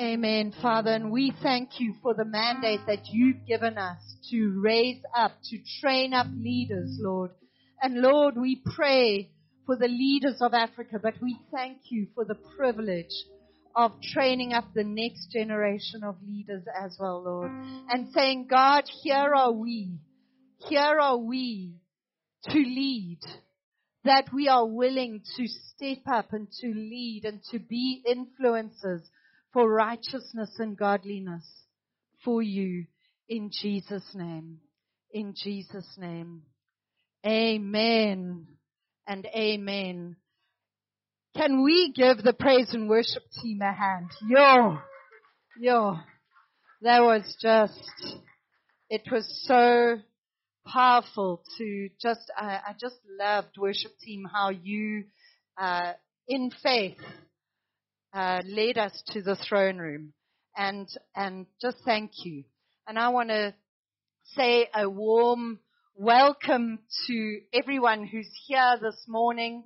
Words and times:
Amen, 0.00 0.54
Father. 0.62 0.90
And 0.90 1.10
we 1.10 1.34
thank 1.42 1.78
you 1.78 1.94
for 2.02 2.14
the 2.14 2.24
mandate 2.24 2.80
that 2.86 3.08
you've 3.10 3.46
given 3.46 3.76
us 3.76 3.98
to 4.30 4.58
raise 4.62 5.02
up, 5.14 5.32
to 5.50 5.58
train 5.80 6.14
up 6.14 6.26
leaders, 6.34 6.96
Lord. 6.98 7.30
And 7.82 8.00
Lord, 8.00 8.36
we 8.38 8.62
pray 8.74 9.30
for 9.66 9.76
the 9.76 9.88
leaders 9.88 10.38
of 10.40 10.54
Africa, 10.54 10.98
but 11.02 11.14
we 11.20 11.38
thank 11.54 11.78
you 11.90 12.06
for 12.14 12.24
the 12.24 12.36
privilege 12.56 13.12
of 13.76 13.92
training 14.02 14.54
up 14.54 14.64
the 14.74 14.84
next 14.84 15.30
generation 15.30 16.02
of 16.04 16.16
leaders 16.26 16.64
as 16.82 16.96
well, 16.98 17.22
Lord. 17.22 17.50
And 17.90 18.08
saying, 18.14 18.46
God, 18.48 18.84
here 19.02 19.34
are 19.34 19.52
we. 19.52 19.98
Here 20.68 20.98
are 21.00 21.18
we 21.18 21.74
to 22.44 22.58
lead. 22.58 23.20
That 24.04 24.32
we 24.32 24.48
are 24.48 24.66
willing 24.66 25.22
to 25.36 25.46
step 25.46 26.02
up 26.10 26.32
and 26.32 26.48
to 26.60 26.66
lead 26.68 27.22
and 27.24 27.40
to 27.50 27.58
be 27.58 28.02
influencers 28.08 29.02
for 29.52 29.70
righteousness 29.70 30.50
and 30.58 30.76
godliness 30.76 31.44
for 32.24 32.42
you 32.42 32.86
in 33.28 33.50
Jesus' 33.52 34.14
name. 34.14 34.58
In 35.12 35.34
Jesus' 35.36 35.96
name. 35.98 36.42
Amen 37.26 38.46
and 39.06 39.26
amen. 39.26 40.16
Can 41.36 41.62
we 41.62 41.92
give 41.94 42.18
the 42.18 42.32
praise 42.32 42.74
and 42.74 42.88
worship 42.88 43.22
team 43.42 43.60
a 43.62 43.72
hand? 43.72 44.10
Yo, 44.28 44.78
yo, 45.58 45.96
that 46.82 47.00
was 47.00 47.36
just, 47.40 48.18
it 48.90 49.02
was 49.10 49.24
so 49.46 49.96
powerful 50.66 51.42
to 51.58 51.88
just, 52.00 52.30
I, 52.36 52.60
I 52.68 52.74
just 52.78 52.96
loved 53.18 53.56
worship 53.56 53.92
team 54.04 54.24
how 54.30 54.50
you, 54.50 55.04
uh, 55.56 55.92
in 56.28 56.50
faith, 56.62 56.98
uh, 58.12 58.42
led 58.46 58.78
us 58.78 59.02
to 59.08 59.22
the 59.22 59.36
throne 59.48 59.78
room 59.78 60.12
and, 60.56 60.88
and 61.16 61.46
just 61.60 61.78
thank 61.84 62.10
you. 62.24 62.44
And 62.86 62.98
I 62.98 63.08
want 63.08 63.30
to 63.30 63.54
say 64.34 64.68
a 64.74 64.88
warm 64.88 65.60
welcome 65.94 66.78
to 67.06 67.40
everyone 67.52 68.06
who's 68.06 68.30
here 68.46 68.76
this 68.80 69.04
morning 69.08 69.64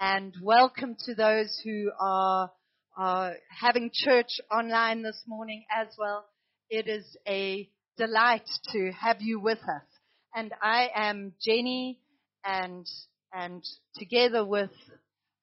and 0.00 0.34
welcome 0.42 0.96
to 1.06 1.14
those 1.14 1.60
who 1.64 1.90
are, 2.00 2.50
are 2.96 3.34
having 3.48 3.90
church 3.92 4.40
online 4.50 5.02
this 5.02 5.22
morning 5.26 5.64
as 5.74 5.88
well. 5.98 6.24
It 6.70 6.88
is 6.88 7.04
a 7.26 7.68
delight 7.96 8.48
to 8.72 8.92
have 8.92 9.16
you 9.20 9.40
with 9.40 9.58
us. 9.58 9.86
And 10.34 10.52
I 10.62 10.88
am 10.94 11.32
Jenny 11.44 11.98
and, 12.44 12.86
and 13.32 13.64
together 13.96 14.44
with, 14.44 14.70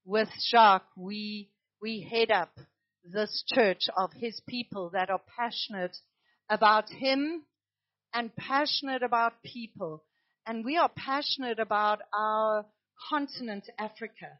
with 0.06 0.30
Jacques, 0.52 0.88
we, 0.96 1.50
we 1.86 2.02
head 2.02 2.32
up 2.32 2.50
this 3.04 3.44
church 3.54 3.82
of 3.96 4.10
his 4.20 4.42
people 4.50 4.90
that 4.94 5.12
are 5.12 5.22
passionate 5.38 5.96
about 6.50 6.90
him 6.90 7.44
and 8.12 8.36
passionate 8.36 9.04
about 9.04 9.44
people. 9.44 10.04
And 10.48 10.66
we 10.66 10.78
are 10.78 10.90
passionate 10.90 11.60
about 11.60 12.00
our 12.12 12.66
continent, 13.08 13.70
Africa 13.78 14.32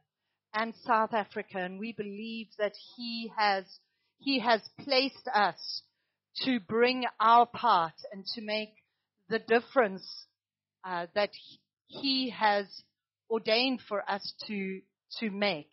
and 0.56 0.74
South 0.88 1.14
Africa. 1.14 1.60
And 1.60 1.78
we 1.78 1.92
believe 1.92 2.48
that 2.58 2.74
he 2.98 3.32
has, 3.38 3.66
he 4.18 4.40
has 4.40 4.62
placed 4.84 5.30
us 5.32 5.84
to 6.46 6.60
bring 6.60 7.06
our 7.20 7.46
part 7.46 7.94
and 8.12 8.26
to 8.34 8.42
make 8.42 8.74
the 9.30 9.38
difference 9.38 10.26
uh, 10.84 11.06
that 11.14 11.30
he 11.86 12.32
has 12.32 12.66
ordained 13.30 13.82
for 13.88 14.02
us 14.10 14.34
to, 14.48 14.82
to 15.20 15.30
make. 15.30 15.70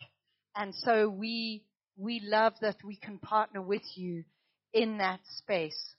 And 0.56 0.74
so 0.74 1.08
we, 1.08 1.64
we 1.96 2.20
love 2.22 2.54
that 2.60 2.76
we 2.84 2.96
can 2.96 3.18
partner 3.18 3.62
with 3.62 3.82
you 3.94 4.24
in 4.72 4.98
that 4.98 5.20
space. 5.38 5.94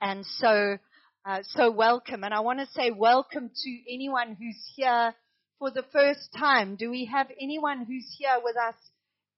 And 0.00 0.24
so, 0.24 0.78
uh, 1.24 1.38
so 1.42 1.70
welcome. 1.70 2.24
And 2.24 2.32
I 2.32 2.40
want 2.40 2.60
to 2.60 2.66
say 2.66 2.90
welcome 2.90 3.50
to 3.54 3.78
anyone 3.92 4.36
who's 4.38 4.62
here 4.74 5.14
for 5.58 5.70
the 5.70 5.84
first 5.92 6.28
time. 6.38 6.76
Do 6.76 6.90
we 6.90 7.06
have 7.06 7.28
anyone 7.40 7.84
who's 7.86 8.14
here 8.18 8.38
with 8.42 8.56
us 8.56 8.74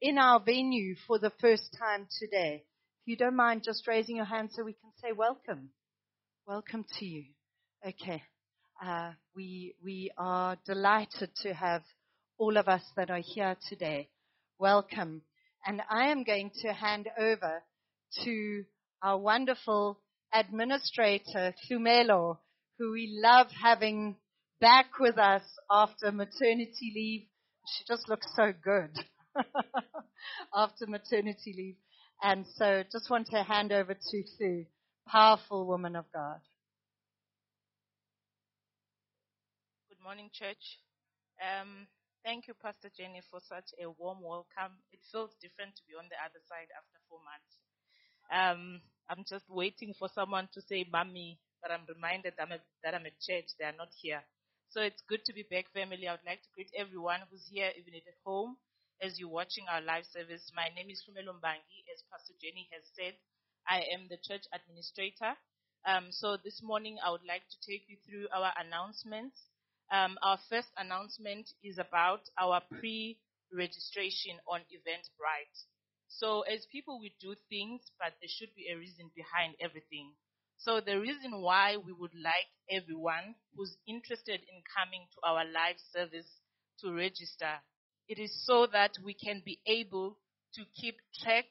in 0.01 0.19
our 0.19 0.41
venue 0.41 0.95
for 1.07 1.19
the 1.19 1.33
first 1.41 1.77
time 1.79 2.07
today? 2.21 2.65
If 3.03 3.09
you 3.09 3.17
don't 3.17 3.37
mind 3.37 3.63
just 3.65 3.87
raising 3.87 4.17
your 4.17 4.25
hand 4.25 4.51
so 4.53 4.65
we 4.65 4.73
can 4.73 4.91
say 5.03 5.13
welcome. 5.13 5.71
Welcome 6.47 6.85
to 6.99 7.05
you. 7.05 7.25
Okay. 7.87 8.23
Uh, 8.85 9.13
we, 9.35 9.75
we 9.83 10.11
are 10.17 10.57
delighted 10.65 11.31
to 11.43 11.53
have 11.53 11.83
all 12.39 12.57
of 12.57 12.69
us 12.69 12.83
that 12.97 13.11
are 13.11 13.23
here 13.23 13.57
today. 13.69 14.09
Welcome. 14.61 15.23
And 15.65 15.81
I 15.89 16.09
am 16.09 16.25
going 16.25 16.51
to 16.63 16.73
hand 16.73 17.09
over 17.17 17.63
to 18.25 18.65
our 19.01 19.17
wonderful 19.17 20.01
administrator, 20.35 21.55
Tumelo, 21.71 22.39
who 22.77 22.91
we 22.91 23.21
love 23.23 23.47
having 23.63 24.17
back 24.61 24.99
with 24.99 25.17
us 25.17 25.43
after 25.71 26.11
maternity 26.11 26.93
leave. 26.93 27.29
She 27.69 27.85
just 27.87 28.09
looks 28.09 28.27
so 28.35 28.53
good 28.65 28.91
after 30.53 30.89
maternity 30.89 31.55
leave. 31.57 31.77
And 32.21 32.45
so 32.57 32.83
just 32.91 33.09
want 33.11 33.29
to 33.29 33.45
hand 33.45 33.71
over 33.71 33.95
to 33.95 34.23
Sue, 34.39 34.67
powerful 35.07 35.69
woman 35.69 35.95
of 35.95 36.07
God. 36.13 36.41
Good 39.89 40.03
morning, 40.03 40.31
church. 40.33 40.81
Um, 41.41 41.87
thank 42.29 42.45
you, 42.45 42.53
Pastor 42.61 42.93
Jenny, 42.93 43.25
for 43.33 43.41
such 43.41 43.73
a 43.81 43.89
warm 43.97 44.21
welcome. 44.21 44.77
It 44.93 45.01
feels 45.09 45.33
different 45.41 45.73
to 45.81 45.83
be 45.89 45.97
on 45.97 46.13
the 46.13 46.21
other 46.21 46.45
side 46.45 46.69
after 46.77 47.01
four 47.09 47.25
months. 47.25 47.53
Um, 48.29 48.85
I'm 49.09 49.25
just 49.25 49.49
waiting 49.49 49.97
for 49.97 50.13
someone 50.13 50.53
to 50.53 50.61
say 50.61 50.85
"mommy," 50.85 51.41
but 51.65 51.73
I'm 51.73 51.89
reminded 51.89 52.37
that 52.37 52.45
I'm, 52.45 52.53
a, 52.53 52.61
that 52.85 52.93
I'm 52.93 53.09
at 53.09 53.17
church. 53.25 53.57
They 53.57 53.65
are 53.65 53.81
not 53.81 53.97
here. 53.97 54.21
So 54.69 54.85
it's 54.85 55.01
good 55.09 55.25
to 55.25 55.33
be 55.33 55.49
back, 55.49 55.73
family. 55.73 56.05
I 56.05 56.21
would 56.21 56.29
like 56.29 56.45
to 56.45 56.53
greet 56.53 56.69
everyone 56.77 57.25
who's 57.33 57.49
here, 57.49 57.73
even 57.81 57.97
at 57.97 58.05
home, 58.29 58.61
as 59.01 59.17
you're 59.17 59.33
watching 59.33 59.65
our 59.73 59.81
live 59.81 60.05
service. 60.05 60.53
My 60.53 60.69
name 60.77 60.93
is 60.93 61.01
Mbangi. 61.09 61.81
As 61.89 62.05
Pastor 62.13 62.37
Jenny 62.45 62.69
has 62.77 62.85
said, 62.93 63.17
I 63.65 63.89
am 63.97 64.05
the 64.13 64.21
church 64.21 64.45
administrator. 64.53 65.33
Um, 65.89 66.13
so 66.13 66.37
this 66.37 66.61
morning, 66.61 67.01
I 67.01 67.09
would 67.09 67.25
like 67.25 67.49
to 67.49 67.59
take 67.65 67.89
you 67.89 67.97
through 68.05 68.29
our 68.37 68.53
announcements. 68.61 69.48
Um, 69.91 70.19
our 70.23 70.39
first 70.51 70.69
announcement 70.77 71.49
is 71.65 71.79
about 71.79 72.21
our 72.39 72.61
pre-registration 72.79 74.37
on 74.47 74.61
Eventbrite. 74.69 75.59
So 76.09 76.43
as 76.43 76.67
people, 76.71 77.01
we 77.01 77.15
do 77.21 77.35
things, 77.49 77.83
but 77.99 78.13
there 78.21 78.29
should 78.29 78.55
be 78.55 78.69
a 78.73 78.77
reason 78.77 79.11
behind 79.15 79.55
everything. 79.61 80.13
So 80.59 80.81
the 80.81 80.99
reason 80.99 81.41
why 81.41 81.77
we 81.77 81.93
would 81.93 82.15
like 82.15 82.49
everyone 82.71 83.35
who's 83.57 83.77
interested 83.87 84.41
in 84.41 84.63
coming 84.77 85.07
to 85.15 85.29
our 85.29 85.45
live 85.45 85.77
service 85.93 86.29
to 86.81 86.93
register, 86.93 87.61
it 88.09 88.19
is 88.19 88.45
so 88.45 88.67
that 88.73 88.93
we 89.05 89.15
can 89.15 89.43
be 89.45 89.61
able 89.67 90.19
to 90.55 90.65
keep 90.81 90.97
track 91.23 91.47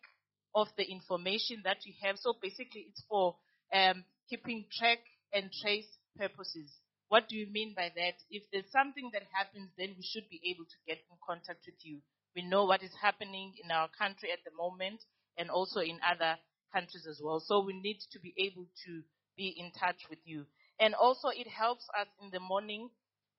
of 0.53 0.67
the 0.77 0.83
information 0.83 1.61
that 1.63 1.77
we 1.85 1.95
have. 2.03 2.17
So 2.19 2.33
basically, 2.41 2.87
it's 2.89 3.03
for 3.09 3.35
um, 3.73 4.03
keeping 4.29 4.65
track 4.77 4.99
and 5.33 5.49
trace 5.61 5.87
purposes. 6.17 6.71
What 7.09 7.29
do 7.29 7.35
you 7.37 7.47
mean 7.47 7.73
by 7.75 7.91
that? 7.95 8.15
If 8.29 8.43
there's 8.51 8.71
something 8.71 9.09
that 9.13 9.23
happens, 9.31 9.69
then 9.77 9.95
we 9.97 10.03
should 10.03 10.29
be 10.29 10.41
able 10.45 10.65
to 10.65 10.79
get 10.87 10.97
in 11.09 11.17
contact 11.25 11.65
with 11.65 11.79
you. 11.83 11.99
We 12.35 12.41
know 12.43 12.65
what 12.65 12.83
is 12.83 12.91
happening 13.01 13.53
in 13.63 13.71
our 13.71 13.87
country 13.97 14.31
at 14.31 14.43
the 14.45 14.55
moment 14.55 15.01
and 15.37 15.49
also 15.49 15.79
in 15.79 15.99
other 16.05 16.37
countries 16.73 17.07
as 17.09 17.21
well. 17.23 17.39
So 17.39 17.61
we 17.61 17.79
need 17.79 17.99
to 18.11 18.19
be 18.19 18.33
able 18.37 18.67
to 18.85 19.01
be 19.37 19.55
in 19.57 19.71
touch 19.71 20.09
with 20.09 20.19
you. 20.25 20.45
And 20.79 20.93
also, 20.93 21.29
it 21.29 21.47
helps 21.47 21.87
us 21.99 22.07
in 22.21 22.29
the 22.31 22.39
morning 22.39 22.89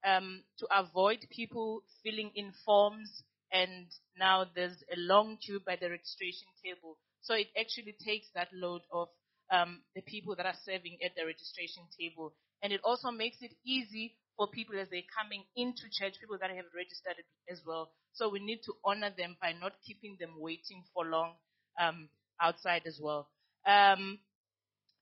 um, 0.05 0.43
to 0.59 0.67
avoid 0.77 1.27
people 1.31 1.83
filling 2.03 2.33
in 2.35 2.53
forms, 2.65 3.23
and 3.53 3.87
now 4.19 4.47
there's 4.55 4.83
a 4.93 4.97
long 4.97 5.37
queue 5.45 5.61
by 5.65 5.77
the 5.77 5.91
registration 5.91 6.49
table. 6.65 6.99
So 7.21 7.35
it 7.35 7.49
actually 7.59 7.95
takes 8.05 8.27
that 8.35 8.49
load 8.53 8.83
off 8.93 9.09
um, 9.51 9.83
the 9.95 10.03
people 10.03 10.37
that 10.37 10.47
are 10.47 10.59
serving 10.65 10.99
at 11.05 11.13
the 11.17 11.27
registration 11.27 11.83
table. 11.99 12.35
And 12.63 12.73
it 12.73 12.81
also 12.85 13.11
makes 13.11 13.39
it 13.41 13.53
easy 13.65 14.17
for 14.37 14.49
people 14.49 14.79
as 14.79 14.89
they're 14.91 15.03
coming 15.17 15.45
into 15.57 15.83
church, 15.91 16.15
people 16.21 16.39
that 16.41 16.51
have 16.51 16.67
registered 16.75 17.17
as 17.51 17.61
well. 17.67 17.91
So 18.13 18.29
we 18.29 18.41
need 18.41 18.61
to 18.65 18.75
honor 18.85 19.11
them 19.17 19.37
by 19.41 19.53
not 19.53 19.73
keeping 19.87 20.17
them 20.19 20.35
waiting 20.39 20.85
for 20.95 21.05
long 21.05 21.35
um, 21.81 22.09
outside 22.41 22.83
as 22.87 22.99
well. 23.03 23.29
Um, 23.67 24.19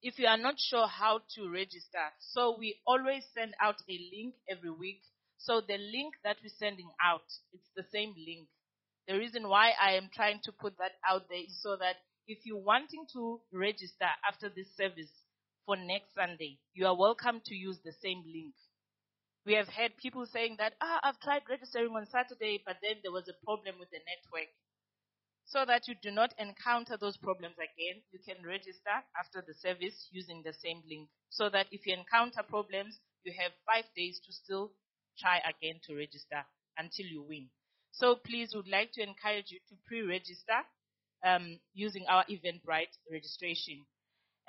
if 0.03 0.19
you 0.19 0.27
are 0.27 0.39
not 0.39 0.55
sure 0.59 0.87
how 0.87 1.21
to 1.35 1.51
register, 1.51 2.13
so 2.21 2.57
we 2.59 2.77
always 2.87 3.25
send 3.35 3.55
out 3.61 3.77
a 3.89 3.99
link 4.15 4.35
every 4.49 4.71
week. 4.71 5.01
So 5.39 5.61
the 5.61 5.79
link 5.79 6.15
that 6.25 6.37
we're 6.43 6.53
sending 6.59 6.91
out, 7.03 7.25
it's 7.53 7.69
the 7.77 7.85
same 7.93 8.15
link. 8.17 8.49
The 9.09 9.19
reason 9.19 9.49
why 9.49 9.73
I 9.81 9.93
am 9.93 10.11
trying 10.13 10.41
to 10.45 10.53
put 10.53 10.77
that 10.79 10.93
out 11.09 11.29
there 11.29 11.39
is 11.39 11.63
so 11.63 11.77
that 11.77 11.97
if 12.27 12.39
you're 12.45 12.59
wanting 12.59 13.07
to 13.13 13.41
register 13.53 14.09
after 14.29 14.49
this 14.49 14.67
service 14.77 15.13
for 15.67 15.77
next 15.77 16.15
Sunday, 16.15 16.59
you 16.75 16.87
are 16.87 16.97
welcome 16.97 17.43
to 17.45 17.55
use 17.55 17.79
the 17.85 17.93
same 18.01 18.23
link. 18.25 18.55
We 19.45 19.55
have 19.55 19.69
had 19.69 19.97
people 19.97 20.25
saying 20.25 20.57
that, 20.59 20.75
ah, 20.81 21.01
I've 21.03 21.21
tried 21.21 21.43
registering 21.51 21.91
on 21.91 22.07
Saturday, 22.07 22.63
but 22.65 22.77
then 22.83 23.03
there 23.03 23.13
was 23.13 23.29
a 23.29 23.45
problem 23.45 23.75
with 23.79 23.91
the 23.91 23.99
network. 23.99 24.49
So 25.45 25.65
that 25.67 25.87
you 25.87 25.95
do 26.01 26.11
not 26.11 26.35
encounter 26.39 26.97
those 26.97 27.17
problems 27.17 27.55
again, 27.59 28.03
you 28.13 28.19
can 28.19 28.47
register 28.47 29.03
after 29.19 29.43
the 29.47 29.55
service 29.55 30.09
using 30.11 30.43
the 30.43 30.53
same 30.53 30.83
link. 30.89 31.09
So 31.31 31.51
that 31.51 31.67
if 31.71 31.87
you 31.87 31.95
encounter 31.95 32.43
problems, 32.43 32.99
you 33.25 33.33
have 33.39 33.53
five 33.67 33.85
days 33.97 34.21
to 34.27 34.33
still 34.33 34.73
try 35.19 35.39
again 35.39 35.81
to 35.87 35.97
register 35.97 36.47
until 36.79 37.07
you 37.07 37.23
win. 37.23 37.49
So 37.93 38.17
please, 38.17 38.55
would 38.55 38.69
like 38.69 38.93
to 38.93 39.03
encourage 39.03 39.51
you 39.51 39.59
to 39.69 39.75
pre-register 39.87 40.63
um, 41.25 41.59
using 41.75 42.05
our 42.09 42.25
Eventbrite 42.27 42.95
registration. 43.11 43.87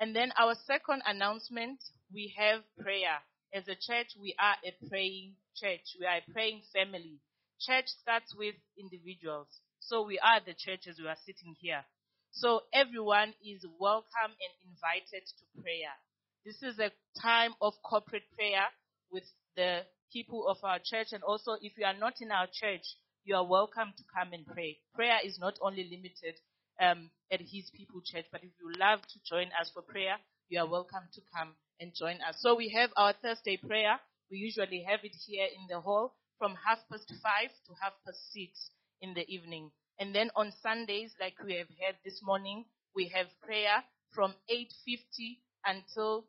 And 0.00 0.14
then 0.14 0.32
our 0.38 0.54
second 0.66 1.02
announcement, 1.06 1.80
we 2.12 2.32
have 2.38 2.62
prayer. 2.78 3.18
As 3.52 3.66
a 3.66 3.74
church, 3.74 4.14
we 4.20 4.34
are 4.38 4.56
a 4.64 4.88
praying 4.88 5.34
church. 5.56 5.96
We 5.98 6.06
are 6.06 6.18
a 6.18 6.32
praying 6.32 6.62
family. 6.72 7.18
Church 7.60 7.86
starts 8.00 8.34
with 8.36 8.54
individuals. 8.78 9.48
So 9.80 10.06
we 10.06 10.18
are 10.18 10.40
the 10.44 10.54
churches 10.54 11.00
we 11.00 11.08
are 11.08 11.18
sitting 11.26 11.56
here. 11.58 11.84
So 12.30 12.62
everyone 12.72 13.34
is 13.42 13.64
welcome 13.80 14.30
and 14.30 14.52
invited 14.62 15.26
to 15.26 15.62
prayer. 15.62 15.96
This 16.44 16.62
is 16.62 16.78
a 16.78 16.92
time 17.20 17.54
of 17.60 17.74
corporate 17.82 18.30
prayer 18.36 18.70
with 19.10 19.24
the 19.56 19.82
people 20.12 20.46
of 20.46 20.58
our 20.62 20.78
church. 20.78 21.08
And 21.12 21.24
also, 21.24 21.56
if 21.60 21.72
you 21.76 21.84
are 21.84 21.98
not 21.98 22.20
in 22.20 22.30
our 22.30 22.46
church, 22.46 22.84
you 23.24 23.34
are 23.34 23.44
welcome 23.44 23.92
to 23.96 24.04
come 24.14 24.32
and 24.32 24.46
pray. 24.46 24.78
Prayer 24.94 25.18
is 25.24 25.38
not 25.40 25.58
only 25.60 25.84
limited 25.84 26.38
um, 26.80 27.10
at 27.30 27.40
His 27.40 27.70
People 27.74 28.00
Church, 28.04 28.26
but 28.32 28.42
if 28.42 28.50
you 28.60 28.72
love 28.78 29.00
to 29.02 29.18
join 29.28 29.48
us 29.60 29.70
for 29.72 29.82
prayer, 29.82 30.16
you 30.48 30.60
are 30.60 30.68
welcome 30.68 31.04
to 31.14 31.20
come 31.36 31.54
and 31.80 31.92
join 31.94 32.16
us. 32.26 32.36
So 32.40 32.54
we 32.56 32.68
have 32.70 32.90
our 32.96 33.14
Thursday 33.22 33.56
prayer. 33.56 33.98
We 34.30 34.38
usually 34.38 34.84
have 34.88 35.00
it 35.04 35.14
here 35.26 35.46
in 35.46 35.66
the 35.68 35.80
hall 35.80 36.14
from 36.38 36.54
half 36.66 36.78
past 36.90 37.12
five 37.22 37.50
to 37.66 37.72
half 37.82 37.92
past 38.06 38.32
six 38.32 38.70
in 39.00 39.14
the 39.14 39.26
evening. 39.28 39.70
And 39.98 40.14
then 40.14 40.30
on 40.36 40.52
Sundays, 40.62 41.12
like 41.20 41.34
we 41.44 41.56
have 41.56 41.68
had 41.84 41.96
this 42.04 42.20
morning, 42.22 42.64
we 42.94 43.10
have 43.14 43.26
prayer 43.42 43.82
from 44.12 44.34
8.50 44.50 45.38
until 45.66 46.24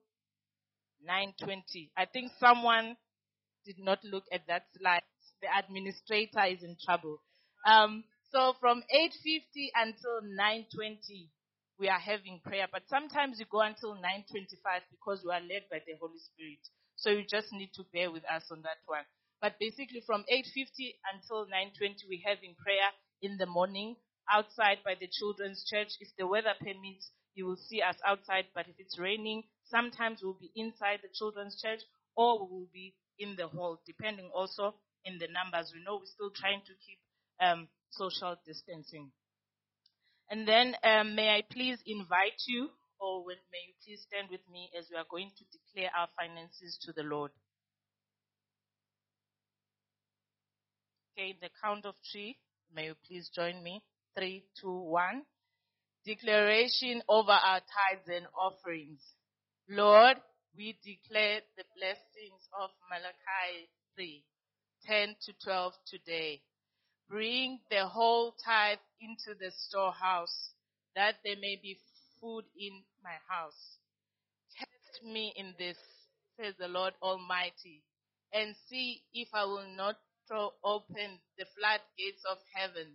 9.20. 1.07 1.90
I 1.98 2.06
think 2.06 2.31
someone 2.40 2.98
did 3.66 3.78
not 3.80 4.00
look 4.04 4.24
at 4.31 4.42
that 4.48 4.63
slide 4.78 5.01
the 5.42 5.48
administrator 5.57 6.44
is 6.46 6.63
in 6.63 6.75
trouble. 6.84 7.22
Um, 7.66 8.04
so 8.31 8.53
from 8.59 8.83
8.50 8.93 9.69
until 9.75 10.21
9.20, 10.21 11.29
we 11.79 11.87
are 11.89 11.99
having 11.99 12.41
prayer. 12.43 12.67
But 12.71 12.83
sometimes 12.87 13.39
you 13.39 13.45
go 13.49 13.61
until 13.61 13.95
9.25 13.95 14.85
because 14.91 15.23
we 15.25 15.31
are 15.31 15.41
led 15.41 15.65
by 15.71 15.79
the 15.85 15.95
Holy 15.99 16.19
Spirit. 16.19 16.59
So 16.95 17.09
you 17.09 17.23
just 17.25 17.51
need 17.53 17.71
to 17.75 17.83
bear 17.93 18.11
with 18.11 18.23
us 18.29 18.43
on 18.51 18.61
that 18.63 18.83
one. 18.85 19.05
But 19.41 19.55
basically 19.59 20.03
from 20.05 20.25
8.50 20.31 20.93
until 21.13 21.45
9.20, 21.47 22.05
we're 22.09 22.27
having 22.27 22.55
prayer 22.61 22.91
in 23.21 23.37
the 23.37 23.45
morning 23.45 23.95
outside 24.29 24.79
by 24.83 24.95
the 24.99 25.07
children's 25.07 25.63
church. 25.65 25.89
If 25.99 26.09
the 26.17 26.27
weather 26.27 26.53
permits, 26.59 27.11
you 27.35 27.45
will 27.45 27.57
see 27.57 27.81
us 27.81 27.95
outside. 28.05 28.45
But 28.53 28.67
if 28.67 28.75
it's 28.77 28.99
raining, 28.99 29.43
sometimes 29.65 30.19
we'll 30.21 30.37
be 30.39 30.51
inside 30.55 30.99
the 31.01 31.09
children's 31.17 31.59
church 31.61 31.81
or 32.15 32.45
we 32.45 32.51
will 32.51 32.69
be 32.73 32.95
in 33.17 33.35
the 33.37 33.47
hall, 33.47 33.79
depending 33.87 34.29
also 34.35 34.75
in 35.05 35.17
the 35.19 35.27
numbers. 35.31 35.71
We 35.73 35.83
know 35.83 35.97
we're 35.97 36.05
still 36.11 36.31
trying 36.35 36.61
to 36.67 36.73
keep 36.85 36.99
um, 37.41 37.67
social 37.91 38.36
distancing. 38.45 39.12
And 40.30 40.47
then 40.47 40.75
um, 40.83 41.15
may 41.15 41.30
I 41.30 41.44
please 41.51 41.80
invite 41.86 42.41
you, 42.47 42.69
or 43.00 43.25
may 43.27 43.63
you 43.68 43.74
please 43.83 44.01
stand 44.07 44.30
with 44.30 44.41
me 44.51 44.69
as 44.77 44.86
we 44.91 44.97
are 44.97 45.06
going 45.09 45.31
to 45.38 45.44
declare 45.51 45.89
our 45.97 46.07
finances 46.18 46.77
to 46.83 46.94
the 46.94 47.03
Lord. 47.03 47.31
Okay, 51.18 51.36
the 51.41 51.50
count 51.63 51.86
of 51.86 51.95
three. 52.12 52.38
May 52.74 52.86
you 52.86 52.95
please 53.07 53.30
join 53.36 53.63
me. 53.63 53.81
Three, 54.15 54.45
two, 54.62 54.71
one. 54.71 55.24
Declaration 56.06 57.01
over 57.09 57.31
our 57.31 57.59
tithes 57.59 58.07
and 58.07 58.25
offerings. 58.39 59.01
Lord, 59.68 60.18
we 60.56 60.77
declare 60.83 61.41
the 61.57 61.63
blessings 61.75 62.47
of 62.62 62.69
Malachi 62.89 63.69
3. 63.95 64.24
10 64.86 65.15
to 65.25 65.33
12 65.44 65.74
today. 65.88 66.41
Bring 67.09 67.59
the 67.71 67.88
whole 67.88 68.35
tithe 68.45 68.77
into 69.01 69.33
the 69.39 69.51
storehouse, 69.51 70.51
that 70.95 71.15
there 71.23 71.38
may 71.41 71.56
be 71.56 71.79
food 72.21 72.45
in 72.56 72.83
my 73.03 73.15
house. 73.27 73.77
Test 74.56 75.03
me 75.03 75.33
in 75.35 75.56
this, 75.57 75.77
says 76.38 76.53
the 76.59 76.67
Lord 76.67 76.94
Almighty, 77.01 77.83
and 78.31 78.56
see 78.67 79.01
if 79.11 79.29
I 79.33 79.45
will 79.45 79.67
not 79.75 79.97
throw 80.27 80.53
open 80.63 81.19
the 81.38 81.45
floodgates 81.57 82.23
of 82.29 82.38
heaven 82.53 82.94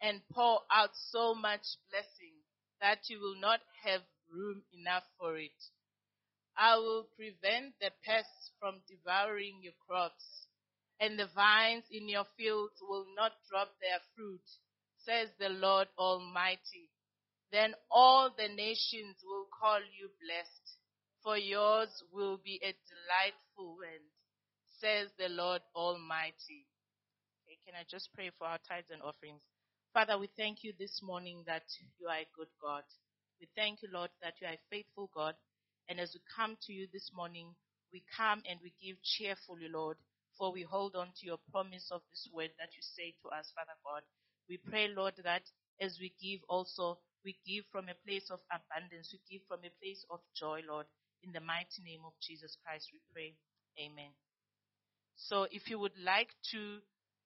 and 0.00 0.20
pour 0.32 0.60
out 0.70 0.90
so 1.10 1.34
much 1.34 1.66
blessing 1.90 2.34
that 2.80 3.08
you 3.08 3.18
will 3.18 3.40
not 3.40 3.60
have 3.82 4.02
room 4.30 4.62
enough 4.72 5.04
for 5.18 5.36
it. 5.38 5.50
I 6.56 6.76
will 6.76 7.08
prevent 7.16 7.74
the 7.80 7.90
pests 8.04 8.52
from 8.60 8.80
devouring 8.88 9.58
your 9.62 9.74
crops 9.88 10.46
and 11.00 11.18
the 11.18 11.28
vines 11.34 11.84
in 11.90 12.08
your 12.08 12.24
fields 12.36 12.74
will 12.80 13.06
not 13.16 13.32
drop 13.50 13.68
their 13.80 14.00
fruit, 14.16 14.44
says 15.04 15.28
the 15.38 15.50
Lord 15.50 15.88
Almighty. 15.98 16.88
Then 17.52 17.74
all 17.90 18.30
the 18.36 18.48
nations 18.48 19.16
will 19.24 19.46
call 19.60 19.78
you 19.78 20.08
blessed, 20.24 20.66
for 21.22 21.36
yours 21.36 21.90
will 22.12 22.40
be 22.42 22.60
a 22.62 22.72
delightful 22.88 23.76
land, 23.80 24.08
says 24.80 25.08
the 25.18 25.28
Lord 25.28 25.60
Almighty. 25.74 26.66
Okay, 27.44 27.58
can 27.64 27.74
I 27.78 27.84
just 27.88 28.08
pray 28.14 28.30
for 28.38 28.46
our 28.46 28.58
tithes 28.66 28.90
and 28.90 29.02
offerings? 29.02 29.42
Father, 29.92 30.18
we 30.18 30.28
thank 30.36 30.64
you 30.64 30.72
this 30.78 31.00
morning 31.02 31.44
that 31.46 31.62
you 32.00 32.08
are 32.08 32.24
a 32.24 32.34
good 32.36 32.50
God. 32.60 32.82
We 33.40 33.48
thank 33.54 33.82
you, 33.82 33.88
Lord, 33.92 34.10
that 34.22 34.34
you 34.40 34.48
are 34.48 34.54
a 34.56 34.68
faithful 34.70 35.10
God. 35.14 35.34
And 35.88 36.00
as 36.00 36.12
we 36.14 36.20
come 36.34 36.56
to 36.66 36.72
you 36.72 36.88
this 36.92 37.10
morning, 37.14 37.54
we 37.92 38.02
come 38.16 38.42
and 38.48 38.58
we 38.62 38.72
give 38.82 38.96
cheerfully, 39.02 39.68
Lord 39.72 39.96
for 40.38 40.52
we 40.52 40.62
hold 40.62 40.94
on 40.96 41.08
to 41.20 41.26
your 41.26 41.38
promise 41.50 41.88
of 41.90 42.02
this 42.10 42.28
word 42.32 42.50
that 42.58 42.70
you 42.76 42.82
say 42.82 43.14
to 43.22 43.28
us, 43.30 43.52
Father 43.54 43.76
God. 43.84 44.02
We 44.48 44.58
pray, 44.58 44.88
Lord, 44.88 45.14
that 45.24 45.42
as 45.80 45.98
we 46.00 46.14
give 46.22 46.40
also, 46.48 46.98
we 47.24 47.36
give 47.46 47.64
from 47.72 47.88
a 47.88 47.98
place 48.06 48.30
of 48.30 48.40
abundance. 48.52 49.12
We 49.12 49.20
give 49.30 49.46
from 49.48 49.60
a 49.64 49.74
place 49.82 50.04
of 50.10 50.20
joy, 50.36 50.62
Lord. 50.68 50.86
In 51.22 51.32
the 51.32 51.40
mighty 51.40 51.82
name 51.84 52.02
of 52.06 52.12
Jesus 52.22 52.56
Christ, 52.64 52.88
we 52.92 53.00
pray. 53.12 53.34
Amen. 53.80 54.12
So 55.16 55.48
if 55.50 55.68
you 55.68 55.78
would 55.78 55.96
like 56.04 56.30
to 56.52 56.78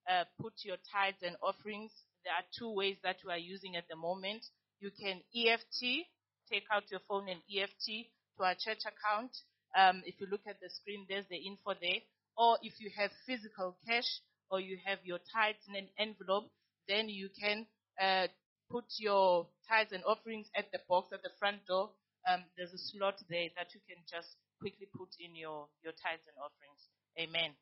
uh, 0.09 0.23
put 0.41 0.53
your 0.63 0.77
tithes 0.91 1.21
and 1.21 1.35
offerings, 1.43 1.91
there 2.23 2.33
are 2.33 2.47
two 2.57 2.73
ways 2.73 2.97
that 3.03 3.17
we 3.25 3.31
are 3.31 3.37
using 3.37 3.75
at 3.75 3.87
the 3.89 3.95
moment. 3.95 4.45
You 4.79 4.89
can 4.91 5.21
EFT, 5.35 6.07
take 6.49 6.65
out 6.73 6.89
your 6.89 7.01
phone 7.07 7.29
and 7.29 7.41
EFT 7.45 8.09
to 8.37 8.43
our 8.43 8.55
church 8.55 8.81
account. 8.87 9.31
Um, 9.77 10.01
if 10.05 10.19
you 10.19 10.27
look 10.29 10.41
at 10.47 10.59
the 10.61 10.69
screen, 10.69 11.05
there's 11.07 11.27
the 11.29 11.37
info 11.37 11.73
there 11.79 12.01
or 12.37 12.57
if 12.61 12.73
you 12.79 12.89
have 12.97 13.11
physical 13.25 13.77
cash 13.87 14.07
or 14.49 14.59
you 14.59 14.77
have 14.85 14.99
your 15.03 15.19
tithes 15.33 15.63
in 15.67 15.75
an 15.75 15.89
envelope, 15.97 16.51
then 16.87 17.09
you 17.09 17.29
can 17.39 17.65
uh, 18.01 18.27
put 18.69 18.85
your 18.99 19.47
tithes 19.67 19.91
and 19.91 20.03
offerings 20.05 20.47
at 20.55 20.71
the 20.71 20.79
box 20.87 21.09
at 21.13 21.23
the 21.23 21.31
front 21.39 21.65
door. 21.67 21.91
Um, 22.27 22.43
there's 22.57 22.73
a 22.73 22.77
slot 22.77 23.15
there 23.29 23.49
that 23.57 23.73
you 23.73 23.81
can 23.87 24.03
just 24.09 24.35
quickly 24.59 24.87
put 24.95 25.09
in 25.19 25.35
your, 25.35 25.67
your 25.83 25.93
tithes 25.93 26.27
and 26.27 26.37
offerings. 26.37 26.81
Amen. 27.19 27.55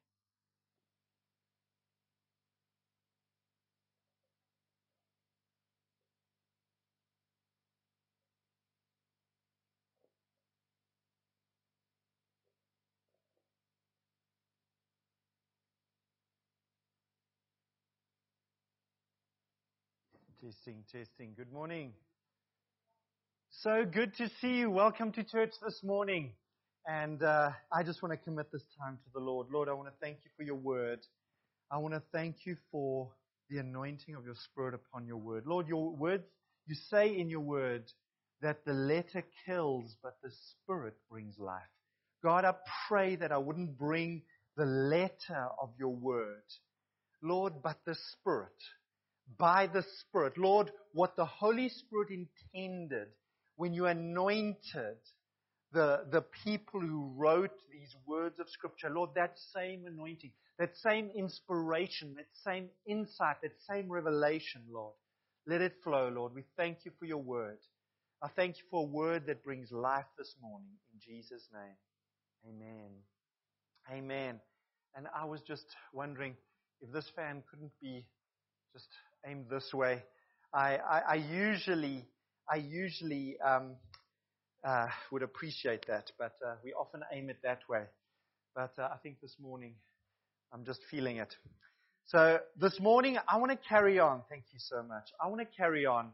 Testing, 20.42 20.86
testing. 20.90 21.34
Good 21.36 21.52
morning. 21.52 21.92
So 23.50 23.84
good 23.84 24.16
to 24.18 24.30
see 24.40 24.56
you. 24.60 24.72
Welcome 24.72 25.12
to 25.14 25.24
church 25.26 25.52
this 25.62 25.82
morning. 25.84 26.34
And 26.88 27.22
uh, 27.22 27.52
I 27.74 27.84
just 27.84 28.02
want 28.02 28.14
to 28.14 28.18
commit 28.18 28.50
this 28.52 28.64
time 28.82 28.98
to 29.04 29.10
the 29.14 29.20
Lord. 29.20 29.48
Lord, 29.52 29.68
I 29.68 29.74
want 29.74 29.90
to 29.90 29.96
thank 30.00 30.20
you 30.24 30.32
for 30.38 30.44
your 30.44 30.56
word. 30.56 31.00
I 31.70 31.78
want 31.80 31.94
to 31.94 32.04
thank 32.14 32.46
you 32.46 32.56
for 32.72 33.10
the 33.50 33.58
anointing 33.58 34.16
of 34.16 34.24
your 34.24 34.36
spirit 34.36 34.76
upon 34.76 35.08
your 35.08 35.18
word. 35.18 35.44
Lord, 35.46 35.68
your 35.68 35.90
word, 35.92 36.24
you 36.68 36.76
say 36.90 37.18
in 37.18 37.30
your 37.30 37.42
word 37.42 37.84
that 38.42 38.64
the 38.66 38.74
letter 38.74 39.26
kills, 39.46 39.98
but 40.02 40.18
the 40.24 40.32
spirit 40.32 40.94
brings 41.12 41.38
life. 41.38 41.62
God, 42.24 42.46
I 42.46 42.54
pray 42.88 43.18
that 43.18 43.34
I 43.34 43.38
wouldn't 43.40 43.78
bring 43.78 44.22
the 44.56 44.66
letter 44.66 45.50
of 45.62 45.72
your 45.78 45.96
word, 45.96 46.44
Lord, 47.22 47.62
but 47.62 47.80
the 47.86 47.96
spirit 48.14 48.54
by 49.38 49.68
the 49.68 49.84
Spirit. 50.00 50.38
Lord, 50.38 50.72
what 50.94 51.16
the 51.16 51.26
Holy 51.26 51.70
Spirit 51.70 52.10
intended 52.10 53.10
when 53.56 53.74
you 53.74 53.86
anointed 53.86 54.98
the, 55.74 56.06
the 56.12 56.24
people 56.44 56.82
who 56.82 57.14
wrote 57.16 57.52
these 57.72 57.96
words 58.08 58.40
of 58.40 58.50
Scripture, 58.50 58.90
Lord, 58.90 59.12
that 59.16 59.38
same 59.54 59.86
anointing, 59.86 60.32
that 60.58 60.76
same 60.78 61.12
inspiration, 61.16 62.16
that 62.18 62.28
same 62.44 62.70
insight, 62.88 63.38
that 63.44 63.54
same 63.70 63.90
revelation, 63.92 64.64
Lord, 64.72 64.96
Let 65.48 65.62
it 65.62 65.74
flow, 65.84 66.10
Lord. 66.10 66.34
We 66.36 66.44
thank 66.58 66.80
you 66.86 66.92
for 67.00 67.06
your 67.06 67.22
word. 67.22 67.60
I 68.24 68.30
thank 68.36 68.58
you 68.58 68.64
for 68.72 68.84
a 68.84 68.90
word 68.90 69.28
that 69.28 69.44
brings 69.44 69.72
life 69.72 70.06
this 70.18 70.36
morning. 70.42 70.72
In 70.94 71.00
Jesus' 71.00 71.48
name. 71.54 71.78
Amen. 72.48 72.92
Amen. 73.92 74.40
And 74.96 75.08
I 75.16 75.26
was 75.26 75.42
just 75.42 75.66
wondering 75.94 76.36
if 76.82 76.92
this 76.92 77.10
fan 77.16 77.44
couldn't 77.50 77.72
be 77.82 78.06
just 78.74 78.88
aimed 79.26 79.46
this 79.50 79.74
way. 79.74 80.04
I, 80.54 80.78
I, 80.78 81.02
I 81.10 81.16
usually, 81.16 82.06
I 82.50 82.58
usually 82.58 83.38
um, 83.40 83.76
uh, 84.64 84.88
would 85.12 85.24
appreciate 85.24 85.86
that, 85.88 86.12
but 86.18 86.36
uh, 86.46 86.56
we 86.64 86.74
often 86.74 87.02
aim 87.14 87.30
it 87.30 87.38
that 87.44 87.60
way. 87.70 87.84
But 88.56 88.74
uh, 88.78 88.84
I 88.84 88.98
think 89.04 89.22
this 89.22 89.36
morning 89.40 89.74
I'm 90.52 90.66
just 90.66 90.80
feeling 90.90 91.18
it. 91.18 91.34
So 92.08 92.40
this 92.60 92.80
morning 92.80 93.18
I 93.28 93.38
want 93.38 93.52
to 93.52 93.58
carry 93.70 94.00
on. 94.00 94.24
Thank 94.30 94.46
you 94.52 94.60
so 94.60 94.82
much. 94.82 95.10
I 95.24 95.28
want 95.28 95.42
to 95.42 95.58
carry 95.58 95.86
on 95.86 96.10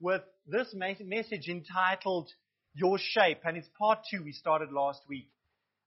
with 0.00 0.22
this 0.46 0.74
message 0.74 1.48
entitled 1.48 2.28
Your 2.74 2.98
Shape, 2.98 3.38
and 3.44 3.56
it's 3.56 3.68
part 3.78 4.00
two 4.10 4.24
we 4.24 4.32
started 4.32 4.72
last 4.72 5.02
week. 5.08 5.28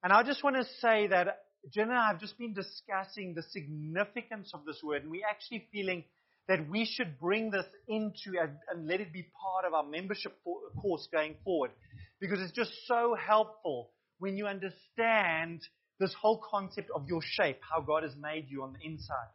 And 0.02 0.14
I 0.14 0.24
just 0.24 0.44
want 0.44 0.56
to 0.56 0.64
say 0.80 1.08
that 1.08 1.42
Jen 1.74 1.90
and 1.90 1.98
I 1.98 2.08
have 2.08 2.22
just 2.22 2.38
been 2.38 2.54
discussing 2.54 3.34
the 3.34 3.44
significance 3.44 4.52
of 4.54 4.64
this 4.66 4.82
word, 4.82 5.04
and 5.04 5.12
we're 5.12 5.28
actually 5.30 5.68
feeling 5.74 6.06
that 6.50 6.68
we 6.68 6.84
should 6.84 7.18
bring 7.20 7.51
this 7.51 7.65
into 7.88 8.38
and, 8.41 8.58
and 8.74 8.88
let 8.88 9.00
it 9.00 9.13
be 9.13 9.25
part 9.41 9.65
of 9.65 9.74
our 9.74 9.84
membership 9.84 10.36
for, 10.44 10.58
course 10.82 11.08
going 11.12 11.36
forward 11.46 11.72
because 12.20 12.41
it's 12.41 12.51
just 12.51 12.72
so 12.86 13.15
helpful 13.15 13.91
when 14.18 14.36
you 14.36 14.48
understand 14.48 15.62
this 16.00 16.13
whole 16.20 16.41
concept 16.51 16.89
of 16.96 17.08
your 17.08 17.22
shape, 17.24 17.60
how 17.62 17.82
God 17.82 18.03
has 18.03 18.15
made 18.20 18.48
you 18.50 18.63
on 18.63 18.74
the 18.74 18.86
inside. 18.86 19.29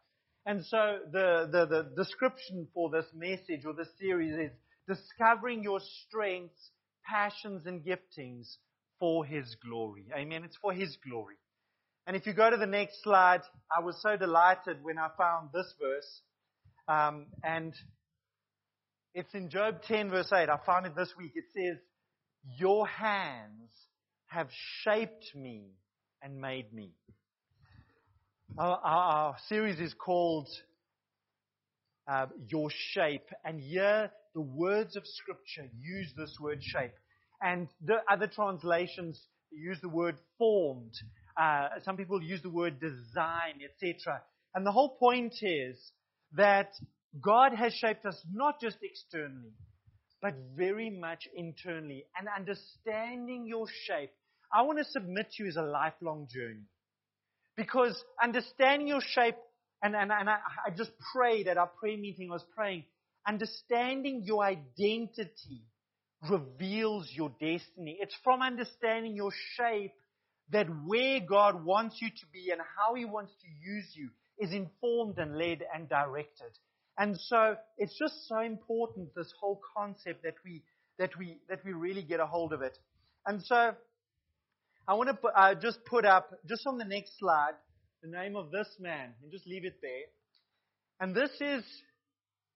And 0.44 0.64
so 0.66 0.99
the, 1.11 1.49
the, 1.50 1.66
the 1.66 2.02
description 2.02 2.68
for 2.75 2.90
this 2.90 3.06
message 3.14 3.64
or 3.64 3.73
this 3.73 3.88
series 3.99 4.35
is 4.35 4.50
discovering 4.88 5.62
your 5.62 5.80
strengths, 6.06 6.71
passions, 7.06 7.64
and 7.66 7.83
giftings 7.83 8.56
for 8.99 9.25
His 9.25 9.56
glory. 9.64 10.06
Amen. 10.14 10.44
It's 10.44 10.56
for 10.56 10.73
His 10.73 10.97
glory. 11.09 11.37
And 12.06 12.16
if 12.16 12.26
you 12.26 12.35
go 12.35 12.50
to 12.50 12.56
the 12.56 12.66
next 12.66 13.02
slide, 13.02 13.40
I 13.75 13.83
was 13.83 13.97
so 14.02 14.16
delighted 14.16 14.83
when 14.83 14.99
I 14.99 15.09
found 15.16 15.50
this 15.54 15.73
verse. 15.80 16.21
Um, 16.87 17.26
and 17.43 17.75
it's 19.14 19.33
in 19.35 19.49
Job 19.49 19.83
10, 19.87 20.11
verse 20.11 20.31
8. 20.33 20.49
I 20.49 20.59
found 20.67 20.87
it 20.87 20.95
this 20.97 21.12
week. 21.17 21.33
It 21.35 21.45
says, 21.55 21.79
Your 22.59 22.87
hands 22.87 23.71
have 24.26 24.49
shaped 24.83 25.35
me 25.35 25.71
and 26.23 26.41
made 26.41 26.73
me. 26.73 26.91
Our, 28.59 28.79
our, 28.85 29.12
our 29.12 29.37
series 29.49 29.81
is 29.81 29.95
called 29.95 30.49
uh, 32.07 32.26
Your 32.49 32.69
Shape. 32.93 33.29
And 33.45 33.61
here, 33.61 34.11
the 34.35 34.43
words 34.43 34.97
of 34.97 35.05
Scripture 35.07 35.71
use 35.81 36.12
this 36.17 36.37
word 36.41 36.62
shape. 36.62 36.95
And 37.41 37.69
the 37.85 37.97
other 38.11 38.26
translations 38.26 39.21
use 39.50 39.79
the 39.81 39.88
word 39.88 40.17
formed. 40.38 40.93
Uh, 41.41 41.69
some 41.85 41.97
people 41.97 42.23
use 42.23 42.43
the 42.43 42.50
word 42.50 42.81
design, 42.81 43.61
etc. 43.64 44.21
And 44.55 44.67
the 44.67 44.73
whole 44.73 44.97
point 44.99 45.35
is 45.43 45.76
that 46.37 46.73
God 47.21 47.53
has 47.55 47.73
shaped 47.75 48.05
us 48.07 48.21
not 48.33 48.61
just 48.61 48.76
externally, 48.83 49.53
but 50.21 50.35
very 50.57 50.91
much 50.91 51.29
internally. 51.37 52.05
And 52.19 52.29
understanding 52.35 53.47
your 53.47 53.67
shape, 53.87 54.11
I 54.53 54.62
want 54.62 54.79
to 54.79 54.85
submit 54.85 55.33
to 55.33 55.45
you 55.45 55.49
as 55.49 55.57
a 55.57 55.62
lifelong 55.62 56.29
journey. 56.33 56.67
Because 57.57 58.03
understanding 58.23 58.88
your 58.88 59.00
shape, 59.00 59.37
and, 59.83 59.95
and, 59.95 60.11
and 60.11 60.29
I, 60.29 60.38
I 60.67 60.71
just 60.76 60.91
prayed 61.14 61.47
at 61.47 61.57
our 61.57 61.67
prayer 61.67 61.97
meeting, 61.97 62.31
I 62.31 62.35
was 62.35 62.45
praying, 62.57 62.85
understanding 63.26 64.23
your 64.25 64.43
identity 64.43 65.62
reveals 66.29 67.09
your 67.12 67.29
destiny. 67.31 67.99
It's 68.00 68.14
from 68.25 68.43
understanding 68.43 69.14
your 69.14 69.31
shape 69.57 69.93
that 70.50 70.67
where 70.85 71.21
God 71.21 71.64
wants 71.64 71.99
you 72.00 72.09
to 72.09 72.26
be 72.33 72.50
and 72.50 72.61
how 72.61 72.95
He 72.95 73.05
wants 73.05 73.33
to 73.41 73.71
use 73.71 73.87
you 73.95 74.11
is 74.38 74.53
informed 74.53 75.19
and 75.19 75.37
led 75.37 75.62
and 75.75 75.88
directed. 75.88 76.53
And 76.99 77.19
so 77.19 77.57
it's 77.79 77.97
just 77.99 78.29
so 78.29 78.41
important, 78.41 79.14
this 79.14 79.33
whole 79.41 79.61
concept 79.76 80.23
that 80.23 80.35
we, 80.45 80.62
that 80.99 81.11
we, 81.19 81.38
that 81.49 81.64
we 81.64 81.73
really 81.73 82.03
get 82.03 82.21
a 82.21 82.26
hold 82.26 82.53
of 82.53 82.62
it. 82.62 82.79
And 83.26 83.43
so 83.43 83.75
I 84.87 84.95
want 84.95 85.09
to 85.09 85.14
put, 85.14 85.33
uh, 85.37 85.55
just 85.55 85.85
put 85.85 86.05
up, 86.05 86.31
just 86.47 86.67
on 86.67 86.79
the 86.79 86.85
next 86.85 87.19
slide, 87.19 87.55
the 88.03 88.09
name 88.11 88.37
of 88.37 88.50
this 88.50 88.69
man 88.79 89.14
and 89.23 89.33
just 89.33 89.47
leave 89.47 89.64
it 89.64 89.81
there. 89.81 90.05
And 91.00 91.14
this 91.14 91.31
is 91.41 91.64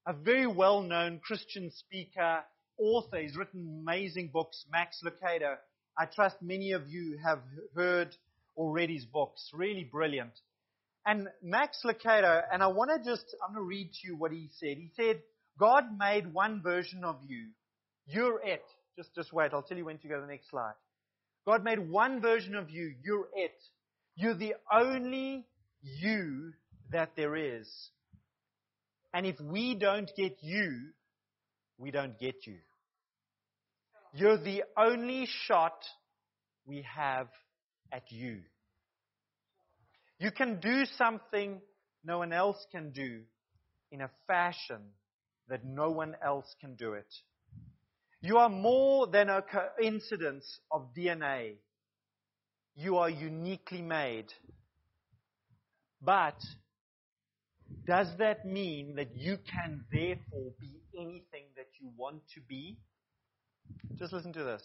a 0.07 0.13
very 0.13 0.47
well-known 0.47 1.21
Christian 1.23 1.71
speaker, 1.71 2.41
author. 2.79 3.19
He's 3.19 3.37
written 3.37 3.81
amazing 3.83 4.31
books, 4.33 4.65
Max 4.71 5.03
Lucado. 5.05 5.57
I 5.99 6.05
trust 6.05 6.37
many 6.41 6.73
of 6.73 6.89
you 6.89 7.19
have 7.25 7.41
heard 7.75 8.15
already 8.57 8.95
his 8.95 9.05
books. 9.07 9.51
Really 9.53 9.85
brilliant. 9.85 10.33
And 11.09 11.27
Max 11.43 11.79
Lucado, 11.87 12.43
and 12.53 12.63
I 12.63 12.67
want 12.67 12.91
to 12.91 13.11
just, 13.11 13.25
I'm 13.43 13.55
going 13.55 13.65
to 13.65 13.67
read 13.67 13.91
to 13.95 14.09
you 14.09 14.17
what 14.17 14.31
he 14.31 14.51
said. 14.59 14.77
He 14.77 14.91
said, 14.95 15.23
God 15.59 15.85
made 15.99 16.35
one 16.35 16.61
version 16.63 17.03
of 17.03 17.17
you. 17.27 17.47
You're 18.05 18.43
it. 18.45 18.63
Just, 18.95 19.15
just 19.15 19.33
wait. 19.33 19.53
I'll 19.55 19.63
tell 19.63 19.79
you 19.79 19.87
when 19.87 19.97
to 19.97 20.07
go 20.07 20.17
to 20.17 20.21
the 20.21 20.27
next 20.27 20.51
slide. 20.51 20.75
God 21.47 21.65
made 21.65 21.79
one 21.79 22.21
version 22.21 22.55
of 22.55 22.69
you. 22.69 22.93
You're 23.03 23.29
it. 23.35 23.55
You're 24.17 24.35
the 24.35 24.57
only 24.71 25.47
you 25.81 26.53
that 26.93 27.13
there 27.17 27.37
is. 27.37 27.67
And 29.15 29.25
if 29.25 29.41
we 29.41 29.77
don't 29.77 30.11
get 30.15 30.37
you, 30.43 30.91
we 31.79 31.91
don't 31.91 32.19
get 32.19 32.47
you. 32.47 32.57
You're 34.13 34.37
the 34.37 34.65
only 34.77 35.27
shot 35.47 35.79
we 36.67 36.85
have 36.95 37.29
at 37.91 38.13
you. 38.13 38.41
You 40.19 40.31
can 40.31 40.61
do 40.61 40.85
something 40.97 41.61
no 42.05 42.19
one 42.19 42.33
else 42.33 42.65
can 42.73 42.91
do 42.91 43.21
in 43.93 44.01
a 44.01 44.11
fashion 44.27 44.81
that 45.49 45.65
no 45.65 45.91
one 45.91 46.17
else 46.25 46.55
can 46.61 46.75
do 46.75 46.95
it. 46.95 47.13
You 48.21 48.39
are 48.39 48.49
more 48.49 49.07
than 49.07 49.29
a 49.29 49.43
coincidence 49.43 50.61
of 50.73 50.89
DNA. 50.97 51.55
You 52.75 52.97
are 52.97 53.09
uniquely 53.09 53.81
made. 53.81 54.27
But 56.03 56.39
does 57.87 58.09
that 58.19 58.45
mean 58.45 58.97
that 58.97 59.17
you 59.17 59.39
can 59.51 59.85
therefore 59.93 60.53
be 60.61 60.81
anything 60.99 61.47
that 61.57 61.69
you 61.81 61.91
want 61.97 62.23
to 62.35 62.41
be? 62.41 62.77
Just 63.97 64.13
listen 64.13 64.33
to 64.33 64.45
this. 64.45 64.63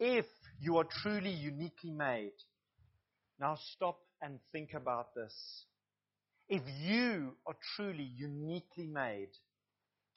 If 0.00 0.26
you 0.60 0.78
are 0.78 0.84
truly 1.02 1.30
uniquely 1.30 1.90
made, 1.90 2.32
now 3.40 3.56
stop 3.74 3.98
and 4.20 4.38
think 4.52 4.74
about 4.74 5.14
this. 5.14 5.64
If 6.48 6.62
you 6.82 7.34
are 7.46 7.56
truly 7.76 8.10
uniquely 8.16 8.86
made, 8.86 9.30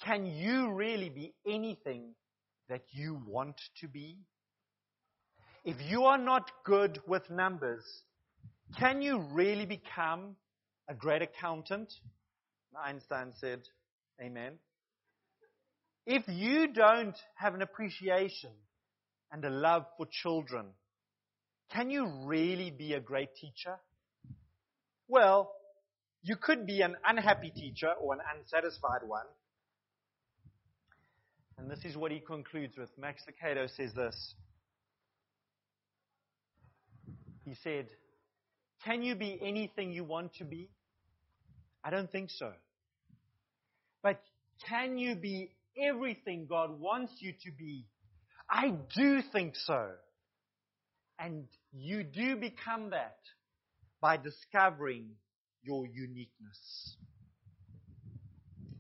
can 0.04 0.25
you 0.25 0.72
really 0.72 1.10
be 1.10 1.34
anything 1.46 2.16
that 2.70 2.84
you 2.92 3.22
want 3.28 3.60
to 3.82 3.88
be? 3.88 4.18
If 5.63 5.75
you 5.88 6.06
are 6.06 6.18
not 6.18 6.50
good 6.66 7.00
with 7.06 7.30
numbers, 7.30 7.84
can 8.80 9.01
you 9.01 9.20
really 9.20 9.66
become 9.66 10.36
a 10.90 10.96
great 10.96 11.22
accountant? 11.22 11.94
Einstein 12.75 13.34
said, 13.40 13.62
Amen. 14.20 14.54
If 16.06 16.24
you 16.28 16.68
don't 16.74 17.16
have 17.36 17.54
an 17.54 17.62
appreciation 17.62 18.51
and 19.32 19.44
a 19.46 19.50
love 19.50 19.86
for 19.98 20.08
children, 20.12 20.68
can 21.74 21.90
you 21.90 22.06
really 22.25 22.72
be 22.72 22.94
a 22.94 23.00
great 23.00 23.36
teacher? 23.36 23.78
Well, 25.08 25.51
you 26.24 26.36
could 26.36 26.66
be 26.66 26.82
an 26.82 26.96
unhappy 27.06 27.50
teacher 27.50 27.92
or 28.00 28.13
an 28.13 28.20
unsatisfied 28.38 29.01
one. 29.06 29.25
And 31.58 31.70
this 31.70 31.80
is 31.84 31.96
what 31.96 32.12
he 32.12 32.20
concludes 32.20 32.75
with. 32.78 32.90
Max 32.98 33.24
Lucado 33.30 33.68
says 33.75 33.94
this. 33.94 34.34
He 37.46 37.56
said, 37.63 37.88
Can 38.84 39.01
you 39.01 39.16
be 39.16 39.40
anything 39.42 39.92
you 39.92 40.04
want 40.04 40.34
to 40.36 40.44
be? 40.44 40.70
I 41.84 41.90
don't 41.90 42.12
think 42.12 42.30
so. 42.30 42.51
But 44.04 44.22
can 44.68 44.98
you 44.98 45.16
be 45.16 45.51
everything 45.78 46.48
God 46.50 46.80
wants 46.80 47.13
you 47.20 47.34
to 47.44 47.51
be? 47.51 47.86
I 48.50 48.74
do 48.96 49.22
think 49.32 49.56
so. 49.56 49.90
And 51.20 51.46
you 51.74 52.04
do 52.04 52.36
become 52.36 52.90
that 52.92 53.18
by 54.01 54.18
discovering 54.18 55.10
your 55.63 55.86
uniqueness. 55.86 56.96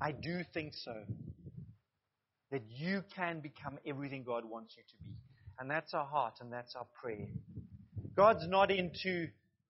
I 0.01 0.11
do 0.11 0.41
think 0.53 0.73
so. 0.73 0.95
That 2.51 2.63
you 2.67 3.03
can 3.15 3.39
become 3.39 3.77
everything 3.85 4.23
God 4.23 4.43
wants 4.43 4.75
you 4.75 4.83
to 4.83 5.03
be. 5.03 5.15
And 5.59 5.69
that's 5.69 5.93
our 5.93 6.05
heart 6.05 6.33
and 6.41 6.51
that's 6.51 6.75
our 6.75 6.87
prayer. 7.01 7.29
God's 8.15 8.47
not 8.47 8.71
into 8.71 9.27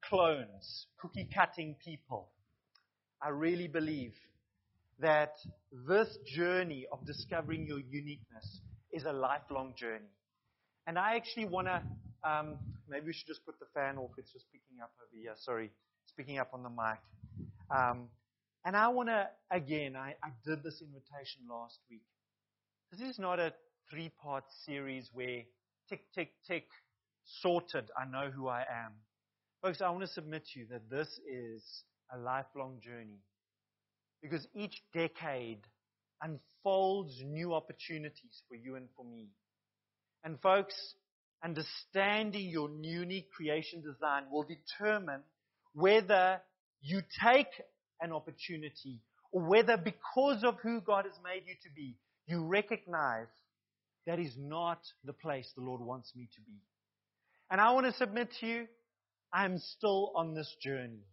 clones, 0.10 0.88
cookie 1.00 1.30
cutting 1.34 1.76
people. 1.84 2.30
I 3.22 3.30
really 3.30 3.68
believe 3.68 4.14
that 5.00 5.34
this 5.88 6.08
journey 6.26 6.88
of 6.92 7.06
discovering 7.06 7.68
your 7.68 7.80
uniqueness 7.80 8.62
is 8.92 9.04
a 9.04 9.14
lifelong 9.14 9.74
journey. 9.78 10.10
And 10.88 10.98
I 10.98 11.16
actually 11.16 11.46
want 11.46 11.68
to, 11.68 11.82
um, 12.24 12.58
maybe 12.90 13.08
we 13.08 13.14
should 13.14 13.28
just 13.28 13.46
put 13.46 13.60
the 13.60 13.66
fan 13.74 13.98
off. 13.98 14.12
It's 14.18 14.32
just 14.32 14.46
picking 14.52 14.82
up 14.82 14.92
over 15.00 15.22
here. 15.22 15.34
Sorry, 15.38 15.72
it's 16.04 16.14
picking 16.16 16.40
up 16.40 16.50
on 16.54 16.64
the 16.64 16.70
mic. 16.70 17.00
Um, 17.70 18.08
and 18.66 18.76
I 18.76 18.90
want 18.90 19.10
to, 19.10 19.28
again, 19.50 19.96
I, 19.96 20.16
I 20.24 20.30
did 20.46 20.64
this 20.64 20.82
invitation 20.82 21.42
last 21.50 21.80
week. 21.90 22.04
This 22.92 23.02
is 23.02 23.18
not 23.18 23.40
a 23.40 23.54
three 23.90 24.12
part 24.22 24.44
series 24.66 25.10
where 25.14 25.44
tick, 25.90 26.02
tick, 26.14 26.32
tick, 26.48 26.66
sorted, 27.26 27.90
I 27.98 28.06
know 28.06 28.30
who 28.30 28.48
I 28.48 28.62
am. 28.62 28.94
Folks, 29.62 29.82
I 29.82 29.90
want 29.90 30.02
to 30.02 30.08
submit 30.08 30.44
to 30.54 30.60
you 30.60 30.66
that 30.72 30.90
this 30.90 31.08
is 31.30 31.64
a 32.14 32.18
lifelong 32.18 32.80
journey. 32.84 33.20
Because 34.22 34.48
each 34.54 34.84
decade 34.94 35.62
unfolds 36.22 37.22
new 37.24 37.54
opportunities 37.54 38.44
for 38.48 38.56
you 38.56 38.76
and 38.76 38.88
for 38.96 39.06
me. 39.06 39.30
And 40.24 40.40
folks, 40.42 40.76
understanding 41.44 42.50
your 42.50 42.70
unique 42.82 43.32
creation 43.32 43.82
design 43.82 44.24
will 44.32 44.46
determine 44.46 45.22
whether 45.74 46.42
you 46.82 47.02
take 47.24 47.48
an 48.02 48.12
opportunity 48.12 49.02
or 49.32 49.42
whether 49.42 49.78
because 49.78 50.44
of 50.44 50.58
who 50.62 50.82
God 50.82 51.06
has 51.06 51.18
made 51.24 51.44
you 51.48 51.56
to 51.64 51.70
be, 51.76 51.96
you 52.28 52.44
recognize 52.46 53.28
that 54.06 54.20
is 54.20 54.34
not 54.38 54.80
the 55.06 55.14
place 55.14 55.50
the 55.56 55.64
Lord 55.64 55.82
wants 55.82 56.12
me 56.16 56.28
to 56.36 56.42
be. 56.42 56.58
And 57.50 57.62
I 57.62 57.72
want 57.72 57.86
to 57.86 57.94
submit 57.94 58.30
to 58.40 58.48
you, 58.48 58.68
I'm 59.34 59.58
still 59.60 60.12
on 60.16 60.34
this 60.34 60.54
journey. 60.62 61.06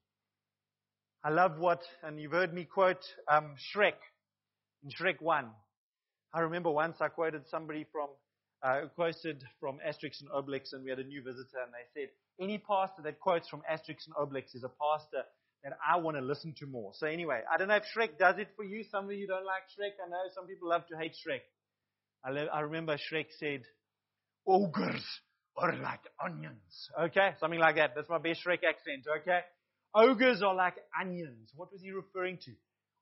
I 1.24 1.30
love 1.30 1.58
what, 1.58 1.82
and 2.02 2.20
you've 2.20 2.32
heard 2.32 2.54
me 2.54 2.64
quote 2.64 3.04
um, 3.30 3.54
Shrek 3.74 3.94
in 4.84 4.90
Shrek 4.90 5.20
1. 5.20 5.50
I 6.32 6.40
remember 6.40 6.70
once 6.70 6.96
I 7.00 7.08
quoted 7.08 7.42
somebody 7.50 7.86
from, 7.92 8.08
uh, 8.62 8.82
quoted 8.94 9.44
from 9.60 9.78
Asterix 9.86 10.20
and 10.20 10.30
Obelix, 10.30 10.72
and 10.72 10.82
we 10.84 10.90
had 10.90 10.98
a 10.98 11.04
new 11.04 11.22
visitor, 11.22 11.58
and 11.64 11.72
they 11.72 12.00
said, 12.00 12.08
any 12.40 12.58
pastor 12.58 13.02
that 13.02 13.20
quotes 13.20 13.48
from 13.48 13.62
Asterix 13.70 14.06
and 14.06 14.14
Obelix 14.14 14.54
is 14.54 14.64
a 14.64 14.68
pastor 14.68 15.26
that 15.64 15.72
I 15.86 15.96
want 15.98 16.16
to 16.16 16.22
listen 16.22 16.54
to 16.58 16.66
more. 16.66 16.92
So 16.94 17.06
anyway, 17.06 17.42
I 17.52 17.56
don't 17.56 17.68
know 17.68 17.76
if 17.76 17.84
Shrek 17.96 18.18
does 18.18 18.38
it 18.38 18.48
for 18.56 18.64
you. 18.64 18.84
Some 18.90 19.06
of 19.06 19.12
you 19.12 19.26
don't 19.26 19.44
like 19.44 19.62
Shrek. 19.76 19.92
I 20.04 20.08
know 20.08 20.22
some 20.34 20.46
people 20.46 20.68
love 20.68 20.86
to 20.88 20.96
hate 20.96 21.12
Shrek. 21.12 21.40
I, 22.24 22.30
le- 22.30 22.46
I 22.46 22.60
remember 22.60 22.96
Shrek 22.96 23.26
said, 23.38 23.62
ogres 24.46 25.04
are 25.56 25.76
like 25.76 26.00
onions. 26.24 26.90
Okay? 27.00 27.30
Something 27.40 27.58
like 27.58 27.76
that. 27.76 27.92
That's 27.96 28.08
my 28.08 28.18
best 28.18 28.40
Shrek 28.46 28.60
accent. 28.68 29.04
Okay? 29.22 29.40
Ogres 29.94 30.42
are 30.42 30.54
like 30.54 30.74
onions. 31.00 31.50
What 31.56 31.72
was 31.72 31.80
he 31.82 31.90
referring 31.90 32.38
to? 32.44 32.52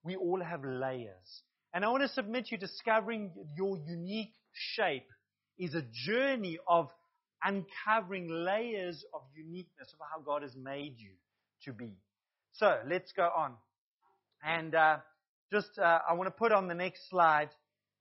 We 0.03 0.17
all 0.17 0.43
have 0.43 0.65
layers. 0.65 1.43
And 1.75 1.85
I 1.85 1.89
want 1.89 2.03
to 2.05 2.09
submit 2.09 2.51
you 2.51 2.57
discovering 2.57 3.33
your 3.57 3.77
unique 3.87 4.33
shape 4.53 5.09
is 5.59 5.75
a 5.75 5.83
journey 6.07 6.59
of 6.67 6.89
uncovering 7.45 8.29
layers 8.29 9.05
of 9.15 9.23
uniqueness 9.35 9.93
of 9.93 9.99
how 10.11 10.21
God 10.21 10.43
has 10.43 10.55
made 10.57 10.95
you 10.99 11.11
to 11.65 11.73
be. 11.73 11.93
So 12.53 12.79
let's 12.89 13.13
go 13.13 13.25
on. 13.25 13.53
And 14.45 14.75
uh, 14.75 14.99
just, 15.53 15.79
uh, 15.79 15.99
I 16.09 16.15
want 16.15 16.27
to 16.29 16.31
put 16.31 16.53
on 16.53 16.69
the 16.69 16.75
next 16.75 17.09
slide. 17.11 17.51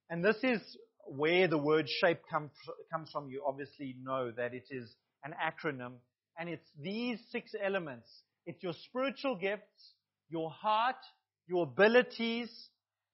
And 0.10 0.24
this 0.24 0.38
is 0.44 0.62
where 1.08 1.48
the 1.48 1.58
word 1.58 1.88
shape 2.02 2.22
come, 2.30 2.50
comes 2.92 3.10
from. 3.12 3.30
You 3.30 3.44
obviously 3.46 3.96
know 4.02 4.32
that 4.32 4.54
it 4.54 4.66
is 4.72 4.90
an 5.24 5.34
acronym. 5.34 5.94
And 6.38 6.50
it's 6.50 6.68
these 6.82 7.20
six 7.32 7.52
elements. 7.64 8.10
It's 8.46 8.62
your 8.62 8.74
spiritual 8.90 9.36
gifts, 9.36 9.94
your 10.30 10.50
heart, 10.50 10.98
your 11.48 11.64
abilities, 11.64 12.50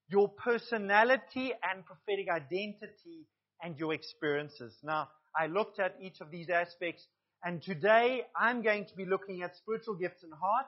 your 0.10 0.30
personality 0.30 1.54
and 1.64 1.86
prophetic 1.86 2.28
identity, 2.30 3.28
and 3.62 3.78
your 3.78 3.94
experiences. 3.94 4.76
Now, 4.84 5.10
I 5.38 5.48
looked 5.48 5.80
at 5.80 5.96
each 6.02 6.20
of 6.22 6.32
these 6.32 6.50
aspects, 6.50 7.06
and 7.44 7.62
today 7.62 8.24
I'm 8.36 8.62
going 8.62 8.86
to 8.86 8.96
be 8.96 9.06
looking 9.06 9.44
at 9.44 9.56
spiritual 9.56 9.96
gifts 9.96 10.24
and 10.24 10.34
heart, 10.34 10.68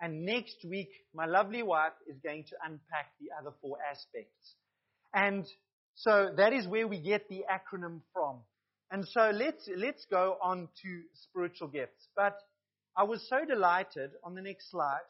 and 0.00 0.24
next 0.24 0.56
week 0.68 0.90
my 1.14 1.26
lovely 1.26 1.62
wife 1.62 1.92
is 2.08 2.16
going 2.22 2.44
to 2.44 2.56
unpack 2.64 3.12
the 3.20 3.28
other 3.38 3.54
four 3.60 3.76
aspects. 3.90 4.54
And 5.14 5.46
so 5.94 6.30
that 6.36 6.52
is 6.52 6.66
where 6.66 6.88
we 6.88 6.98
get 6.98 7.28
the 7.28 7.44
acronym 7.50 8.00
from. 8.12 8.38
And 8.90 9.06
so 9.06 9.30
let's, 9.32 9.68
let's 9.76 10.04
go 10.10 10.36
on 10.42 10.68
to 10.82 11.02
spiritual 11.14 11.68
gifts. 11.68 12.08
But 12.16 12.36
I 12.96 13.04
was 13.04 13.24
so 13.28 13.44
delighted 13.44 14.10
on 14.24 14.34
the 14.34 14.42
next 14.42 14.70
slide. 14.70 15.06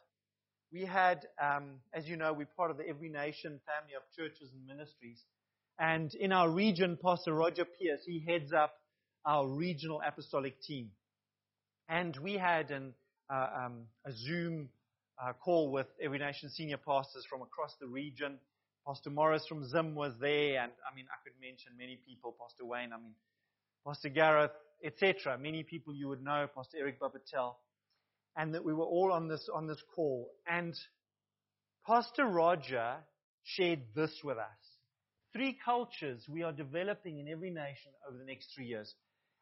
We 0.71 0.85
had, 0.85 1.25
um, 1.41 1.79
as 1.93 2.07
you 2.07 2.15
know, 2.15 2.33
we're 2.33 2.47
part 2.55 2.71
of 2.71 2.77
the 2.77 2.87
Every 2.87 3.09
Nation 3.09 3.59
family 3.65 3.95
of 3.95 4.03
churches 4.15 4.51
and 4.53 4.65
ministries. 4.65 5.21
And 5.81 6.13
in 6.13 6.31
our 6.31 6.47
region, 6.47 6.95
Pastor 7.03 7.33
Roger 7.33 7.65
Pierce, 7.65 8.01
he 8.05 8.23
heads 8.23 8.53
up 8.53 8.75
our 9.25 9.47
regional 9.47 9.99
apostolic 10.07 10.61
team. 10.61 10.91
And 11.89 12.15
we 12.17 12.33
had 12.33 12.69
an, 12.69 12.93
uh, 13.33 13.47
um, 13.65 13.87
a 14.05 14.11
Zoom 14.11 14.69
uh, 15.19 15.33
call 15.33 15.71
with 15.71 15.87
Every 15.99 16.19
Nation 16.19 16.51
senior 16.51 16.77
pastors 16.77 17.25
from 17.27 17.41
across 17.41 17.75
the 17.81 17.87
region. 17.87 18.37
Pastor 18.87 19.09
Morris 19.09 19.47
from 19.49 19.67
Zim 19.67 19.95
was 19.95 20.13
there, 20.21 20.61
and 20.61 20.71
I 20.89 20.95
mean, 20.95 21.05
I 21.09 21.17
could 21.23 21.33
mention 21.41 21.71
many 21.75 21.99
people, 22.07 22.35
Pastor 22.39 22.63
Wayne, 22.63 22.93
I 22.93 22.97
mean, 22.97 23.15
Pastor 23.85 24.09
Gareth, 24.09 24.51
etc. 24.83 25.35
Many 25.39 25.63
people 25.63 25.95
you 25.95 26.09
would 26.09 26.23
know, 26.23 26.47
Pastor 26.55 26.77
Eric 26.79 26.99
Babatel, 26.99 27.55
and 28.37 28.53
that 28.53 28.63
we 28.63 28.73
were 28.73 28.85
all 28.85 29.11
on 29.11 29.27
this 29.27 29.49
on 29.51 29.65
this 29.65 29.81
call. 29.95 30.29
And 30.47 30.75
Pastor 31.87 32.25
Roger 32.25 32.97
shared 33.43 33.81
this 33.95 34.11
with 34.23 34.37
us: 34.37 34.70
three 35.33 35.57
cultures 35.63 36.25
we 36.29 36.43
are 36.43 36.51
developing 36.51 37.19
in 37.19 37.27
every 37.27 37.49
nation 37.49 37.91
over 38.07 38.17
the 38.17 38.25
next 38.25 38.49
three 38.55 38.65
years. 38.65 38.93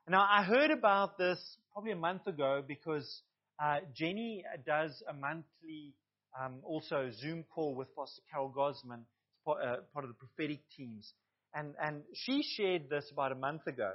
Now, 0.08 0.28
I 0.30 0.44
heard 0.44 0.72
about 0.72 1.18
this 1.18 1.40
probably 1.74 1.92
a 1.92 1.96
month 1.96 2.26
ago 2.28 2.64
because 2.68 3.22
uh, 3.64 3.78
Jenny 3.94 4.44
does 4.66 5.04
a 5.08 5.14
monthly 5.14 5.94
um, 6.40 6.62
also 6.64 7.12
Zoom 7.12 7.44
call 7.44 7.76
with 7.76 7.88
Pastor 7.96 8.22
Carol 8.32 8.54
Gosman 8.56 9.04
part, 9.46 9.62
uh, 9.64 9.76
part 9.94 10.06
of 10.06 10.10
the 10.10 10.16
prophetic 10.16 10.62
teams. 10.76 11.14
And, 11.54 11.74
and 11.82 12.02
she 12.14 12.44
shared 12.44 12.90
this 12.90 13.10
about 13.12 13.32
a 13.32 13.36
month 13.36 13.68
ago 13.68 13.92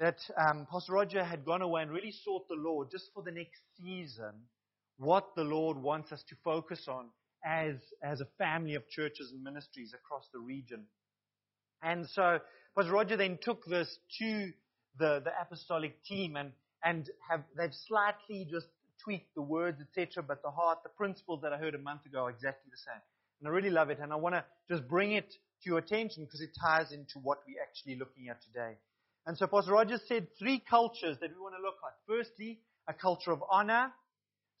that 0.00 0.18
um, 0.36 0.66
Pastor 0.70 0.92
Roger 0.92 1.24
had 1.24 1.44
gone 1.44 1.62
away 1.62 1.82
and 1.82 1.90
really 1.90 2.14
sought 2.24 2.48
the 2.48 2.54
Lord 2.54 2.88
just 2.90 3.10
for 3.14 3.22
the 3.22 3.32
next 3.32 3.60
season, 3.80 4.32
what 4.98 5.34
the 5.36 5.42
Lord 5.42 5.76
wants 5.76 6.12
us 6.12 6.22
to 6.28 6.36
focus 6.44 6.86
on 6.88 7.06
as, 7.44 7.76
as 8.02 8.20
a 8.20 8.26
family 8.38 8.74
of 8.74 8.88
churches 8.88 9.32
and 9.32 9.42
ministries 9.42 9.94
across 9.94 10.28
the 10.32 10.38
region. 10.38 10.84
And 11.82 12.08
so 12.10 12.38
Pastor 12.76 12.92
Roger 12.92 13.16
then 13.16 13.38
took 13.40 13.64
this 13.66 13.98
to 14.18 14.50
the, 14.98 15.22
the 15.24 15.30
apostolic 15.40 16.02
team 16.04 16.36
and, 16.36 16.52
and 16.84 17.08
have, 17.30 17.44
they've 17.56 17.74
slightly 17.86 18.46
just 18.50 18.66
tweaked 19.02 19.34
the 19.34 19.42
words, 19.42 19.80
etc., 19.80 20.22
but 20.26 20.42
the 20.42 20.50
heart, 20.50 20.78
the 20.82 20.88
principles 20.90 21.40
that 21.42 21.52
I 21.52 21.58
heard 21.58 21.74
a 21.74 21.78
month 21.78 22.04
ago 22.06 22.24
are 22.24 22.30
exactly 22.30 22.70
the 22.70 22.78
same. 22.78 23.00
And 23.40 23.48
I 23.48 23.52
really 23.52 23.70
love 23.70 23.90
it. 23.90 23.98
And 24.00 24.12
I 24.12 24.16
want 24.16 24.34
to 24.34 24.44
just 24.68 24.88
bring 24.88 25.12
it 25.12 25.30
to 25.30 25.70
your 25.70 25.78
attention 25.78 26.24
because 26.24 26.40
it 26.40 26.50
ties 26.60 26.92
into 26.92 27.18
what 27.22 27.38
we're 27.46 27.62
actually 27.62 27.96
looking 27.96 28.28
at 28.28 28.42
today. 28.42 28.76
And 29.26 29.36
so 29.36 29.46
Pastor 29.46 29.72
Rogers 29.72 30.00
said 30.08 30.26
three 30.38 30.62
cultures 30.68 31.18
that 31.20 31.30
we 31.30 31.40
want 31.40 31.54
to 31.56 31.62
look 31.62 31.76
at. 31.86 31.94
Firstly, 32.06 32.60
a 32.88 32.94
culture 32.94 33.30
of 33.30 33.42
honor. 33.50 33.92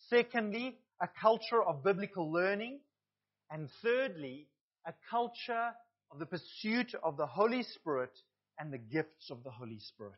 Secondly, 0.08 0.78
a 1.00 1.08
culture 1.20 1.62
of 1.62 1.84
biblical 1.84 2.32
learning. 2.32 2.80
And 3.50 3.68
thirdly, 3.82 4.48
a 4.86 4.92
culture 5.10 5.70
of 6.10 6.18
the 6.18 6.26
pursuit 6.26 6.94
of 7.02 7.16
the 7.16 7.26
Holy 7.26 7.62
Spirit 7.62 8.12
and 8.58 8.72
the 8.72 8.78
gifts 8.78 9.30
of 9.30 9.42
the 9.44 9.50
Holy 9.50 9.78
Spirit. 9.78 10.12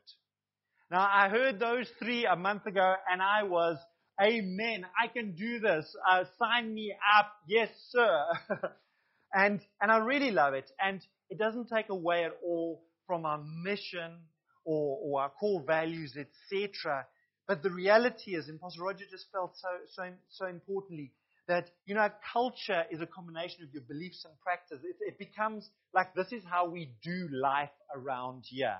Now, 0.91 1.09
I 1.13 1.29
heard 1.29 1.61
those 1.61 1.89
three 1.99 2.27
a 2.27 2.37
month 2.37 2.67
ago 2.67 2.95
and 3.11 3.23
I 3.23 3.45
was 3.45 3.79
Amen. 4.23 4.85
I 5.03 5.07
can 5.07 5.33
do 5.33 5.61
this. 5.61 5.97
Uh, 6.09 6.25
sign 6.39 6.75
me 6.75 6.93
up. 7.19 7.33
Yes, 7.47 7.71
sir. 7.89 8.25
and, 9.33 9.61
and 9.81 9.91
I 9.91 9.97
really 9.99 10.31
love 10.31 10.53
it. 10.53 10.71
And 10.79 11.01
it 11.31 11.39
doesn't 11.39 11.69
take 11.75 11.89
away 11.89 12.25
at 12.25 12.33
all 12.45 12.83
from 13.07 13.25
our 13.25 13.41
mission 13.65 14.19
or, 14.67 14.99
or 15.03 15.23
our 15.23 15.31
core 15.31 15.65
values, 15.67 16.19
etc. 16.19 17.07
But 17.51 17.65
the 17.65 17.71
reality 17.71 18.37
is, 18.37 18.49
and 18.49 18.61
Pastor 18.61 18.85
Roger 18.85 19.07
just 19.11 19.27
felt 19.33 19.57
so, 19.57 19.67
so, 19.97 20.05
so 20.29 20.47
importantly, 20.47 21.11
that, 21.49 21.69
you 21.85 21.97
know, 21.97 22.09
culture 22.33 22.85
is 22.93 23.01
a 23.01 23.07
combination 23.07 23.65
of 23.65 23.75
your 23.75 23.83
beliefs 23.89 24.25
and 24.25 24.33
practice. 24.41 24.79
It, 24.85 24.95
it 25.01 25.19
becomes 25.19 25.69
like 25.93 26.15
this 26.15 26.29
is 26.31 26.45
how 26.49 26.69
we 26.69 26.93
do 27.03 27.27
life 27.33 27.73
around 27.93 28.45
here. 28.47 28.77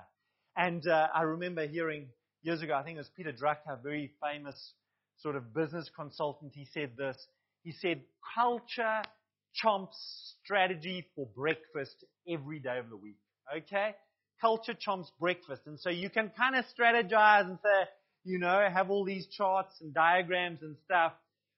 And 0.55 0.87
uh, 0.87 1.07
I 1.13 1.23
remember 1.23 1.67
hearing 1.67 2.07
years 2.43 2.61
ago, 2.61 2.73
I 2.73 2.83
think 2.83 2.95
it 2.95 2.99
was 2.99 3.09
Peter 3.13 3.33
Drucker, 3.33 3.77
a 3.77 3.83
very 3.83 4.13
famous 4.23 4.55
sort 5.17 5.35
of 5.35 5.53
business 5.53 5.91
consultant, 5.93 6.53
he 6.55 6.65
said 6.73 6.91
this. 6.97 7.17
He 7.63 7.73
said, 7.73 7.99
culture 8.33 9.01
chomps 9.61 9.97
strategy 10.45 11.07
for 11.13 11.27
breakfast 11.35 12.05
every 12.25 12.59
day 12.59 12.77
of 12.77 12.89
the 12.89 12.95
week. 12.95 13.19
Okay? 13.53 13.95
Culture 14.39 14.75
chomps 14.75 15.07
breakfast. 15.19 15.63
And 15.65 15.77
so 15.77 15.89
you 15.89 16.09
can 16.09 16.31
kind 16.37 16.55
of 16.55 16.63
strategize 16.73 17.49
and 17.49 17.57
say, 17.61 17.89
you 18.23 18.39
know, 18.39 18.67
have 18.73 18.89
all 18.89 19.05
these 19.05 19.27
charts 19.27 19.75
and 19.81 19.93
diagrams 19.93 20.61
and 20.61 20.75
stuff. 20.85 21.13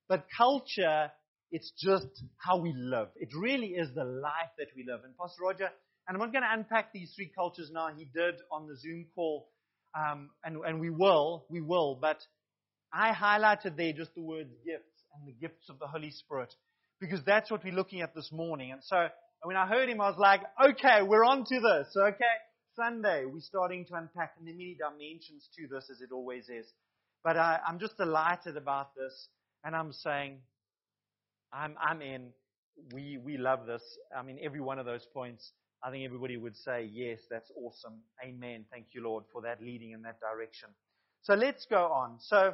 But 0.08 0.26
culture 0.38 1.12
it's 1.54 1.72
just 1.78 2.08
how 2.38 2.58
we 2.58 2.74
live. 2.76 3.10
It 3.16 3.30
really 3.40 3.68
is 3.68 3.88
the 3.94 4.04
life 4.04 4.50
that 4.58 4.70
we 4.76 4.84
live. 4.90 5.02
And 5.06 5.16
Pastor 5.16 5.44
Roger, 5.44 5.70
and 6.08 6.16
I'm 6.16 6.20
not 6.20 6.32
going 6.34 6.42
to 6.42 6.52
unpack 6.52 6.92
these 6.92 7.14
three 7.16 7.32
cultures 7.34 7.70
now. 7.72 7.90
He 7.96 8.06
did 8.06 8.34
on 8.52 8.68
the 8.68 8.76
Zoom 8.76 9.06
call, 9.14 9.50
um, 9.96 10.32
and, 10.44 10.58
and 10.66 10.80
we 10.80 10.90
will, 10.90 11.46
we 11.50 11.62
will. 11.62 12.00
But 12.02 12.18
I 12.92 13.12
highlighted 13.12 13.78
there 13.78 13.94
just 13.94 14.16
the 14.16 14.24
words 14.24 14.50
gifts 14.66 15.04
and 15.14 15.28
the 15.28 15.40
gifts 15.40 15.70
of 15.70 15.78
the 15.78 15.86
Holy 15.86 16.10
Spirit 16.10 16.52
because 17.00 17.20
that's 17.24 17.52
what 17.52 17.64
we're 17.64 17.72
looking 17.72 18.02
at 18.02 18.16
this 18.16 18.32
morning. 18.32 18.72
And 18.72 18.82
so 18.84 19.06
when 19.44 19.56
I 19.56 19.68
heard 19.68 19.90
him, 19.90 20.02
I 20.02 20.10
was 20.10 20.18
like, 20.18 20.42
okay, 20.60 21.04
we're 21.06 21.24
on 21.24 21.46
to 21.46 21.60
this. 21.60 21.96
Okay, 21.96 22.36
Sunday, 22.76 23.26
we're 23.26 23.40
starting 23.42 23.86
to 23.86 23.96
unpack, 23.96 24.34
and 24.38 24.48
there 24.48 24.54
are 24.54 24.58
many 24.58 24.76
dimensions 24.78 25.48
to 25.56 25.68
this, 25.68 25.90
as 25.92 26.02
it 26.02 26.12
always 26.12 26.50
is. 26.50 26.66
But 27.24 27.38
I, 27.38 27.60
I'm 27.68 27.80
just 27.80 27.98
delighted 27.98 28.58
about 28.58 28.96
this, 28.96 29.28
and 29.64 29.76
I'm 29.76 29.94
saying, 29.94 30.40
I'm, 31.52 31.76
I'm 31.80 32.02
in. 32.02 32.30
We, 32.94 33.20
we 33.24 33.38
love 33.38 33.68
this. 33.68 33.84
I 34.18 34.24
mean, 34.24 34.40
every 34.44 34.60
one 34.60 34.80
of 34.80 34.86
those 34.86 35.06
points, 35.14 35.52
I 35.84 35.92
think 35.92 36.06
everybody 36.06 36.38
would 36.38 36.58
say, 36.58 36.90
yes, 36.92 37.20
that's 37.30 37.52
awesome. 37.56 38.00
Amen. 38.26 38.66
Thank 38.72 38.88
you, 38.94 39.04
Lord, 39.04 39.26
for 39.32 39.44
that 39.44 39.62
leading 39.62 39.92
in 39.92 40.02
that 40.04 40.20
direction. 40.20 40.70
So 41.22 41.36
let's 41.36 41.66
go 41.70 41.86
on. 41.86 42.18
So 42.20 42.54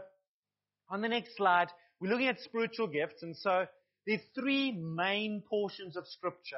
on 0.89 1.01
the 1.01 1.07
next 1.07 1.37
slide, 1.37 1.69
we're 2.01 2.11
looking 2.11 2.27
at 2.27 2.41
spiritual 2.41 2.87
gifts, 2.87 3.23
and 3.23 3.35
so 3.35 3.65
there's 4.05 4.21
three 4.37 4.71
main 4.71 5.43
portions 5.49 5.95
of 5.95 6.07
Scripture 6.07 6.57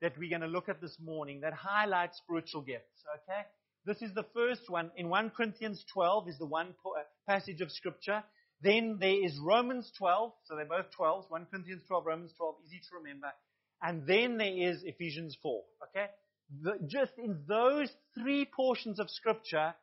that 0.00 0.16
we're 0.18 0.30
going 0.30 0.40
to 0.40 0.46
look 0.46 0.68
at 0.68 0.80
this 0.80 0.96
morning 1.02 1.40
that 1.40 1.52
highlight 1.52 2.14
spiritual 2.14 2.62
gifts. 2.62 3.04
Okay? 3.16 3.42
This 3.86 4.02
is 4.02 4.14
the 4.14 4.26
first 4.34 4.68
one. 4.68 4.90
In 4.96 5.08
1 5.08 5.30
Corinthians 5.30 5.84
12 5.92 6.28
is 6.28 6.38
the 6.38 6.46
one 6.46 6.74
uh, 6.84 7.02
passage 7.28 7.60
of 7.60 7.70
Scripture. 7.70 8.22
Then 8.62 8.98
there 9.00 9.24
is 9.24 9.38
Romans 9.42 9.90
12. 9.98 10.32
So 10.44 10.56
they're 10.56 10.64
both 10.64 10.90
12. 10.96 11.26
1 11.28 11.46
Corinthians 11.50 11.82
12, 11.88 12.06
Romans 12.06 12.32
12. 12.36 12.54
Easy 12.66 12.80
to 12.90 12.96
remember. 12.96 13.28
And 13.82 14.06
then 14.06 14.36
there 14.36 14.70
is 14.70 14.82
Ephesians 14.84 15.36
4. 15.42 15.62
Okay? 15.88 16.06
The, 16.62 16.78
just 16.86 17.12
in 17.16 17.40
those 17.48 17.90
three 18.18 18.44
portions 18.44 18.98
of 18.98 19.08
Scripture, 19.08 19.74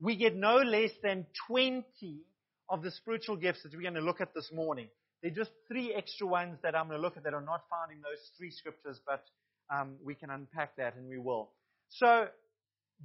we 0.00 0.16
get 0.16 0.34
no 0.34 0.56
less 0.56 0.90
than 1.02 1.26
20 1.48 1.84
of 2.68 2.82
the 2.82 2.90
spiritual 2.90 3.36
gifts 3.36 3.62
that 3.62 3.72
we're 3.72 3.82
going 3.82 3.94
to 3.94 4.00
look 4.00 4.20
at 4.20 4.34
this 4.34 4.50
morning. 4.52 4.88
There 5.22 5.30
are 5.30 5.34
just 5.34 5.52
three 5.68 5.94
extra 5.94 6.26
ones 6.26 6.58
that 6.62 6.74
I'm 6.74 6.88
going 6.88 6.98
to 6.98 7.02
look 7.02 7.16
at 7.16 7.24
that 7.24 7.34
are 7.34 7.40
not 7.40 7.62
found 7.70 7.92
in 7.92 7.98
those 7.98 8.20
three 8.36 8.50
scriptures, 8.50 9.00
but 9.06 9.24
um, 9.70 9.96
we 10.04 10.14
can 10.14 10.30
unpack 10.30 10.76
that 10.76 10.96
and 10.96 11.08
we 11.08 11.18
will. 11.18 11.50
So, 11.88 12.26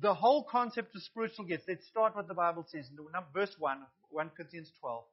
the 0.01 0.13
whole 0.13 0.45
concept 0.49 0.95
of 0.95 1.01
spiritual 1.03 1.45
gifts, 1.45 1.65
let's 1.67 1.87
start 1.87 2.15
what 2.15 2.27
the 2.27 2.33
Bible 2.33 2.65
says 2.67 2.89
in 2.89 2.97
verse 3.33 3.53
1, 3.57 3.77
1 4.09 4.31
Corinthians 4.35 4.71
12. 4.79 5.03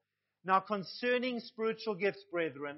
Now, 0.44 0.60
concerning 0.60 1.40
spiritual 1.40 1.94
gifts, 1.94 2.22
brethren, 2.30 2.76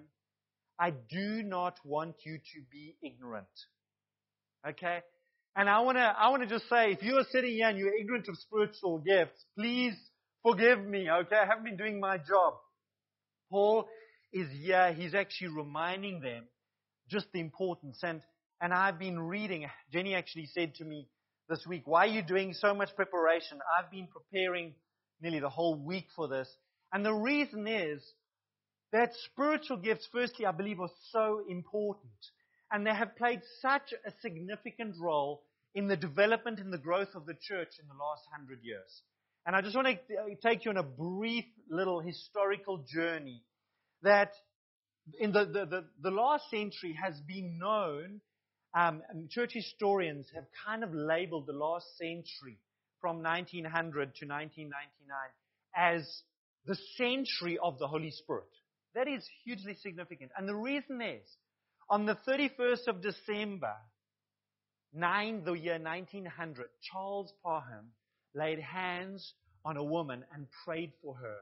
I 0.79 0.91
do 0.91 1.43
not 1.43 1.77
want 1.85 2.15
you 2.25 2.39
to 2.39 2.61
be 2.71 2.97
ignorant. 3.03 3.47
Okay? 4.67 5.01
And 5.57 5.69
I 5.69 5.81
want 5.81 5.99
to 5.99 6.03
I 6.03 6.29
want 6.29 6.43
to 6.43 6.49
just 6.49 6.69
say, 6.69 6.93
if 6.93 7.03
you 7.03 7.17
are 7.17 7.27
sitting 7.31 7.51
here 7.51 7.69
and 7.69 7.79
you're 7.79 7.95
ignorant 7.95 8.29
of 8.29 8.37
spiritual 8.39 8.99
gifts, 8.99 9.45
please 9.57 9.95
forgive 10.43 10.85
me, 10.85 11.11
okay? 11.11 11.37
I 11.37 11.47
haven't 11.47 11.65
been 11.65 11.77
doing 11.77 12.01
my 12.01 12.17
job. 12.17 12.55
Paul 13.51 13.89
is 14.33 14.49
here, 14.53 14.93
he's 14.93 15.15
actually 15.15 15.49
reminding 15.49 16.21
them 16.21 16.45
just 17.11 17.27
the 17.33 17.41
importance. 17.41 17.99
And, 18.03 18.23
and 18.61 18.73
I've 18.73 18.99
been 18.99 19.21
reading, 19.21 19.67
Jenny 19.93 20.15
actually 20.15 20.47
said 20.47 20.75
to 20.77 20.85
me 20.85 21.09
this 21.49 21.65
week, 21.67 21.83
why 21.87 22.05
are 22.05 22.11
you 22.11 22.23
doing 22.23 22.55
so 22.55 22.75
much 22.75 22.95
preparation? 22.97 23.59
I've 23.79 23.91
been 23.91 24.09
preparing 24.09 24.75
nearly 25.21 25.41
the 25.41 25.49
whole 25.49 25.77
week 25.77 26.07
for 26.17 26.29
this. 26.29 26.49
And 26.93 27.05
the 27.05 27.15
reason 27.15 27.67
is 27.67 28.03
that 28.93 29.13
spiritual 29.33 29.77
gifts, 29.77 30.09
firstly, 30.13 30.47
I 30.47 30.53
believe 30.53 30.81
are 30.81 30.91
so 31.13 31.43
important. 31.49 32.13
And 32.71 32.87
they 32.87 32.95
have 32.95 33.17
played 33.17 33.41
such 33.63 33.95
a 34.07 34.13
significant 34.21 34.97
role 35.01 35.43
in 35.75 35.87
the 35.87 35.97
development 35.97 36.59
and 36.59 36.73
the 36.73 36.79
growth 36.79 37.15
of 37.15 37.27
the 37.27 37.35
church 37.35 37.69
in 37.81 37.87
the 37.89 37.95
last 37.95 38.23
hundred 38.37 38.61
years. 38.63 39.03
And 39.47 39.55
I 39.55 39.63
just 39.63 39.77
want 39.77 39.87
to 39.87 40.37
take 40.43 40.65
you 40.65 40.71
on 40.71 40.77
a 40.77 40.83
brief 40.83 41.45
little 41.71 42.01
historical 42.01 42.85
journey 42.93 43.43
that 44.03 44.33
in 45.19 45.33
the, 45.33 45.45
the, 45.47 45.67
the, 45.67 45.85
the 46.03 46.11
last 46.11 46.51
century 46.51 46.99
has 47.03 47.19
been 47.21 47.59
known, 47.59 48.21
um, 48.75 49.03
church 49.31 49.53
historians 49.53 50.27
have 50.35 50.45
kind 50.67 50.85
of 50.85 50.93
labeled 50.93 51.47
the 51.47 51.53
last 51.53 51.87
century 51.97 52.59
from 53.01 53.23
1900 53.23 54.15
to 54.17 54.27
1999 54.27 54.73
as 55.75 56.23
the 56.67 56.77
century 56.97 57.59
of 57.63 57.79
the 57.79 57.87
Holy 57.87 58.11
Spirit. 58.11 58.49
That 58.95 59.09
is 59.09 59.27
hugely 59.45 59.75
significant. 59.75 60.33
And 60.37 60.49
the 60.49 60.55
reason 60.55 61.01
is, 61.01 61.27
on 61.89 62.05
the 62.05 62.19
31st 62.29 62.89
of 62.89 63.01
December, 63.01 63.75
9, 64.93 65.45
the 65.45 65.53
year 65.53 65.79
1900, 65.79 66.67
Charles 66.83 67.33
Parham 67.43 67.87
laid 68.35 68.59
hands 68.59 69.35
on 69.65 69.77
a 69.77 69.85
woman 69.85 70.25
and 70.35 70.47
prayed 70.65 70.93
for 71.03 71.15
her, 71.15 71.37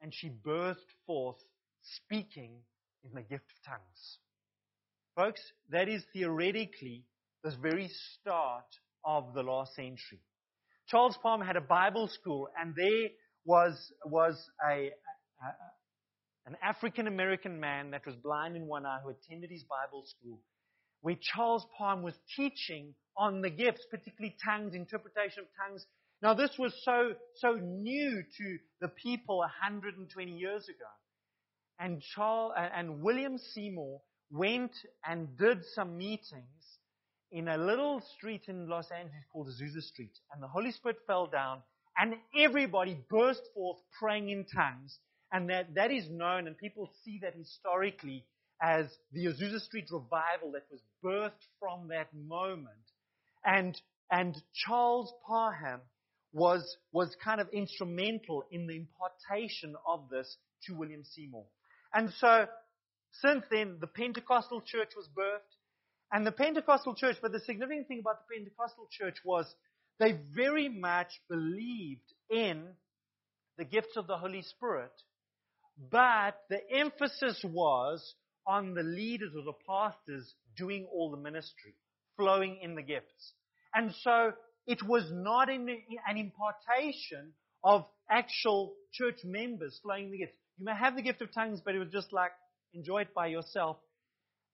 and 0.00 0.12
she 0.14 0.28
burst 0.28 0.84
forth 1.06 1.38
speaking 1.82 2.50
in 3.04 3.14
the 3.14 3.22
gift 3.22 3.44
of 3.50 3.72
tongues. 3.72 4.18
Folks, 5.18 5.40
that 5.70 5.88
is 5.88 6.04
theoretically 6.12 7.02
the 7.42 7.52
very 7.60 7.90
start 8.12 8.66
of 9.04 9.34
the 9.34 9.42
last 9.42 9.74
century. 9.74 10.20
Charles 10.86 11.18
Parham 11.20 11.44
had 11.44 11.56
a 11.56 11.60
Bible 11.60 12.06
school, 12.06 12.46
and 12.56 12.72
there 12.76 13.08
was, 13.44 13.92
was 14.04 14.36
a, 14.64 14.92
a, 15.42 15.48
an 16.46 16.56
African 16.62 17.08
American 17.08 17.58
man 17.58 17.90
that 17.90 18.06
was 18.06 18.14
blind 18.14 18.54
in 18.54 18.68
one 18.68 18.86
eye 18.86 19.00
who 19.02 19.10
attended 19.10 19.50
his 19.50 19.64
Bible 19.64 20.04
school, 20.06 20.38
where 21.00 21.16
Charles 21.20 21.66
Parham 21.76 22.04
was 22.04 22.14
teaching 22.36 22.94
on 23.16 23.40
the 23.40 23.50
gifts, 23.50 23.84
particularly 23.90 24.36
tongues, 24.44 24.76
interpretation 24.76 25.40
of 25.40 25.46
tongues. 25.66 25.84
Now, 26.22 26.34
this 26.34 26.52
was 26.60 26.72
so, 26.84 27.14
so 27.38 27.54
new 27.54 28.22
to 28.22 28.58
the 28.80 28.88
people 29.02 29.38
120 29.38 30.30
years 30.30 30.68
ago 30.68 30.86
and 31.80 32.00
Charles 32.14 32.52
and 32.56 33.02
William 33.02 33.36
Seymour 33.36 34.00
went 34.30 34.72
and 35.06 35.36
did 35.36 35.64
some 35.74 35.96
meetings 35.96 36.44
in 37.30 37.48
a 37.48 37.58
little 37.58 38.02
street 38.16 38.42
in 38.48 38.68
Los 38.68 38.90
Angeles 38.90 39.24
called 39.32 39.48
Azusa 39.48 39.82
Street. 39.82 40.12
And 40.32 40.42
the 40.42 40.48
Holy 40.48 40.72
Spirit 40.72 40.98
fell 41.06 41.26
down 41.26 41.62
and 41.98 42.14
everybody 42.38 42.96
burst 43.10 43.42
forth 43.54 43.78
praying 43.98 44.30
in 44.30 44.44
tongues. 44.44 44.98
And 45.32 45.50
that, 45.50 45.74
that 45.74 45.90
is 45.90 46.08
known 46.08 46.46
and 46.46 46.56
people 46.56 46.90
see 47.04 47.18
that 47.22 47.34
historically 47.34 48.24
as 48.62 48.86
the 49.12 49.26
Azusa 49.26 49.60
Street 49.60 49.88
revival 49.90 50.52
that 50.52 50.64
was 50.70 50.80
birthed 51.04 51.46
from 51.60 51.88
that 51.88 52.08
moment. 52.14 52.74
And, 53.44 53.78
and 54.10 54.36
Charles 54.54 55.12
Parham 55.26 55.80
was, 56.32 56.76
was 56.92 57.14
kind 57.22 57.40
of 57.40 57.48
instrumental 57.52 58.44
in 58.50 58.66
the 58.66 58.76
impartation 58.76 59.74
of 59.86 60.08
this 60.10 60.36
to 60.64 60.74
William 60.74 61.04
Seymour. 61.04 61.44
And 61.94 62.12
so, 62.18 62.46
since 63.12 63.44
then, 63.50 63.78
the 63.80 63.86
Pentecostal 63.86 64.60
church 64.60 64.90
was 64.96 65.08
birthed. 65.08 65.56
And 66.10 66.26
the 66.26 66.32
Pentecostal 66.32 66.94
church, 66.94 67.16
but 67.20 67.32
the 67.32 67.40
significant 67.40 67.88
thing 67.88 68.00
about 68.00 68.20
the 68.26 68.34
Pentecostal 68.34 68.88
church 68.90 69.16
was 69.24 69.46
they 69.98 70.18
very 70.34 70.68
much 70.68 71.08
believed 71.28 72.14
in 72.30 72.64
the 73.58 73.64
gifts 73.64 73.96
of 73.96 74.06
the 74.06 74.16
Holy 74.16 74.42
Spirit, 74.42 74.92
but 75.90 76.40
the 76.48 76.60
emphasis 76.72 77.44
was 77.44 78.14
on 78.46 78.74
the 78.74 78.82
leaders 78.82 79.32
or 79.36 79.42
the 79.42 79.52
pastors 79.68 80.32
doing 80.56 80.86
all 80.92 81.10
the 81.10 81.16
ministry, 81.16 81.74
flowing 82.16 82.58
in 82.62 82.74
the 82.74 82.82
gifts. 82.82 83.34
And 83.74 83.92
so 84.02 84.32
it 84.66 84.82
was 84.82 85.10
not 85.12 85.50
an 85.50 85.68
impartation 86.08 87.32
of 87.62 87.84
actual 88.10 88.74
church 88.92 89.18
members 89.24 89.78
flowing 89.82 90.10
the 90.10 90.18
gifts. 90.18 90.36
You 90.58 90.64
may 90.64 90.74
have 90.74 90.96
the 90.96 91.02
gift 91.02 91.20
of 91.20 91.34
tongues, 91.34 91.60
but 91.62 91.74
it 91.74 91.80
was 91.80 91.90
just 91.92 92.12
like, 92.12 92.32
enjoy 92.74 93.02
it 93.02 93.14
by 93.14 93.26
yourself. 93.26 93.78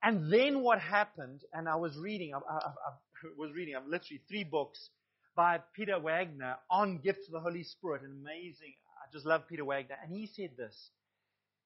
And 0.02 0.32
then 0.32 0.60
what 0.62 0.80
happened, 0.80 1.40
and 1.52 1.68
I 1.68 1.76
was 1.76 1.96
reading, 1.96 2.34
I, 2.34 2.38
I, 2.38 2.56
I 2.58 3.28
was 3.38 3.52
reading, 3.54 3.74
I've 3.76 3.86
literally 3.86 4.20
three 4.28 4.44
books 4.44 4.90
by 5.34 5.58
Peter 5.74 5.98
Wagner 5.98 6.56
on 6.70 6.98
gifts 6.98 7.26
of 7.26 7.32
the 7.32 7.40
Holy 7.40 7.64
Spirit. 7.64 8.02
An 8.02 8.20
amazing, 8.22 8.74
I 9.02 9.10
just 9.12 9.24
love 9.24 9.48
Peter 9.48 9.64
Wagner. 9.64 9.96
And 10.02 10.14
he 10.14 10.28
said 10.34 10.50
this. 10.56 10.76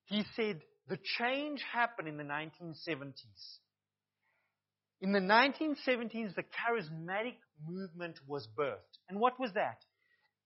He 0.07 0.25
said, 0.37 0.61
the 0.89 0.99
change 1.19 1.63
happened 1.73 2.09
in 2.09 2.17
the 2.17 2.25
1970s. 2.25 3.59
In 5.01 5.13
the 5.13 5.21
1970s, 5.21 6.35
the 6.35 6.43
charismatic 6.43 7.37
movement 7.69 8.19
was 8.27 8.49
birthed. 8.59 8.99
And 9.09 9.21
what 9.21 9.39
was 9.39 9.53
that? 9.55 9.79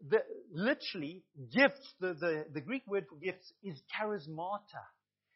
the, 0.08 0.18
literally, 0.52 1.22
gifts, 1.52 1.94
the, 2.00 2.14
the, 2.14 2.44
the 2.52 2.60
Greek 2.60 2.82
word 2.86 3.06
for 3.08 3.16
gifts 3.16 3.52
is 3.62 3.80
charismata. 3.94 4.84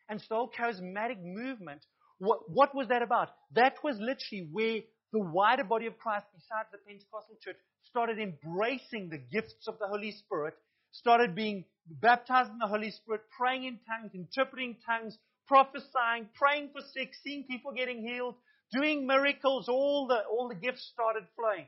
And 0.09 0.21
so 0.29 0.51
charismatic 0.57 1.23
movement, 1.23 1.85
what, 2.19 2.51
what 2.51 2.75
was 2.75 2.89
that 2.89 3.03
about? 3.03 3.31
That 3.55 3.77
was 3.83 3.97
literally 3.99 4.49
where 4.53 4.81
the 5.13 5.21
wider 5.21 5.65
body 5.65 5.87
of 5.87 5.99
Christ, 5.99 6.27
besides 6.35 6.69
the 6.73 6.79
Pentecostal 6.79 7.37
church, 7.43 7.57
started 7.85 8.19
embracing 8.19 9.09
the 9.11 9.19
gifts 9.19 9.67
of 9.67 9.79
the 9.79 9.87
Holy 9.87 10.13
Spirit, 10.13 10.55
started 10.93 11.35
being 11.35 11.65
baptized 11.89 12.51
in 12.51 12.59
the 12.59 12.67
Holy 12.67 12.91
Spirit, 12.91 13.23
praying 13.37 13.65
in 13.65 13.79
tongues, 13.87 14.13
interpreting 14.15 14.77
tongues, 14.87 15.19
prophesying, 15.47 16.29
praying 16.35 16.71
for 16.73 16.83
sick, 16.93 17.13
seeing 17.23 17.45
people 17.45 17.73
getting 17.73 18.03
healed, 18.07 18.35
doing 18.73 19.07
miracles. 19.07 19.69
All 19.69 20.07
the, 20.07 20.21
all 20.31 20.49
the 20.49 20.55
gifts 20.55 20.91
started 20.93 21.25
flowing. 21.37 21.67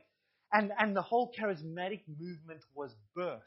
And, 0.51 0.71
and 0.77 0.95
the 0.95 1.01
whole 1.01 1.31
charismatic 1.39 2.01
movement 2.07 2.61
was 2.73 2.91
birthed. 3.17 3.39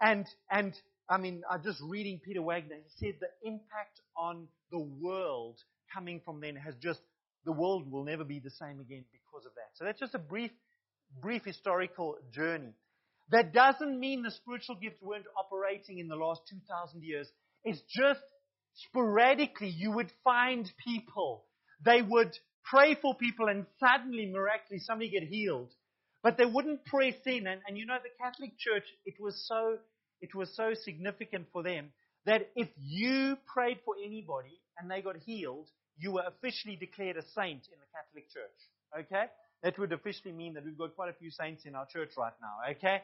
And, 0.00 0.26
and, 0.50 0.74
I 1.08 1.18
mean, 1.18 1.42
I'm 1.50 1.62
just 1.62 1.80
reading 1.82 2.20
Peter 2.24 2.42
Wagner. 2.42 2.76
He 2.76 3.06
said 3.06 3.16
the 3.20 3.48
impact 3.48 4.00
on 4.16 4.48
the 4.70 4.78
world 4.78 5.58
coming 5.92 6.20
from 6.24 6.40
then 6.40 6.56
has 6.56 6.74
just, 6.82 7.00
the 7.44 7.52
world 7.52 7.90
will 7.90 8.04
never 8.04 8.24
be 8.24 8.40
the 8.40 8.50
same 8.50 8.80
again 8.80 9.04
because 9.12 9.44
of 9.46 9.52
that. 9.54 9.70
So 9.74 9.84
that's 9.84 10.00
just 10.00 10.14
a 10.14 10.18
brief, 10.18 10.50
brief 11.20 11.44
historical 11.44 12.16
journey. 12.32 12.72
That 13.30 13.52
doesn't 13.52 13.98
mean 14.00 14.22
the 14.22 14.30
spiritual 14.30 14.76
gifts 14.76 15.00
weren't 15.02 15.26
operating 15.38 15.98
in 15.98 16.08
the 16.08 16.16
last 16.16 16.42
2,000 16.50 17.02
years. 17.02 17.28
It's 17.64 17.80
just 17.88 18.20
sporadically 18.74 19.68
you 19.68 19.92
would 19.92 20.10
find 20.22 20.70
people. 20.84 21.44
They 21.84 22.02
would 22.02 22.36
pray 22.64 22.96
for 23.00 23.14
people 23.14 23.48
and 23.48 23.66
suddenly, 23.78 24.26
miraculously, 24.26 24.78
somebody 24.80 25.10
get 25.10 25.22
healed. 25.24 25.72
But 26.22 26.38
they 26.38 26.46
wouldn't 26.46 26.86
press 26.86 27.14
in. 27.26 27.46
And, 27.46 27.60
and 27.66 27.76
you 27.76 27.86
know, 27.86 27.98
the 28.02 28.10
Catholic 28.22 28.58
Church, 28.58 28.84
it 29.04 29.14
was 29.20 29.46
so, 29.46 29.78
it 30.24 30.34
was 30.34 30.48
so 30.56 30.72
significant 30.72 31.46
for 31.52 31.62
them 31.62 31.90
that 32.24 32.48
if 32.56 32.68
you 32.78 33.36
prayed 33.52 33.78
for 33.84 33.94
anybody 34.02 34.58
and 34.78 34.90
they 34.90 35.02
got 35.02 35.16
healed, 35.18 35.68
you 35.98 36.12
were 36.12 36.24
officially 36.26 36.76
declared 36.76 37.18
a 37.18 37.22
saint 37.34 37.68
in 37.68 37.78
the 37.78 37.90
Catholic 37.94 38.30
Church. 38.32 38.60
Okay? 38.98 39.26
That 39.62 39.78
would 39.78 39.92
officially 39.92 40.32
mean 40.32 40.54
that 40.54 40.64
we've 40.64 40.78
got 40.78 40.96
quite 40.96 41.10
a 41.10 41.18
few 41.18 41.30
saints 41.30 41.66
in 41.66 41.74
our 41.74 41.84
church 41.84 42.12
right 42.16 42.32
now. 42.40 42.72
Okay? 42.72 43.02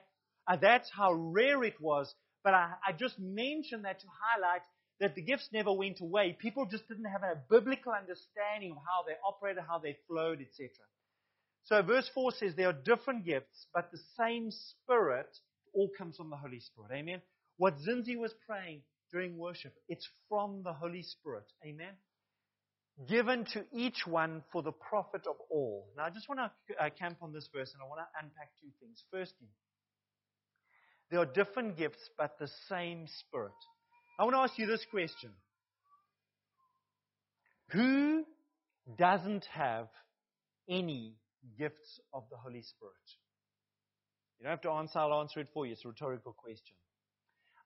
And 0.48 0.62
that's 0.62 0.90
how 0.90 1.12
rare 1.12 1.62
it 1.62 1.78
was. 1.78 2.14
But 2.42 2.54
I, 2.54 2.72
I 2.88 2.92
just 2.92 3.18
mentioned 3.18 3.84
that 3.84 4.00
to 4.00 4.06
highlight 4.24 4.62
that 4.98 5.14
the 5.14 5.20
gifts 5.20 5.50
never 5.52 5.74
went 5.74 6.00
away. 6.00 6.34
People 6.40 6.64
just 6.64 6.88
didn't 6.88 7.04
have 7.04 7.22
a 7.22 7.36
biblical 7.50 7.92
understanding 7.92 8.70
of 8.72 8.78
how 8.78 9.04
they 9.06 9.16
operated, 9.28 9.62
how 9.68 9.78
they 9.78 9.98
flowed, 10.08 10.40
etc. 10.40 10.70
So 11.64 11.82
verse 11.82 12.08
4 12.14 12.32
says 12.32 12.54
there 12.56 12.70
are 12.70 12.72
different 12.72 13.26
gifts, 13.26 13.66
but 13.74 13.90
the 13.92 14.00
same 14.18 14.50
Spirit 14.50 15.28
all 15.74 15.90
comes 15.96 16.16
from 16.16 16.30
the 16.30 16.36
Holy 16.36 16.60
Spirit. 16.60 16.90
Amen. 16.92 17.22
What 17.56 17.74
Zinzi 17.78 18.16
was 18.16 18.34
praying 18.46 18.82
during 19.12 19.36
worship, 19.36 19.72
it's 19.88 20.08
from 20.28 20.62
the 20.64 20.72
Holy 20.72 21.02
Spirit. 21.02 21.44
Amen. 21.66 21.94
Given 23.08 23.44
to 23.52 23.64
each 23.72 24.06
one 24.06 24.42
for 24.52 24.62
the 24.62 24.72
profit 24.72 25.26
of 25.26 25.36
all. 25.50 25.88
Now 25.96 26.04
I 26.04 26.10
just 26.10 26.28
want 26.28 26.40
to 26.40 26.84
uh, 26.84 26.90
camp 26.98 27.18
on 27.22 27.32
this 27.32 27.48
verse 27.54 27.72
and 27.72 27.82
I 27.82 27.86
want 27.86 28.00
to 28.00 28.22
unpack 28.22 28.50
two 28.60 28.68
things. 28.80 29.02
Firstly, 29.10 29.48
there 31.10 31.20
are 31.20 31.26
different 31.26 31.76
gifts, 31.76 32.10
but 32.16 32.38
the 32.38 32.48
same 32.68 33.06
Spirit. 33.06 33.52
I 34.18 34.24
want 34.24 34.34
to 34.34 34.40
ask 34.40 34.58
you 34.58 34.66
this 34.66 34.84
question. 34.90 35.30
Who 37.70 38.24
doesn't 38.98 39.46
have 39.52 39.88
any 40.68 41.16
gifts 41.58 42.00
of 42.12 42.24
the 42.30 42.36
Holy 42.36 42.62
Spirit? 42.62 42.94
You 44.40 44.44
don't 44.44 44.52
have 44.52 44.62
to 44.62 44.70
answer, 44.70 44.98
I'll 44.98 45.20
answer 45.20 45.40
it 45.40 45.48
for 45.52 45.66
you. 45.66 45.72
It's 45.72 45.84
a 45.84 45.88
rhetorical 45.88 46.32
question. 46.32 46.74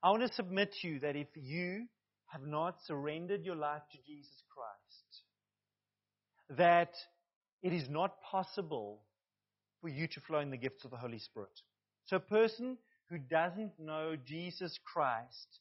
I 0.02 0.10
want 0.10 0.22
to 0.22 0.34
submit 0.34 0.74
to 0.82 0.88
you 0.88 0.98
that 1.00 1.14
if 1.14 1.28
you 1.34 1.86
have 2.26 2.42
not 2.42 2.76
surrendered 2.84 3.44
your 3.44 3.54
life 3.54 3.82
to 3.92 3.98
Jesus 4.04 4.42
Christ, 4.52 5.22
that 6.58 6.92
it 7.62 7.72
is 7.72 7.88
not 7.88 8.20
possible 8.22 9.02
for 9.80 9.88
you 9.88 10.08
to 10.08 10.20
flow 10.20 10.40
in 10.40 10.50
the 10.50 10.56
gifts 10.56 10.84
of 10.84 10.90
the 10.90 10.96
Holy 10.96 11.20
Spirit. 11.20 11.60
So 12.06 12.16
a 12.16 12.20
person 12.20 12.76
who 13.08 13.18
doesn't 13.18 13.78
know 13.78 14.16
Jesus 14.26 14.76
Christ 14.84 15.60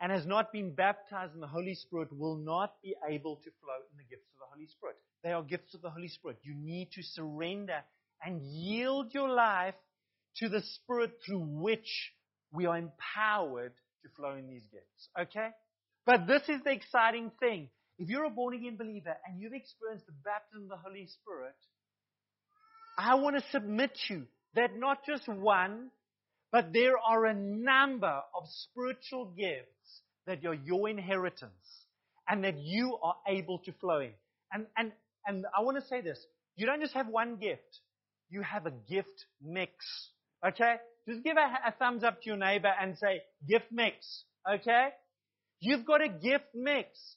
and 0.00 0.12
has 0.12 0.26
not 0.26 0.52
been 0.52 0.74
baptized 0.74 1.34
in 1.34 1.40
the 1.40 1.46
Holy 1.46 1.74
Spirit 1.74 2.12
will 2.12 2.36
not 2.36 2.74
be 2.82 2.94
able 3.08 3.36
to 3.36 3.50
flow 3.62 3.80
in 3.90 3.96
the 3.96 4.04
gifts 4.04 4.28
of 4.34 4.40
the 4.40 4.54
Holy 4.54 4.66
Spirit. 4.66 4.96
They 5.24 5.32
are 5.32 5.42
gifts 5.42 5.74
of 5.74 5.80
the 5.80 5.90
Holy 5.90 6.08
Spirit. 6.08 6.38
You 6.42 6.54
need 6.54 6.90
to 6.92 7.02
surrender 7.02 7.82
and 8.22 8.42
yield 8.42 9.14
your 9.14 9.30
life 9.30 9.74
to 10.38 10.48
the 10.48 10.62
Spirit 10.62 11.12
through 11.24 11.40
which 11.40 12.12
we 12.52 12.66
are 12.66 12.76
empowered 12.76 13.72
to 14.02 14.08
flow 14.16 14.34
in 14.34 14.48
these 14.48 14.66
gifts. 14.72 15.08
Okay? 15.18 15.48
But 16.04 16.26
this 16.26 16.42
is 16.48 16.62
the 16.64 16.72
exciting 16.72 17.30
thing. 17.40 17.68
If 17.98 18.08
you're 18.08 18.24
a 18.24 18.30
born 18.30 18.54
again 18.54 18.76
believer 18.76 19.16
and 19.26 19.40
you've 19.40 19.52
experienced 19.52 20.06
the 20.06 20.12
baptism 20.24 20.64
of 20.64 20.68
the 20.70 20.76
Holy 20.76 21.06
Spirit, 21.06 21.54
I 22.98 23.14
want 23.14 23.36
to 23.36 23.44
submit 23.50 23.96
to 24.08 24.14
you 24.14 24.26
that 24.54 24.76
not 24.76 25.06
just 25.06 25.28
one, 25.28 25.90
but 26.50 26.72
there 26.72 26.98
are 26.98 27.26
a 27.26 27.34
number 27.34 28.20
of 28.36 28.44
spiritual 28.46 29.26
gifts 29.36 30.02
that 30.26 30.44
are 30.44 30.54
your 30.54 30.88
inheritance 30.88 31.86
and 32.28 32.44
that 32.44 32.58
you 32.58 32.98
are 33.02 33.16
able 33.26 33.58
to 33.60 33.72
flow 33.72 34.00
in. 34.00 34.12
And, 34.52 34.66
and, 34.76 34.92
and 35.26 35.46
I 35.56 35.62
want 35.62 35.78
to 35.78 35.86
say 35.86 36.00
this. 36.00 36.18
You 36.56 36.66
don't 36.66 36.80
just 36.80 36.94
have 36.94 37.08
one 37.08 37.36
gift. 37.36 37.80
You 38.28 38.42
have 38.42 38.66
a 38.66 38.70
gift 38.70 39.26
mix. 39.42 39.72
Okay? 40.46 40.76
Just 41.08 41.24
give 41.24 41.36
a, 41.36 41.68
a 41.68 41.72
thumbs 41.72 42.04
up 42.04 42.22
to 42.22 42.28
your 42.28 42.36
neighbor 42.36 42.72
and 42.80 42.96
say, 42.98 43.22
gift 43.48 43.66
mix. 43.70 44.24
Okay? 44.48 44.88
You've 45.60 45.84
got 45.84 46.02
a 46.02 46.08
gift 46.08 46.54
mix. 46.54 47.16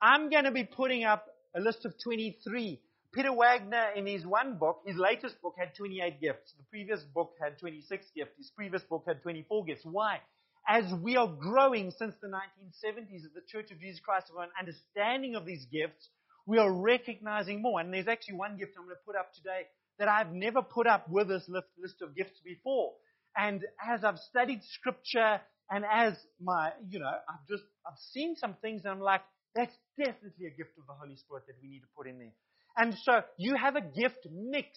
I'm 0.00 0.30
going 0.30 0.44
to 0.44 0.50
be 0.50 0.64
putting 0.64 1.04
up 1.04 1.26
a 1.54 1.60
list 1.60 1.84
of 1.84 1.94
23 2.02 2.80
Peter 3.12 3.32
Wagner, 3.32 3.90
in 3.96 4.06
his 4.06 4.24
one 4.24 4.56
book, 4.56 4.82
his 4.86 4.96
latest 4.96 5.42
book 5.42 5.54
had 5.58 5.74
28 5.74 6.20
gifts. 6.20 6.54
The 6.56 6.62
previous 6.70 7.02
book 7.02 7.34
had 7.42 7.58
26 7.58 8.06
gifts. 8.14 8.36
His 8.36 8.52
previous 8.54 8.82
book 8.84 9.02
had 9.06 9.20
24 9.22 9.64
gifts. 9.64 9.84
Why? 9.84 10.20
As 10.68 10.84
we 11.02 11.16
are 11.16 11.26
growing 11.26 11.90
since 11.90 12.14
the 12.22 12.28
1970s 12.28 13.24
at 13.24 13.34
the 13.34 13.42
Church 13.48 13.72
of 13.72 13.80
Jesus 13.80 13.98
Christ 13.98 14.30
of 14.30 14.40
an 14.40 14.50
understanding 14.56 15.34
of 15.34 15.44
these 15.44 15.66
gifts, 15.72 16.08
we 16.46 16.58
are 16.58 16.72
recognizing 16.72 17.60
more. 17.60 17.80
And 17.80 17.92
there's 17.92 18.06
actually 18.06 18.34
one 18.34 18.56
gift 18.56 18.74
I'm 18.78 18.84
going 18.84 18.94
to 18.94 19.02
put 19.04 19.16
up 19.16 19.34
today 19.34 19.66
that 20.00 20.08
I've 20.08 20.32
never 20.32 20.62
put 20.62 20.86
up 20.86 21.08
with 21.08 21.28
this 21.28 21.48
list 21.48 22.02
of 22.02 22.16
gifts 22.16 22.40
before. 22.44 22.94
And 23.36 23.64
as 23.86 24.02
I've 24.02 24.18
studied 24.18 24.60
scripture 24.64 25.40
and 25.70 25.84
as 25.84 26.14
my, 26.40 26.72
you 26.88 26.98
know, 26.98 27.06
I've 27.06 27.46
just, 27.48 27.62
I've 27.86 27.98
seen 28.12 28.34
some 28.34 28.56
things 28.62 28.82
and 28.84 28.94
I'm 28.94 29.00
like, 29.00 29.20
that's 29.54 29.76
definitely 29.98 30.46
a 30.46 30.56
gift 30.56 30.70
of 30.78 30.86
the 30.86 30.94
Holy 30.94 31.16
Spirit 31.16 31.44
that 31.46 31.56
we 31.62 31.68
need 31.68 31.80
to 31.80 31.86
put 31.96 32.08
in 32.08 32.18
there. 32.18 32.32
And 32.76 32.94
so 33.02 33.20
you 33.36 33.54
have 33.56 33.76
a 33.76 33.82
gift 33.82 34.26
mix. 34.32 34.68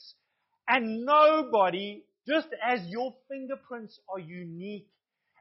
And 0.68 1.06
nobody, 1.06 2.04
just 2.28 2.50
as 2.66 2.82
your 2.88 3.14
fingerprints 3.30 4.00
are 4.14 4.20
unique 4.20 4.88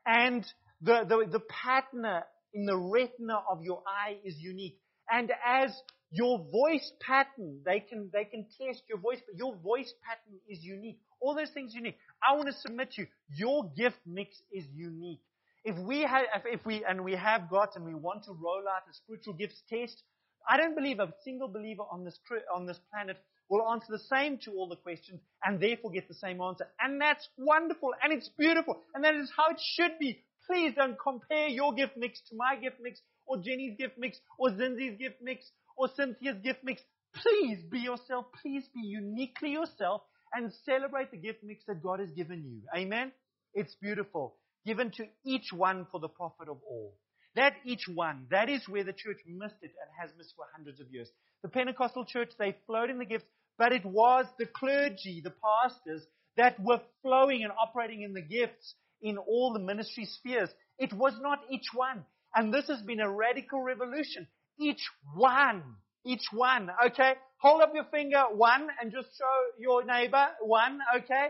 and 0.07 0.47
the, 0.81 1.05
the, 1.09 1.27
the 1.31 1.41
pattern 1.41 2.23
in 2.55 2.67
the 2.67 2.77
retina 2.77 3.39
of 3.51 3.63
your 3.63 3.83
eye 3.87 4.17
is 4.25 4.37
unique. 4.39 4.79
And 5.11 5.33
as 5.45 5.75
your 6.13 6.39
voice 6.53 6.93
pattern, 7.01 7.61
they 7.65 7.81
can, 7.81 8.11
they 8.13 8.25
can 8.25 8.47
test 8.61 8.83
your 8.89 8.99
voice, 8.99 9.19
but 9.27 9.37
your 9.37 9.57
voice 9.57 9.93
pattern 10.07 10.39
is 10.49 10.63
unique. 10.63 11.01
All 11.21 11.35
those 11.35 11.51
things 11.51 11.75
unique. 11.75 11.97
I 12.23 12.35
want 12.35 12.49
to 12.49 12.53
submit 12.53 12.93
to 12.93 13.03
you, 13.03 13.09
your 13.35 13.73
gift 13.77 13.99
mix 14.07 14.37
is 14.53 14.65
unique. 14.75 15.21
If 15.65 15.79
we 15.79 16.03
have, 16.03 16.25
if 16.45 16.67
we, 16.67 16.85
and 16.85 17.03
we 17.03 17.15
have 17.15 17.49
got 17.49 17.77
and 17.77 17.87
we 17.87 17.95
want 17.95 18.25
to 18.25 18.33
roll 18.33 18.63
out 18.69 18.83
a 18.91 18.95
spiritual 18.95 19.35
gifts 19.35 19.63
test, 19.71 20.03
I 20.49 20.57
don't 20.59 20.75
believe 20.75 20.99
a 21.01 21.15
single 21.25 21.49
believer 21.49 21.85
on 21.91 22.05
this, 22.05 22.19
on 22.55 22.67
this 22.67 22.79
planet 22.93 23.17
will 23.49 23.67
answer 23.71 23.87
the 23.91 23.99
same 23.99 24.39
to 24.39 24.51
all 24.53 24.69
the 24.69 24.77
questions 24.77 25.21
and 25.45 25.61
therefore 25.61 25.93
get 25.93 26.09
the 26.09 26.15
same 26.15 26.41
answer. 26.41 26.67
And 26.81 27.01
that's 27.01 27.29
wonderful 27.39 27.93
and 28.03 28.13
it's 28.13 28.29
beautiful 28.39 28.81
and 28.95 29.05
that 29.05 29.15
is 29.15 29.31
how 29.37 29.51
it 29.51 29.61
should 29.61 29.99
be. 29.99 30.21
Please 30.47 30.75
don't 30.75 30.99
compare 30.99 31.49
your 31.49 31.73
gift 31.73 31.97
mix 31.97 32.21
to 32.29 32.37
my 32.37 32.57
gift 32.57 32.77
mix 32.83 33.01
or 33.27 33.39
Jenny's 33.39 33.77
gift 33.79 33.97
mix 33.99 34.19
or 34.39 34.51
Zinzi's 34.51 34.99
gift 34.99 35.17
mix 35.23 35.51
or 35.77 35.89
Cynthia's 35.95 36.39
gift 36.43 36.61
mix. 36.65 36.83
Please 37.15 37.59
be 37.71 37.81
yourself. 37.81 38.27
Please 38.43 38.65
be 38.75 38.81
uniquely 38.81 39.51
yourself 39.51 40.03
and 40.35 40.53
celebrate 40.65 41.11
the 41.11 41.17
gift 41.17 41.41
mix 41.43 41.65
that 41.67 41.83
God 41.83 42.01
has 42.01 42.11
given 42.11 42.43
you. 42.45 42.63
Amen? 42.75 43.13
It's 43.55 43.75
beautiful. 43.75 44.37
Given 44.65 44.91
to 44.93 45.05
each 45.27 45.53
one 45.53 45.87
for 45.91 46.01
the 46.01 46.09
profit 46.09 46.49
of 46.49 46.59
all. 46.69 46.95
That 47.35 47.55
each 47.65 47.87
one, 47.93 48.27
that 48.31 48.49
is 48.49 48.69
where 48.69 48.85
the 48.85 48.93
church 48.93 49.19
missed 49.27 49.63
it 49.63 49.73
and 49.81 49.91
has 50.01 50.11
missed 50.19 50.35
for 50.37 50.45
hundreds 50.55 50.81
of 50.81 50.91
years. 50.91 51.09
The 51.43 51.49
Pentecostal 51.49 52.05
church, 52.05 52.31
they 52.39 52.57
flowed 52.67 52.91
in 52.91 52.99
the 52.99 53.07
gifts, 53.07 53.25
but 53.59 53.73
it 53.73 53.85
was 53.85 54.27
the 54.39 54.47
clergy, 54.47 55.23
the 55.25 55.33
pastors, 55.33 56.07
that 56.37 56.61
were 56.61 56.81
flowing 57.03 57.43
and 57.43 57.53
operating 57.53 58.03
in 58.03 58.13
the 58.13 58.23
gifts 58.23 58.75
in 59.01 59.19
all 59.19 59.53
the 59.53 59.59
ministry 59.59 60.07
spheres. 60.07 60.51
It 60.79 60.93
was 60.93 61.15
not 61.21 61.41
each 61.51 61.67
one. 61.75 62.05
And 62.35 62.53
this 62.53 62.69
has 62.69 62.81
been 62.83 63.01
a 63.01 63.11
radical 63.11 63.61
revolution. 63.61 64.27
Each 64.59 64.83
one. 65.15 65.63
Each 66.05 66.25
one. 66.33 66.71
Okay? 66.87 67.15
Hold 67.39 67.63
up 67.63 67.73
your 67.75 67.87
finger, 67.91 68.23
one, 68.33 68.69
and 68.81 68.93
just 68.93 69.09
show 69.19 69.59
your 69.59 69.85
neighbor, 69.85 70.29
one, 70.43 70.79
okay? 70.97 71.29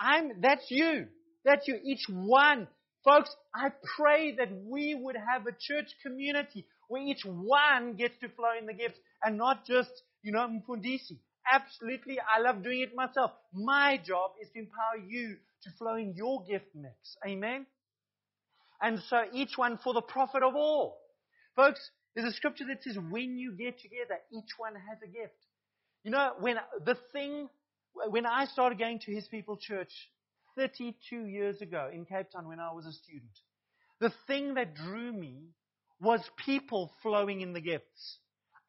I'm, 0.00 0.40
that's 0.40 0.66
you. 0.68 1.06
That's 1.44 1.66
you. 1.68 1.78
Each 1.84 2.04
one. 2.08 2.66
Folks, 3.04 3.30
I 3.54 3.68
pray 3.96 4.34
that 4.36 4.48
we 4.66 4.96
would 5.00 5.16
have 5.16 5.46
a 5.46 5.52
church 5.52 5.86
community 6.04 6.66
where 6.88 7.02
each 7.02 7.22
one 7.24 7.94
gets 7.94 8.14
to 8.20 8.28
flow 8.30 8.50
in 8.58 8.66
the 8.66 8.72
gifts 8.72 8.98
and 9.22 9.36
not 9.36 9.64
just, 9.64 9.90
you 10.22 10.32
know, 10.32 10.48
Mfundisi. 10.48 11.18
Absolutely, 11.50 12.18
I 12.18 12.40
love 12.40 12.62
doing 12.62 12.80
it 12.80 12.94
myself. 12.94 13.30
My 13.52 13.96
job 14.04 14.32
is 14.42 14.48
to 14.52 14.58
empower 14.58 14.98
you 15.08 15.36
to 15.62 15.70
flow 15.78 15.94
in 15.94 16.14
your 16.14 16.44
gift 16.44 16.66
mix. 16.74 17.16
Amen? 17.26 17.66
And 18.82 19.00
so 19.08 19.22
each 19.32 19.56
one 19.56 19.78
for 19.82 19.94
the 19.94 20.02
profit 20.02 20.42
of 20.42 20.54
all. 20.54 20.98
Folks, 21.56 21.80
There's 22.18 22.32
a 22.32 22.36
scripture 22.36 22.64
that 22.66 22.82
says, 22.82 22.98
when 22.98 23.38
you 23.38 23.52
get 23.52 23.78
together, 23.80 24.18
each 24.32 24.50
one 24.58 24.74
has 24.74 24.98
a 25.04 25.06
gift. 25.06 25.38
You 26.02 26.10
know, 26.10 26.32
when 26.40 26.56
the 26.84 26.96
thing, 27.12 27.48
when 28.10 28.26
I 28.26 28.46
started 28.46 28.80
going 28.80 28.98
to 29.06 29.12
His 29.14 29.28
People 29.28 29.56
Church 29.56 29.92
32 30.56 31.26
years 31.26 31.62
ago 31.62 31.88
in 31.94 32.06
Cape 32.06 32.32
Town 32.32 32.48
when 32.48 32.58
I 32.58 32.72
was 32.72 32.86
a 32.86 32.92
student, 32.92 33.30
the 34.00 34.12
thing 34.26 34.54
that 34.54 34.74
drew 34.74 35.12
me 35.12 35.50
was 36.00 36.20
people 36.44 36.92
flowing 37.04 37.40
in 37.40 37.52
the 37.52 37.60
gifts. 37.60 38.18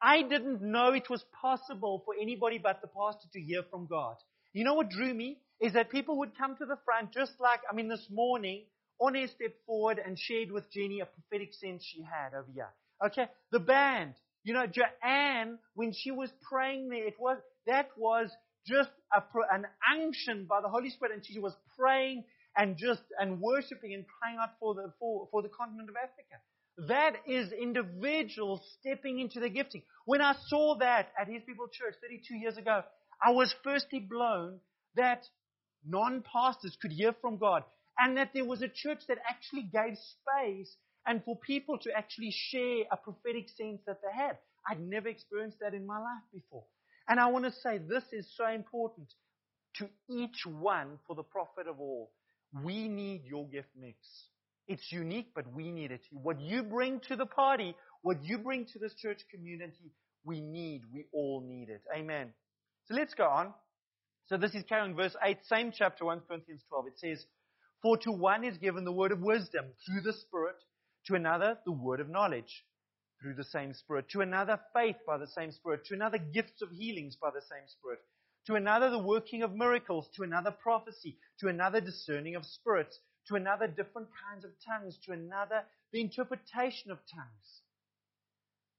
I 0.00 0.22
didn't 0.22 0.62
know 0.62 0.92
it 0.92 1.10
was 1.10 1.24
possible 1.42 2.02
for 2.04 2.14
anybody 2.20 2.58
but 2.58 2.80
the 2.82 2.88
pastor 2.88 3.28
to 3.32 3.40
hear 3.40 3.64
from 3.68 3.86
God. 3.86 4.14
You 4.52 4.64
know 4.64 4.74
what 4.74 4.90
drew 4.90 5.12
me? 5.12 5.38
Is 5.60 5.72
that 5.72 5.90
people 5.90 6.18
would 6.18 6.38
come 6.38 6.56
to 6.56 6.66
the 6.66 6.78
front 6.84 7.12
just 7.12 7.32
like, 7.40 7.60
I 7.70 7.74
mean, 7.74 7.88
this 7.88 8.06
morning, 8.10 8.66
One 8.98 9.14
stepped 9.28 9.64
forward 9.66 10.00
and 10.04 10.18
shared 10.18 10.52
with 10.52 10.70
Jenny 10.70 11.00
a 11.00 11.06
prophetic 11.06 11.54
sense 11.54 11.84
she 11.84 12.02
had 12.02 12.34
over 12.34 12.48
here. 12.54 12.70
Okay? 13.04 13.26
The 13.50 13.60
band. 13.60 14.14
You 14.44 14.54
know, 14.54 14.66
Joanne, 14.66 15.58
when 15.74 15.92
she 15.92 16.10
was 16.10 16.30
praying 16.48 16.88
there, 16.88 17.06
it 17.06 17.16
was, 17.18 17.38
that 17.66 17.90
was 17.96 18.30
just 18.66 18.90
a, 19.14 19.22
an 19.52 19.66
unction 19.94 20.46
by 20.48 20.60
the 20.60 20.68
Holy 20.68 20.90
Spirit 20.90 21.14
and 21.14 21.24
she 21.24 21.38
was 21.38 21.54
praying 21.78 22.24
and 22.56 22.76
just, 22.76 23.02
and 23.18 23.40
worshiping 23.40 23.94
and 23.94 24.04
crying 24.06 24.38
out 24.40 24.50
for 24.58 24.74
the, 24.74 24.92
for, 24.98 25.28
for 25.30 25.42
the 25.42 25.48
continent 25.48 25.88
of 25.88 25.96
Africa. 25.96 26.40
That 26.88 27.16
is 27.26 27.52
individuals 27.52 28.60
stepping 28.80 29.20
into 29.20 29.40
the 29.40 29.50
gifting. 29.50 29.82
When 30.06 30.22
I 30.22 30.34
saw 30.48 30.78
that 30.78 31.08
at 31.20 31.28
His 31.28 31.42
People 31.46 31.68
Church 31.68 31.94
32 32.02 32.34
years 32.36 32.56
ago, 32.56 32.82
I 33.22 33.32
was 33.32 33.54
firstly 33.62 33.98
blown 33.98 34.60
that 34.96 35.22
non-pastors 35.86 36.76
could 36.80 36.92
hear 36.92 37.14
from 37.20 37.36
God 37.36 37.64
and 37.98 38.16
that 38.16 38.30
there 38.32 38.44
was 38.44 38.62
a 38.62 38.68
church 38.68 39.00
that 39.08 39.18
actually 39.28 39.62
gave 39.62 39.96
space 39.96 40.74
and 41.06 41.24
for 41.24 41.36
people 41.36 41.78
to 41.78 41.90
actually 41.96 42.32
share 42.32 42.84
a 42.90 42.96
prophetic 42.96 43.48
sense 43.48 43.80
that 43.86 44.00
they 44.02 44.16
had. 44.16 44.38
I'd 44.68 44.80
never 44.80 45.08
experienced 45.08 45.58
that 45.60 45.74
in 45.74 45.86
my 45.86 45.98
life 45.98 46.22
before. 46.32 46.64
And 47.08 47.18
I 47.18 47.28
want 47.28 47.44
to 47.46 47.52
say 47.52 47.78
this 47.78 48.04
is 48.12 48.30
so 48.36 48.46
important 48.46 49.08
to 49.76 49.88
each 50.08 50.44
one 50.46 50.98
for 51.06 51.16
the 51.16 51.22
profit 51.22 51.66
of 51.66 51.80
all. 51.80 52.10
We 52.62 52.88
need 52.88 53.24
your 53.24 53.46
gift 53.48 53.70
mix. 53.78 53.96
It's 54.68 54.92
unique, 54.92 55.32
but 55.34 55.52
we 55.52 55.70
need 55.70 55.90
it. 55.90 56.02
What 56.12 56.40
you 56.40 56.62
bring 56.62 57.00
to 57.08 57.16
the 57.16 57.26
party, 57.26 57.74
what 58.02 58.22
you 58.22 58.38
bring 58.38 58.66
to 58.66 58.78
this 58.78 58.94
church 58.94 59.22
community, 59.30 59.92
we 60.24 60.40
need. 60.40 60.82
We 60.92 61.06
all 61.12 61.42
need 61.46 61.68
it. 61.68 61.82
Amen. 61.96 62.32
So 62.86 62.94
let's 62.94 63.14
go 63.14 63.24
on. 63.24 63.52
So 64.26 64.36
this 64.36 64.54
is 64.54 64.62
carrying 64.68 64.94
verse 64.94 65.16
8, 65.22 65.38
same 65.48 65.72
chapter, 65.76 66.04
1 66.04 66.20
Corinthians 66.28 66.62
12. 66.68 66.86
It 66.86 66.98
says, 66.98 67.26
For 67.82 67.96
to 67.98 68.12
one 68.12 68.44
is 68.44 68.58
given 68.58 68.84
the 68.84 68.92
word 68.92 69.10
of 69.10 69.20
wisdom 69.20 69.64
through 69.84 70.02
the 70.02 70.12
Spirit, 70.12 70.56
to 71.10 71.16
another 71.16 71.58
the 71.64 71.72
word 71.72 71.98
of 71.98 72.08
knowledge 72.08 72.64
through 73.20 73.34
the 73.34 73.44
same 73.44 73.74
Spirit, 73.74 74.08
to 74.10 74.20
another 74.20 74.60
faith 74.72 74.96
by 75.04 75.18
the 75.18 75.26
same 75.26 75.50
Spirit, 75.50 75.84
to 75.86 75.94
another 75.94 76.18
gifts 76.18 76.62
of 76.62 76.70
healings 76.70 77.16
by 77.20 77.30
the 77.30 77.42
same 77.42 77.66
Spirit, 77.66 77.98
to 78.46 78.54
another 78.54 78.90
the 78.90 78.98
working 78.98 79.42
of 79.42 79.52
miracles, 79.52 80.08
to 80.14 80.22
another 80.22 80.52
prophecy, 80.52 81.18
to 81.40 81.48
another 81.48 81.80
discerning 81.80 82.36
of 82.36 82.46
spirits, 82.46 82.96
to 83.26 83.34
another 83.34 83.66
different 83.66 84.08
kinds 84.30 84.44
of 84.44 84.52
tongues, 84.64 84.96
to 85.04 85.12
another 85.12 85.62
the 85.92 86.00
interpretation 86.00 86.92
of 86.92 86.98
tongues. 87.12 87.60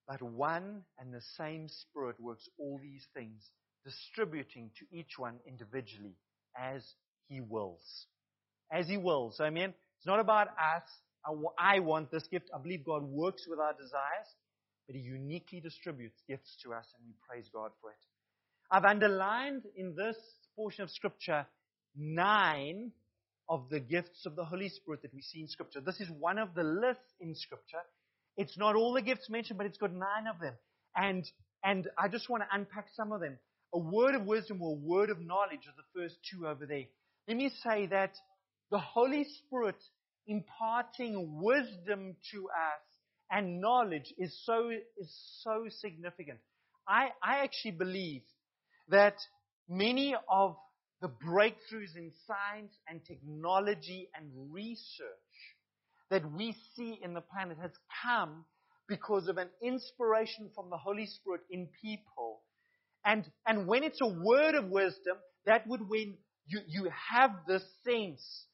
But 0.08 0.22
one 0.22 0.84
and 1.00 1.14
the 1.14 1.22
same 1.38 1.68
Spirit 1.68 2.16
works 2.18 2.48
all 2.58 2.80
these 2.82 3.06
things, 3.14 3.44
distributing 3.84 4.72
to 4.80 4.98
each 4.98 5.20
one 5.20 5.36
individually 5.46 6.16
as 6.58 6.82
He 7.28 7.42
wills. 7.42 8.06
As 8.72 8.88
He 8.88 8.98
wills. 8.98 9.40
Amen. 9.42 9.74
It's 9.98 10.08
not 10.08 10.22
about 10.22 10.48
us. 10.48 10.84
I 11.58 11.80
want 11.80 12.12
this 12.12 12.28
gift. 12.28 12.50
I 12.54 12.60
believe 12.60 12.86
God 12.86 13.04
works 13.04 13.46
with 13.48 13.60
our 13.60 13.74
desires, 13.74 14.28
but 14.88 14.96
He 14.96 15.02
uniquely 15.02 15.60
distributes 15.60 16.22
gifts 16.28 16.58
to 16.64 16.74
us, 16.74 16.86
and 16.98 17.06
we 17.06 17.14
praise 17.28 17.50
God 17.54 17.72
for 17.82 17.92
it. 17.92 17.98
I've 18.72 18.86
underlined 18.86 19.64
in 19.76 19.96
this 19.96 20.18
portion 20.56 20.84
of 20.84 20.90
Scripture 20.90 21.46
nine 21.96 22.92
of 23.50 23.70
the 23.70 23.80
gifts 23.80 24.26
of 24.26 24.36
the 24.36 24.46
Holy 24.46 24.70
Spirit 24.70 25.02
that 25.02 25.14
we 25.14 25.22
see 25.22 25.42
in 25.42 25.48
Scripture. 25.48 25.82
This 25.82 26.00
is 26.00 26.10
one 26.10 26.38
of 26.38 26.56
the 26.56 26.64
lists 26.64 27.14
in 27.20 27.36
Scripture. 27.36 27.82
It's 28.38 28.58
not 28.58 28.76
all 28.76 28.94
the 28.94 29.02
gifts 29.02 29.30
mentioned, 29.30 29.58
but 29.58 29.68
it's 29.68 29.78
got 29.78 29.92
nine 29.92 30.28
of 30.34 30.40
them. 30.40 30.54
And, 30.96 31.30
and 31.64 31.90
I 31.98 32.08
just 32.08 32.30
want 32.30 32.44
to 32.44 32.56
unpack 32.56 32.88
some 32.96 33.12
of 33.12 33.20
them. 33.20 33.38
A 33.74 33.78
word 33.78 34.16
of 34.16 34.26
wisdom 34.26 34.62
or 34.62 34.72
a 34.72 34.80
word 34.80 35.10
of 35.10 35.20
knowledge 35.20 35.68
are 35.68 35.76
the 35.76 36.00
first 36.02 36.16
two 36.30 36.48
over 36.48 36.66
there. 36.66 36.86
Let 37.28 37.38
me 37.38 37.52
say 37.64 37.88
that 37.88 38.14
the 38.72 38.80
Holy 38.80 39.26
Spirit 39.26 39.76
imparting 40.28 41.40
wisdom 41.42 42.16
to 42.32 42.48
us 42.50 42.82
and 43.32 43.62
knowledge 43.62 44.14
is 44.18 44.38
so, 44.46 44.70
is 44.98 45.42
so 45.44 45.66
significant. 45.70 46.40
I, 46.88 47.10
I 47.24 47.44
actually 47.44 47.72
believe 47.72 48.24
that 48.90 49.16
many 49.70 50.16
of 50.30 50.56
the 51.02 51.08
breakthroughs 51.08 51.96
in 51.96 52.12
science 52.28 52.74
and 52.88 53.02
technology 53.06 54.10
and 54.16 54.30
research 54.52 55.08
that 56.10 56.30
we 56.32 56.56
see 56.76 57.00
in 57.02 57.14
the 57.14 57.22
planet 57.22 57.58
has 57.62 57.72
come 58.04 58.46
because 58.88 59.30
of 59.30 59.38
an 59.38 59.48
inspiration 59.64 60.50
from 60.54 60.70
the 60.70 60.78
Holy 60.78 61.06
Spirit 61.06 61.42
in 61.50 61.70
people. 61.82 62.42
And, 63.06 63.26
and 63.48 63.66
when 63.66 63.84
it's 63.84 64.02
a 64.02 64.08
word 64.08 64.56
of 64.56 64.70
wisdom, 64.70 65.16
that 65.46 65.66
would 65.68 65.88
when 65.90 66.18
you, 66.46 66.60
you 66.68 66.90
have 67.12 67.32
this 67.48 67.64
sense, 67.88 68.46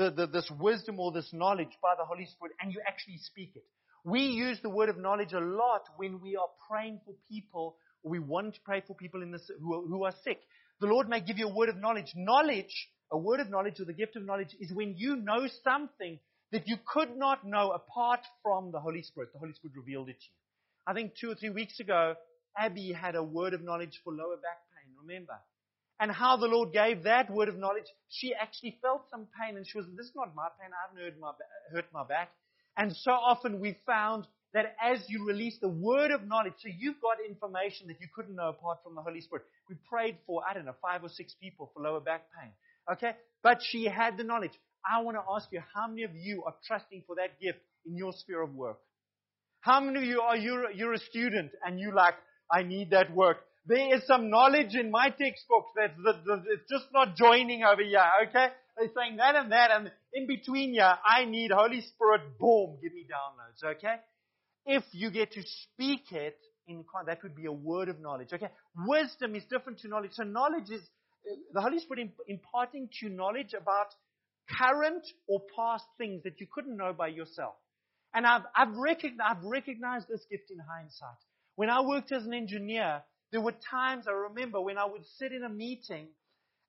the, 0.00 0.10
the, 0.10 0.26
this 0.26 0.50
wisdom 0.58 0.98
or 0.98 1.12
this 1.12 1.28
knowledge 1.34 1.76
by 1.82 1.92
the 1.98 2.06
Holy 2.06 2.24
Spirit, 2.24 2.54
and 2.60 2.72
you 2.72 2.80
actually 2.88 3.18
speak 3.18 3.52
it. 3.54 3.64
We 4.02 4.20
use 4.20 4.58
the 4.62 4.70
word 4.70 4.88
of 4.88 4.96
knowledge 4.96 5.34
a 5.34 5.40
lot 5.40 5.82
when 5.98 6.22
we 6.22 6.36
are 6.36 6.48
praying 6.70 7.00
for 7.04 7.14
people, 7.30 7.76
we 8.02 8.18
want 8.18 8.54
to 8.54 8.60
pray 8.64 8.82
for 8.86 8.94
people 8.94 9.22
in 9.22 9.30
this, 9.30 9.50
who, 9.60 9.74
are, 9.74 9.86
who 9.86 10.04
are 10.04 10.14
sick. 10.24 10.40
The 10.80 10.86
Lord 10.86 11.10
may 11.10 11.20
give 11.20 11.36
you 11.36 11.48
a 11.48 11.54
word 11.54 11.68
of 11.68 11.76
knowledge. 11.76 12.12
Knowledge, 12.16 12.88
a 13.12 13.18
word 13.18 13.40
of 13.40 13.50
knowledge 13.50 13.78
or 13.78 13.84
the 13.84 13.92
gift 13.92 14.16
of 14.16 14.24
knowledge 14.24 14.56
is 14.58 14.72
when 14.72 14.94
you 14.96 15.16
know 15.16 15.46
something 15.62 16.18
that 16.50 16.66
you 16.66 16.76
could 16.90 17.18
not 17.18 17.46
know 17.46 17.72
apart 17.72 18.20
from 18.42 18.72
the 18.72 18.80
Holy 18.80 19.02
Spirit. 19.02 19.34
The 19.34 19.38
Holy 19.38 19.52
Spirit 19.52 19.76
revealed 19.76 20.08
it 20.08 20.18
to 20.18 20.26
you. 20.26 20.36
I 20.86 20.94
think 20.94 21.12
two 21.20 21.30
or 21.30 21.34
three 21.34 21.50
weeks 21.50 21.78
ago, 21.78 22.14
Abby 22.56 22.90
had 22.94 23.16
a 23.16 23.22
word 23.22 23.52
of 23.52 23.60
knowledge 23.62 24.00
for 24.02 24.14
lower 24.14 24.36
back 24.36 24.64
pain, 24.72 24.94
remember? 24.98 25.34
And 26.00 26.10
how 26.10 26.36
the 26.38 26.46
Lord 26.46 26.72
gave 26.72 27.02
that 27.04 27.30
word 27.30 27.50
of 27.50 27.58
knowledge. 27.58 27.84
She 28.08 28.32
actually 28.34 28.78
felt 28.80 29.02
some 29.10 29.26
pain 29.38 29.56
and 29.56 29.66
she 29.66 29.76
was, 29.76 29.86
this 29.96 30.06
is 30.06 30.12
not 30.16 30.34
my 30.34 30.48
pain, 30.58 30.70
I 30.72 30.88
haven't 30.88 31.04
hurt 31.04 31.20
my, 31.20 31.32
hurt 31.72 31.86
my 31.92 32.04
back. 32.04 32.30
And 32.76 32.96
so 32.96 33.10
often 33.10 33.60
we 33.60 33.76
found 33.84 34.26
that 34.54 34.74
as 34.82 35.04
you 35.08 35.26
release 35.26 35.58
the 35.60 35.68
word 35.68 36.10
of 36.10 36.26
knowledge, 36.26 36.54
so 36.58 36.70
you've 36.76 37.00
got 37.00 37.18
information 37.28 37.86
that 37.88 38.00
you 38.00 38.08
couldn't 38.14 38.34
know 38.34 38.48
apart 38.48 38.78
from 38.82 38.94
the 38.94 39.02
Holy 39.02 39.20
Spirit. 39.20 39.44
We 39.68 39.76
prayed 39.88 40.16
for, 40.26 40.42
I 40.48 40.54
don't 40.54 40.64
know, 40.64 40.74
five 40.82 41.04
or 41.04 41.08
six 41.08 41.34
people 41.40 41.70
for 41.74 41.82
lower 41.82 42.00
back 42.00 42.22
pain. 42.40 42.50
Okay? 42.90 43.12
But 43.42 43.60
she 43.62 43.84
had 43.84 44.16
the 44.16 44.24
knowledge. 44.24 44.52
I 44.90 45.02
want 45.02 45.18
to 45.18 45.22
ask 45.34 45.48
you, 45.52 45.60
how 45.74 45.86
many 45.86 46.04
of 46.04 46.14
you 46.14 46.42
are 46.46 46.54
trusting 46.66 47.04
for 47.06 47.16
that 47.16 47.38
gift 47.40 47.58
in 47.86 47.96
your 47.96 48.12
sphere 48.12 48.42
of 48.42 48.54
work? 48.54 48.78
How 49.60 49.80
many 49.80 49.98
of 49.98 50.04
you 50.04 50.22
are, 50.22 50.36
you're, 50.36 50.70
you're 50.70 50.94
a 50.94 50.98
student 50.98 51.52
and 51.64 51.78
you 51.78 51.94
like, 51.94 52.14
I 52.50 52.62
need 52.62 52.90
that 52.90 53.14
work. 53.14 53.38
There 53.70 53.94
is 53.94 54.06
some 54.06 54.30
knowledge 54.30 54.74
in 54.74 54.90
my 54.90 55.10
textbooks 55.10 55.70
that, 55.76 55.94
that, 56.04 56.24
that 56.24 56.42
it's 56.48 56.68
just 56.68 56.86
not 56.92 57.14
joining 57.16 57.62
over 57.62 57.82
here, 57.82 58.02
okay? 58.26 58.48
They're 58.76 58.90
saying 58.96 59.16
that 59.18 59.36
and 59.36 59.52
that 59.52 59.70
and 59.70 59.92
in 60.12 60.26
between 60.26 60.72
here, 60.72 60.98
I 61.04 61.24
need 61.24 61.52
Holy 61.52 61.80
Spirit, 61.80 62.36
boom, 62.38 62.78
give 62.82 62.92
me 62.92 63.06
downloads, 63.06 63.76
okay? 63.76 63.96
if 64.66 64.84
you 64.92 65.10
get 65.10 65.32
to 65.32 65.42
speak 65.42 66.12
it 66.12 66.38
in 66.68 66.84
that 67.06 67.22
would 67.22 67.34
be 67.34 67.46
a 67.46 67.52
word 67.52 67.88
of 67.88 68.00
knowledge. 68.00 68.28
Okay, 68.32 68.48
wisdom 68.86 69.34
is 69.34 69.42
different 69.50 69.80
to 69.80 69.88
knowledge. 69.88 70.12
So 70.12 70.22
knowledge 70.22 70.70
is 70.70 70.82
uh, 71.28 71.34
the 71.52 71.60
Holy 71.60 71.80
Spirit 71.80 72.10
imparting 72.28 72.88
to 72.88 73.06
you 73.06 73.12
knowledge 73.12 73.54
about 73.54 73.88
current 74.58 75.04
or 75.28 75.42
past 75.56 75.84
things 75.98 76.22
that 76.24 76.40
you 76.40 76.46
couldn't 76.52 76.76
know 76.76 76.92
by 76.92 77.08
yourself. 77.08 77.54
And 78.14 78.26
I've, 78.26 78.42
I've, 78.54 78.76
recognized, 78.76 79.20
I've 79.24 79.44
recognized 79.44 80.06
this 80.08 80.24
gift 80.30 80.50
in 80.50 80.58
hindsight. 80.58 81.18
When 81.56 81.70
I 81.70 81.80
worked 81.82 82.12
as 82.12 82.24
an 82.24 82.34
engineer, 82.34 83.02
there 83.32 83.40
were 83.40 83.54
times 83.70 84.06
I 84.08 84.12
remember 84.12 84.60
when 84.60 84.78
I 84.78 84.86
would 84.86 85.04
sit 85.18 85.32
in 85.32 85.44
a 85.44 85.48
meeting 85.48 86.08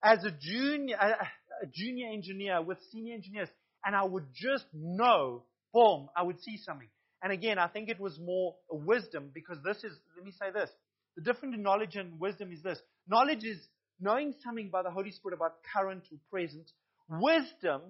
as 0.03 0.23
a 0.23 0.31
junior, 0.31 0.95
a, 0.95 1.67
junior 1.71 2.07
engineer 2.11 2.61
with 2.61 2.77
senior 2.91 3.13
engineers, 3.13 3.49
and 3.85 3.95
I 3.95 4.03
would 4.03 4.25
just 4.33 4.65
know, 4.73 5.43
boom, 5.73 6.09
I 6.15 6.23
would 6.23 6.41
see 6.41 6.57
something. 6.57 6.89
And 7.23 7.31
again, 7.31 7.59
I 7.59 7.67
think 7.67 7.89
it 7.89 7.99
was 7.99 8.19
more 8.19 8.55
wisdom 8.69 9.29
because 9.33 9.57
this 9.63 9.77
is, 9.77 9.93
let 10.15 10.25
me 10.25 10.31
say 10.31 10.51
this. 10.51 10.69
The 11.15 11.23
difference 11.23 11.55
in 11.55 11.61
knowledge 11.61 11.95
and 11.95 12.19
wisdom 12.19 12.51
is 12.51 12.63
this. 12.63 12.79
Knowledge 13.07 13.43
is 13.43 13.57
knowing 13.99 14.33
something 14.43 14.69
by 14.69 14.81
the 14.81 14.89
Holy 14.89 15.11
Spirit 15.11 15.35
about 15.35 15.55
current 15.75 16.03
or 16.11 16.17
present. 16.31 16.71
Wisdom 17.09 17.81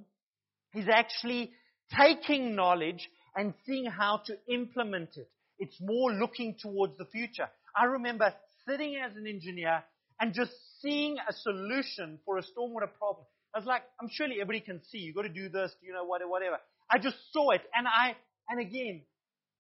is 0.74 0.86
actually 0.92 1.52
taking 1.98 2.56
knowledge 2.56 3.10
and 3.36 3.54
seeing 3.66 3.86
how 3.86 4.22
to 4.26 4.38
implement 4.54 5.10
it. 5.16 5.30
It's 5.60 5.78
more 5.80 6.12
looking 6.12 6.56
towards 6.60 6.98
the 6.98 7.06
future. 7.06 7.48
I 7.76 7.86
remember 7.86 8.34
sitting 8.68 8.98
as 8.98 9.16
an 9.18 9.28
engineer 9.28 9.84
and 10.20 10.34
just 10.34 10.52
seeing 10.82 11.18
a 11.30 11.34
solution 11.34 12.20
for 12.26 12.38
a 12.38 12.42
stormwater 12.42 12.92
problem. 12.98 13.26
I 13.56 13.60
was 13.60 13.68
like, 13.68 13.84
I'm 14.02 14.10
surely 14.12 14.36
everybody 14.36 14.62
can 14.62 14.82
see. 14.92 15.00
You've 15.00 15.16
got 15.16 15.24
to 15.24 15.30
do 15.30 15.50
this, 15.50 15.72
you 15.82 15.94
know, 15.94 16.06
whatever, 16.06 16.30
whatever. 16.32 16.58
I 16.90 17.00
just 17.00 17.18
saw 17.34 17.52
it 17.52 17.62
and 17.76 17.88
I, 17.88 18.16
and 18.50 18.60
again, 18.60 19.04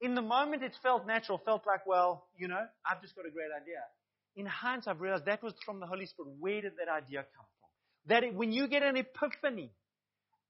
In 0.01 0.15
the 0.15 0.21
moment, 0.21 0.63
it 0.63 0.73
felt 0.81 1.05
natural, 1.07 1.39
felt 1.45 1.65
like, 1.67 1.85
well, 1.85 2.25
you 2.37 2.47
know, 2.47 2.61
I've 2.85 3.01
just 3.01 3.15
got 3.15 3.25
a 3.27 3.31
great 3.31 3.49
idea. 3.55 3.81
In 4.35 4.45
hindsight, 4.47 4.95
I've 4.95 5.01
realized 5.01 5.25
that 5.25 5.43
was 5.43 5.53
from 5.65 5.79
the 5.79 5.85
Holy 5.87 6.07
Spirit. 6.07 6.31
Where 6.39 6.61
did 6.61 6.73
that 6.77 6.91
idea 6.91 7.19
come 7.35 7.45
from? 7.59 7.69
That 8.07 8.23
it, 8.23 8.33
when 8.33 8.51
you 8.51 8.67
get 8.67 8.81
an 8.83 8.97
epiphany, 8.97 9.71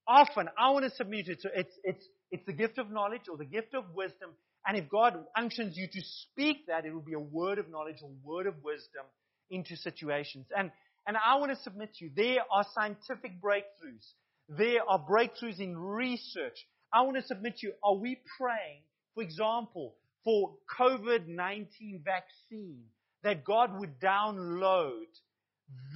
often 0.08 0.48
I 0.58 0.70
want 0.70 0.84
to 0.86 0.90
submit 0.96 1.28
it 1.28 1.42
to 1.42 1.50
it's, 1.54 1.74
it's, 1.84 2.04
it's 2.30 2.46
the 2.46 2.54
gift 2.54 2.78
of 2.78 2.90
knowledge 2.90 3.22
or 3.30 3.36
the 3.36 3.44
gift 3.44 3.74
of 3.74 3.84
wisdom. 3.94 4.30
And 4.66 4.76
if 4.76 4.88
God 4.88 5.14
unctions 5.36 5.76
you 5.76 5.86
to 5.86 6.00
speak 6.02 6.66
that, 6.68 6.84
it 6.84 6.92
will 6.92 7.00
be 7.00 7.14
a 7.14 7.20
word 7.20 7.58
of 7.58 7.68
knowledge 7.68 7.96
or 8.02 8.10
word 8.22 8.46
of 8.46 8.62
wisdom 8.62 9.04
into 9.50 9.76
situations. 9.76 10.46
And, 10.56 10.70
and 11.06 11.16
I 11.16 11.36
want 11.36 11.50
to 11.50 11.62
submit 11.62 11.94
to 11.96 12.04
you, 12.04 12.10
there 12.14 12.42
are 12.50 12.64
scientific 12.74 13.40
breakthroughs. 13.40 14.06
There 14.48 14.80
are 14.88 14.98
breakthroughs 14.98 15.58
in 15.58 15.76
research. 15.76 16.66
I 16.92 17.02
want 17.02 17.16
to 17.16 17.22
submit 17.22 17.58
to 17.58 17.68
you, 17.68 17.72
are 17.82 17.94
we 17.94 18.18
praying, 18.38 18.82
for 19.14 19.22
example, 19.22 19.94
for 20.24 20.54
COVID-19 20.78 22.04
vaccine, 22.04 22.84
that 23.22 23.44
God 23.44 23.78
would 23.78 23.98
download 24.00 25.06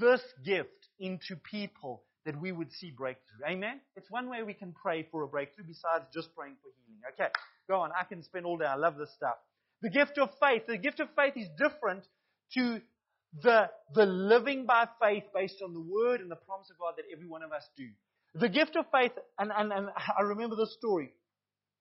this 0.01 0.23
gift 0.45 0.89
into 0.99 1.37
people 1.37 2.03
that 2.25 2.41
we 2.41 2.51
would 2.51 2.73
see 2.73 2.91
breakthrough. 2.91 3.47
Amen? 3.49 3.81
It's 3.95 4.11
one 4.11 4.29
way 4.29 4.43
we 4.43 4.55
can 4.55 4.73
pray 4.73 5.07
for 5.11 5.23
a 5.23 5.29
breakthrough 5.29 5.67
besides 5.67 6.05
just 6.13 6.35
praying 6.35 6.57
for 6.63 6.71
healing. 6.85 7.01
Okay, 7.15 7.33
go 7.69 7.81
on. 7.81 7.91
I 7.99 8.05
can 8.05 8.23
spend 8.23 8.47
all 8.47 8.57
day. 8.57 8.67
I 8.67 8.77
love 8.77 8.97
this 8.97 9.13
stuff. 9.15 9.37
The 9.83 9.91
gift 9.91 10.19
of 10.19 10.31
faith. 10.41 10.63
The 10.67 10.79
gift 10.79 11.01
of 11.01 11.09
faith 11.17 11.35
is 11.37 11.49
different 11.59 12.05
to 12.55 12.81
the, 13.43 13.69
the 13.95 14.07
living 14.07 14.67
by 14.67 14.87
faith 15.01 15.25
based 15.35 15.61
on 15.63 15.75
the 15.75 15.81
word 15.81 16.21
and 16.21 16.31
the 16.31 16.37
promise 16.37 16.71
of 16.71 16.79
God 16.79 16.95
that 16.97 17.05
every 17.13 17.29
one 17.29 17.43
of 17.43 17.53
us 17.53 17.65
do. 17.77 17.89
The 18.35 18.49
gift 18.49 18.77
of 18.77 18.87
faith, 18.93 19.13
and, 19.39 19.51
and, 19.57 19.73
and 19.73 19.89
I 19.97 20.23
remember 20.23 20.57
this 20.57 20.75
story. 20.75 21.13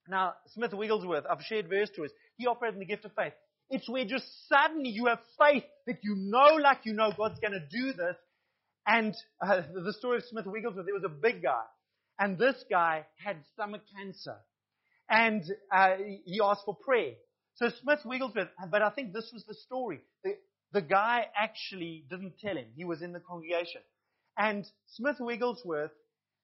Now, 0.07 0.33
Smith 0.53 0.73
Wigglesworth, 0.73 1.25
I've 1.29 1.41
shared 1.41 1.69
verse 1.69 1.89
to 1.95 2.03
us. 2.03 2.11
He 2.38 2.47
operated 2.47 2.75
in 2.75 2.79
the 2.79 2.86
gift 2.86 3.05
of 3.05 3.13
faith. 3.13 3.33
It's 3.69 3.89
where 3.89 4.05
just 4.05 4.25
suddenly 4.47 4.89
you 4.89 5.07
have 5.07 5.19
faith 5.39 5.63
that 5.88 5.97
you 6.03 6.15
know, 6.15 6.55
like 6.61 6.79
you 6.83 6.93
know, 6.93 7.11
God's 7.17 7.39
going 7.39 7.53
to 7.53 7.67
do 7.71 7.93
this. 7.93 8.15
And 8.86 9.15
uh, 9.41 9.61
the 9.73 9.93
story 9.93 10.17
of 10.17 10.23
Smith 10.29 10.45
Wigglesworth, 10.45 10.86
there 10.86 10.93
was 10.93 11.03
a 11.03 11.09
big 11.09 11.41
guy. 11.41 11.63
And 12.19 12.38
this 12.38 12.55
guy 12.69 13.05
had 13.23 13.38
stomach 13.53 13.81
cancer. 13.97 14.36
And 15.09 15.43
uh, 15.71 15.95
he 16.25 16.39
asked 16.43 16.63
for 16.65 16.75
prayer. 16.75 17.13
So 17.55 17.69
Smith 17.81 17.99
Wigglesworth, 18.05 18.49
but 18.69 18.81
I 18.81 18.89
think 18.89 19.13
this 19.13 19.29
was 19.33 19.43
the 19.47 19.53
story. 19.53 20.01
The, 20.23 20.31
the 20.73 20.81
guy 20.81 21.27
actually 21.37 22.05
didn't 22.09 22.33
tell 22.39 22.57
him. 22.57 22.65
He 22.75 22.83
was 22.83 23.01
in 23.01 23.13
the 23.13 23.19
congregation. 23.19 23.81
And 24.37 24.65
Smith 24.95 25.17
Wigglesworth 25.19 25.91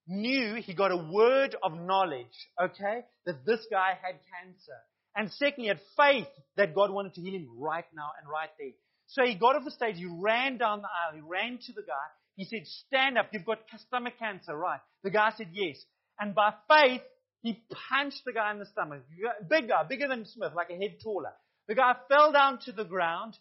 knew 0.08 0.56
he 0.56 0.74
got 0.74 0.92
a 0.92 0.98
word 0.98 1.56
of 1.62 1.74
knowledge, 1.74 2.26
okay, 2.62 3.02
that 3.26 3.46
this 3.46 3.66
guy 3.70 3.98
had 4.02 4.16
cancer. 4.40 4.78
And 5.16 5.32
secondly, 5.34 5.68
had 5.68 5.82
faith 5.98 6.28
that 6.56 6.74
God 6.74 6.92
wanted 6.92 7.14
to 7.16 7.22
heal 7.22 7.34
him 7.34 7.50
right 7.58 7.86
now 7.94 8.12
and 8.20 8.30
right 8.30 8.50
there. 8.58 8.72
So 9.08 9.26
he 9.26 9.36
got 9.36 9.58
off 9.58 9.66
the 9.66 9.72
stage, 9.72 9.98
he 9.98 10.06
ran 10.06 10.58
down 10.58 10.82
the 10.82 10.88
aisle, 10.88 11.16
he 11.16 11.22
ran 11.22 11.60
to 11.66 11.74
the 11.74 11.82
guy, 11.82 12.08
he 12.36 12.46
said, 12.46 12.66
stand 12.88 13.18
up, 13.18 13.28
you've 13.34 13.46
got 13.46 13.60
stomach 13.88 14.14
cancer, 14.18 14.56
right? 14.56 14.80
The 15.04 15.10
guy 15.10 15.32
said 15.38 15.50
yes. 15.52 15.76
And 16.18 16.34
by 16.34 16.54
faith, 16.70 17.02
he 17.42 17.64
punched 17.90 18.24
the 18.26 18.34
guy 18.34 18.52
in 18.52 18.60
the 18.60 18.66
stomach. 18.66 19.02
Big 19.50 19.68
guy, 19.68 19.84
bigger 19.84 20.08
than 20.08 20.26
Smith, 20.26 20.54
like 20.56 20.70
a 20.70 20.76
head 20.76 20.98
taller. 21.04 21.34
The 21.68 21.76
guy 21.76 21.96
fell 22.10 22.32
down 22.32 22.60
to 22.66 22.72
the 22.72 22.84
ground, 22.84 23.38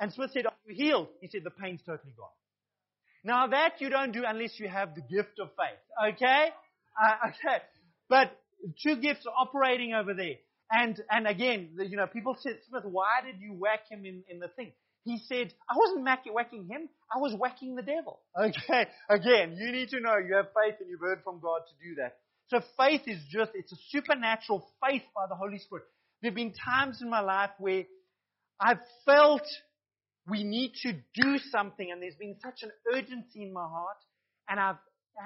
and 0.00 0.12
Smith 0.12 0.30
said, 0.32 0.46
Are 0.46 0.52
you 0.66 0.74
healed? 0.74 1.08
He 1.20 1.28
said, 1.28 1.42
The 1.44 1.50
pain's 1.50 1.80
totally 1.86 2.14
gone. 2.16 2.28
Now 3.24 3.46
that 3.48 3.80
you 3.80 3.88
don't 3.88 4.12
do 4.12 4.22
unless 4.26 4.58
you 4.60 4.68
have 4.68 4.94
the 4.94 5.00
gift 5.00 5.38
of 5.40 5.48
faith. 5.56 6.12
Okay? 6.14 6.48
Uh, 7.02 7.28
okay. 7.28 7.62
But 8.08 8.36
two 8.82 8.96
gifts 8.96 9.26
are 9.26 9.34
operating 9.38 9.94
over 9.94 10.14
there. 10.14 10.36
And, 10.70 11.00
and 11.10 11.26
again, 11.26 11.70
you 11.78 11.96
know, 11.96 12.06
people 12.06 12.36
said, 12.40 12.58
Smith, 12.68 12.84
why 12.84 13.20
did 13.24 13.40
you 13.40 13.54
whack 13.54 13.88
him 13.90 14.04
in, 14.04 14.24
in 14.28 14.40
the 14.40 14.48
thing? 14.48 14.72
He 15.04 15.18
said, 15.28 15.52
I 15.68 15.74
wasn't 15.76 16.04
whacking 16.32 16.66
him, 16.66 16.88
I 17.14 17.18
was 17.18 17.34
whacking 17.34 17.76
the 17.76 17.82
devil. 17.82 18.20
Okay? 18.38 18.86
Again, 19.08 19.56
you 19.58 19.72
need 19.72 19.90
to 19.90 20.00
know 20.00 20.16
you 20.16 20.34
have 20.36 20.46
faith 20.46 20.80
and 20.80 20.88
you've 20.88 21.00
heard 21.00 21.20
from 21.22 21.40
God 21.40 21.60
to 21.68 21.88
do 21.88 21.94
that. 21.96 22.16
So 22.48 22.60
faith 22.78 23.02
is 23.06 23.20
just, 23.30 23.52
it's 23.54 23.72
a 23.72 23.76
supernatural 23.88 24.66
faith 24.84 25.02
by 25.14 25.26
the 25.28 25.34
Holy 25.34 25.58
Spirit. 25.58 25.84
There 26.20 26.30
have 26.30 26.36
been 26.36 26.52
times 26.52 27.00
in 27.00 27.10
my 27.10 27.20
life 27.20 27.50
where 27.58 27.84
I've 28.60 28.80
felt 29.04 29.42
we 30.28 30.44
need 30.44 30.72
to 30.82 30.92
do 30.92 31.38
something 31.50 31.90
and 31.90 32.02
there's 32.02 32.16
been 32.16 32.36
such 32.42 32.62
an 32.62 32.70
urgency 32.94 33.42
in 33.42 33.52
my 33.52 33.66
heart. 33.66 33.96
And 34.48 34.60
I've, 34.60 34.76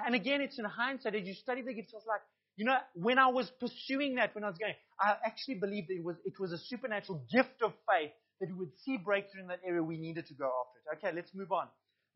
and 0.05 0.15
again, 0.15 0.41
it's 0.41 0.59
in 0.59 0.65
hindsight. 0.65 1.15
As 1.15 1.25
you 1.25 1.33
study 1.33 1.61
the 1.61 1.73
gifts, 1.73 1.91
I 1.93 1.97
was 1.97 2.05
like, 2.07 2.21
you 2.55 2.65
know, 2.65 2.75
when 2.93 3.17
I 3.17 3.27
was 3.27 3.49
pursuing 3.59 4.15
that, 4.15 4.35
when 4.35 4.43
I 4.43 4.47
was 4.47 4.57
going, 4.57 4.73
I 4.99 5.15
actually 5.25 5.55
believed 5.55 5.87
it 5.89 6.03
was, 6.03 6.17
it 6.25 6.33
was 6.39 6.51
a 6.51 6.57
supernatural 6.57 7.23
gift 7.33 7.61
of 7.63 7.71
faith 7.89 8.11
that 8.41 8.49
we 8.49 8.55
would 8.55 8.71
see 8.85 8.97
breakthrough 8.97 9.41
in 9.41 9.47
that 9.47 9.59
area. 9.65 9.81
We 9.81 9.97
needed 9.97 10.27
to 10.27 10.33
go 10.33 10.45
after 10.45 10.79
it. 10.79 11.07
Okay, 11.07 11.15
let's 11.15 11.33
move 11.33 11.51
on. 11.51 11.67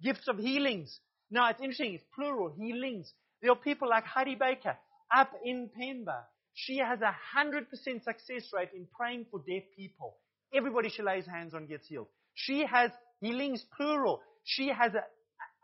Gifts 0.01 0.27
of 0.27 0.37
healings. 0.37 0.99
Now, 1.31 1.49
it's 1.49 1.61
interesting. 1.61 1.93
It's 1.93 2.03
plural, 2.13 2.53
healings. 2.57 3.11
There 3.41 3.51
are 3.51 3.55
people 3.55 3.89
like 3.89 4.03
Heidi 4.05 4.35
Baker 4.35 4.77
up 5.15 5.31
in 5.43 5.69
Pemba. 5.79 6.23
She 6.53 6.77
has 6.77 6.99
a 7.01 7.15
100% 7.37 8.03
success 8.03 8.49
rate 8.53 8.69
in 8.75 8.87
praying 8.95 9.25
for 9.31 9.39
deaf 9.39 9.63
people. 9.75 10.17
Everybody 10.53 10.89
she 10.89 11.01
lays 11.01 11.25
hands 11.25 11.53
on 11.53 11.65
gets 11.65 11.87
healed. 11.87 12.07
She 12.35 12.65
has 12.65 12.91
healings 13.21 13.63
plural. 13.75 14.21
She 14.43 14.67
has 14.67 14.93
a, 14.93 15.03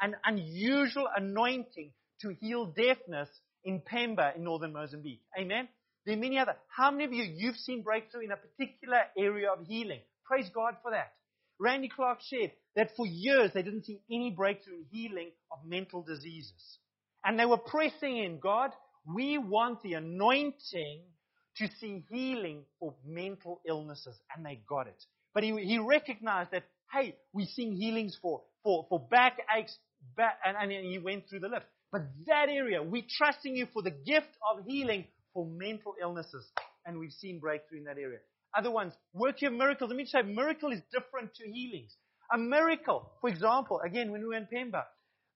an 0.01 0.15
unusual 0.25 1.07
anointing 1.15 1.91
to 2.21 2.29
heal 2.39 2.65
deafness 2.65 3.29
in 3.63 3.81
Pemba 3.81 4.35
in 4.35 4.43
northern 4.43 4.73
Mozambique. 4.73 5.21
Amen? 5.39 5.67
There 6.05 6.15
are 6.15 6.19
many 6.19 6.39
other. 6.39 6.55
How 6.75 6.91
many 6.91 7.05
of 7.05 7.13
you, 7.13 7.23
you've 7.23 7.57
seen 7.57 7.83
breakthrough 7.83 8.21
in 8.21 8.31
a 8.31 8.37
particular 8.37 9.01
area 9.17 9.51
of 9.51 9.65
healing? 9.67 9.99
Praise 10.25 10.49
God 10.53 10.75
for 10.81 10.91
that. 10.91 11.13
Randy 11.59 11.89
Clark 11.89 12.19
shared 12.27 12.51
that 12.75 12.91
for 12.95 13.05
years 13.05 13.51
they 13.53 13.61
didn't 13.61 13.85
see 13.85 14.01
any 14.09 14.31
breakthrough 14.31 14.75
in 14.75 14.85
healing 14.91 15.31
of 15.51 15.59
mental 15.65 16.01
diseases. 16.01 16.79
And 17.23 17.37
they 17.37 17.45
were 17.45 17.57
pressing 17.57 18.17
in, 18.17 18.39
God, 18.39 18.71
we 19.05 19.37
want 19.37 19.81
the 19.81 19.93
anointing 19.93 21.01
to 21.57 21.67
see 21.79 22.03
healing 22.09 22.63
for 22.79 22.95
mental 23.05 23.61
illnesses. 23.67 24.15
And 24.35 24.45
they 24.45 24.61
got 24.67 24.87
it. 24.87 25.03
But 25.33 25.43
he, 25.43 25.51
he 25.63 25.77
recognized 25.79 26.51
that, 26.51 26.63
hey, 26.91 27.15
we're 27.33 27.47
seeing 27.53 27.75
healings 27.75 28.17
for, 28.21 28.41
for, 28.63 28.85
for 28.89 28.99
back 28.99 29.37
aches, 29.57 29.77
back, 30.15 30.39
and, 30.45 30.57
and 30.57 30.71
he 30.71 30.99
went 30.99 31.29
through 31.29 31.41
the 31.41 31.47
list. 31.47 31.65
But 31.91 32.03
that 32.27 32.49
area, 32.49 32.81
we're 32.83 33.03
trusting 33.17 33.55
you 33.55 33.67
for 33.73 33.81
the 33.81 33.91
gift 33.91 34.29
of 34.51 34.65
healing 34.65 35.05
for 35.33 35.45
mental 35.45 35.95
illnesses. 36.01 36.47
And 36.85 36.99
we've 36.99 37.11
seen 37.11 37.39
breakthrough 37.39 37.79
in 37.79 37.83
that 37.85 37.97
area. 37.97 38.19
Other 38.57 38.71
ones, 38.71 38.93
work 39.13 39.41
your 39.41 39.51
miracles. 39.51 39.89
Let 39.89 39.97
me 39.97 40.05
say, 40.05 40.21
miracle 40.23 40.71
is 40.71 40.81
different 40.91 41.33
to 41.35 41.51
healings. 41.51 41.95
A 42.33 42.37
miracle, 42.37 43.11
for 43.21 43.29
example, 43.29 43.79
again, 43.85 44.11
when 44.11 44.21
we 44.21 44.27
were 44.27 44.35
in 44.35 44.47
Pemba, 44.53 44.83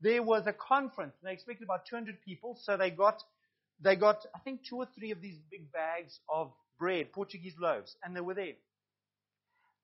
there 0.02 0.22
was 0.22 0.44
a 0.48 0.54
conference. 0.54 1.14
They 1.24 1.32
expected 1.32 1.64
about 1.64 1.86
200 1.90 2.22
people, 2.26 2.58
so 2.62 2.78
they 2.78 2.92
got, 2.92 3.24
they 3.84 3.96
got, 3.96 4.26
I 4.36 4.40
think, 4.40 4.62
two 4.68 4.78
or 4.78 4.88
three 4.98 5.12
of 5.12 5.22
these 5.22 5.40
big 5.52 5.72
bags 5.72 6.20
of 6.34 6.52
bread, 6.80 7.12
Portuguese 7.12 7.56
loaves, 7.60 7.96
and 8.04 8.16
they 8.16 8.22
were 8.22 8.34
there. 8.34 8.54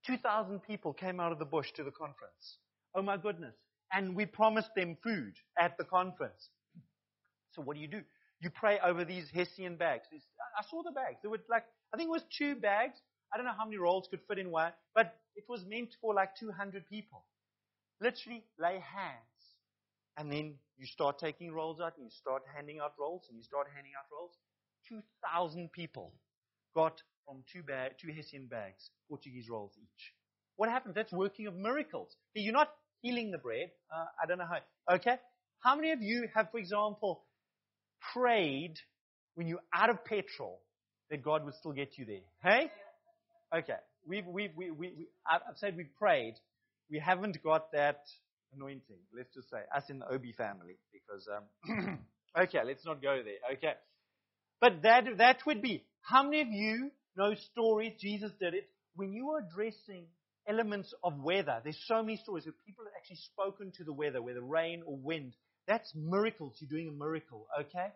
2,000 0.07 0.61
people 0.61 0.93
came 0.93 1.19
out 1.19 1.31
of 1.31 1.39
the 1.39 1.45
bush 1.45 1.71
to 1.75 1.83
the 1.83 1.91
conference. 1.91 2.57
Oh 2.95 3.01
my 3.01 3.17
goodness. 3.17 3.55
And 3.91 4.15
we 4.15 4.25
promised 4.25 4.69
them 4.75 4.97
food 5.03 5.33
at 5.59 5.77
the 5.77 5.83
conference. 5.83 6.49
So 7.51 7.61
what 7.61 7.75
do 7.75 7.81
you 7.81 7.87
do? 7.87 8.01
You 8.41 8.49
pray 8.49 8.79
over 8.83 9.03
these 9.03 9.29
Hessian 9.33 9.75
bags. 9.75 10.05
I 10.57 10.63
saw 10.69 10.81
the 10.83 10.91
bags. 10.91 11.17
There 11.21 11.31
were 11.31 11.41
like, 11.49 11.65
I 11.93 11.97
think 11.97 12.07
it 12.07 12.11
was 12.11 12.23
two 12.37 12.55
bags. 12.55 12.97
I 13.33 13.37
don't 13.37 13.45
know 13.45 13.53
how 13.57 13.65
many 13.65 13.77
rolls 13.77 14.07
could 14.09 14.21
fit 14.27 14.39
in 14.39 14.51
one, 14.51 14.71
but 14.95 15.15
it 15.35 15.43
was 15.49 15.65
meant 15.67 15.89
for 16.01 16.13
like 16.13 16.35
200 16.39 16.87
people. 16.87 17.25
Literally 18.01 18.43
lay 18.59 18.75
hands. 18.75 19.38
And 20.19 20.29
then 20.29 20.55
you 20.77 20.85
start 20.85 21.17
taking 21.17 21.53
rolls 21.53 21.79
out 21.79 21.93
and 21.95 22.03
you 22.05 22.11
start 22.11 22.43
handing 22.53 22.79
out 22.83 22.91
rolls 22.99 23.23
and 23.29 23.37
you 23.37 23.43
start 23.43 23.67
handing 23.73 23.93
out 23.97 24.05
rolls. 24.11 24.33
2,000 24.89 25.71
people 25.71 26.13
got 26.75 27.01
from 27.25 27.43
two, 27.51 27.63
bag, 27.63 27.93
two 28.01 28.11
Hessian 28.11 28.47
bags, 28.47 28.89
Portuguese 29.07 29.47
rolls 29.49 29.71
each. 29.81 30.13
What 30.57 30.67
happens? 30.67 30.93
That's 30.93 31.13
working 31.13 31.47
of 31.47 31.55
miracles. 31.55 32.17
You're 32.35 32.53
not 32.53 32.69
healing 33.01 33.31
the 33.31 33.37
bread. 33.37 33.71
Uh, 33.95 34.05
I 34.21 34.27
don't 34.27 34.39
know 34.39 34.45
how. 34.45 34.95
Okay? 34.95 35.15
How 35.59 35.77
many 35.77 35.91
of 35.91 36.01
you 36.01 36.27
have, 36.35 36.51
for 36.51 36.57
example, 36.57 37.23
prayed 38.13 38.73
when 39.35 39.47
you're 39.47 39.63
out 39.73 39.89
of 39.89 40.03
petrol 40.03 40.59
that 41.09 41.23
God 41.23 41.45
would 41.45 41.53
still 41.55 41.71
get 41.71 41.97
you 41.97 42.03
there? 42.03 42.27
Hey? 42.43 42.69
Okay. 43.55 43.79
We've, 44.05 44.25
we've, 44.27 44.51
we, 44.53 44.69
we, 44.71 44.91
we, 44.91 45.07
I've 45.25 45.57
said 45.57 45.77
we've 45.77 45.95
prayed. 45.97 46.33
We 46.91 46.99
haven't 46.99 47.41
got 47.41 47.71
that 47.71 48.01
anointing. 48.55 48.97
Let's 49.15 49.33
just 49.33 49.49
say 49.49 49.59
us 49.75 49.83
in 49.89 49.99
the 49.99 50.07
Obi 50.11 50.31
family, 50.33 50.77
because 50.91 51.27
um, 51.27 51.99
okay, 52.39 52.59
let's 52.65 52.85
not 52.85 53.01
go 53.01 53.21
there. 53.23 53.57
Okay, 53.57 53.73
but 54.61 54.81
that 54.83 55.05
that 55.17 55.39
would 55.45 55.61
be. 55.61 55.83
How 56.01 56.23
many 56.23 56.41
of 56.41 56.47
you 56.49 56.91
know 57.17 57.33
stories? 57.51 57.93
Jesus 57.99 58.31
did 58.39 58.53
it 58.53 58.69
when 58.95 59.13
you 59.13 59.27
were 59.27 59.39
addressing 59.39 60.05
elements 60.47 60.93
of 61.03 61.19
weather. 61.19 61.61
There's 61.63 61.81
so 61.87 62.01
many 62.01 62.17
stories 62.17 62.45
where 62.45 62.53
people 62.65 62.85
have 62.85 62.93
actually 62.97 63.17
spoken 63.17 63.71
to 63.77 63.83
the 63.83 63.93
weather, 63.93 64.21
whether 64.21 64.41
rain 64.41 64.83
or 64.85 64.97
wind. 64.97 65.33
That's 65.67 65.91
miracles. 65.95 66.55
You're 66.59 66.69
doing 66.69 66.87
a 66.89 67.03
miracle. 67.03 67.47
Okay, 67.61 67.87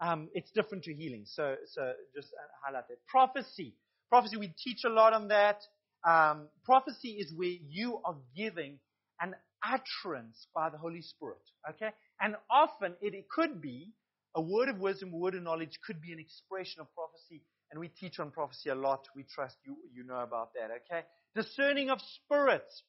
um, 0.00 0.28
it's 0.34 0.50
different 0.52 0.84
to 0.84 0.94
healing. 0.94 1.24
So 1.26 1.56
so 1.74 1.92
just 2.14 2.28
uh, 2.28 2.46
highlight 2.64 2.88
that 2.88 2.98
prophecy. 3.06 3.74
prophecy, 4.08 4.36
we 4.36 4.54
teach 4.62 4.84
a 4.84 4.90
lot 4.90 5.12
on 5.12 5.28
that. 5.28 5.60
Um, 6.06 6.48
prophecy 6.64 7.10
is 7.18 7.32
where 7.34 7.56
you 7.68 8.00
are 8.04 8.16
giving 8.36 8.78
an 9.20 9.34
utterance 9.64 10.46
by 10.54 10.70
the 10.70 10.78
Holy 10.78 11.02
Spirit. 11.02 11.42
Okay? 11.70 11.90
And 12.20 12.36
often 12.50 12.94
it, 13.00 13.14
it 13.14 13.28
could 13.28 13.60
be 13.60 13.92
a 14.34 14.40
word 14.40 14.68
of 14.68 14.78
wisdom, 14.78 15.12
a 15.12 15.16
word 15.16 15.34
of 15.34 15.42
knowledge, 15.42 15.78
could 15.86 16.00
be 16.00 16.12
an 16.12 16.18
expression 16.18 16.80
of 16.80 16.92
prophecy. 16.94 17.42
And 17.70 17.80
we 17.80 17.88
teach 17.88 18.18
on 18.18 18.30
prophecy 18.30 18.70
a 18.70 18.74
lot. 18.74 19.06
We 19.14 19.24
trust 19.24 19.56
you, 19.64 19.76
you 19.94 20.04
know 20.04 20.20
about 20.20 20.50
that. 20.54 20.70
Okay? 20.70 21.06
Discerning 21.34 21.90
of 21.90 21.98
spirits. 22.00 22.82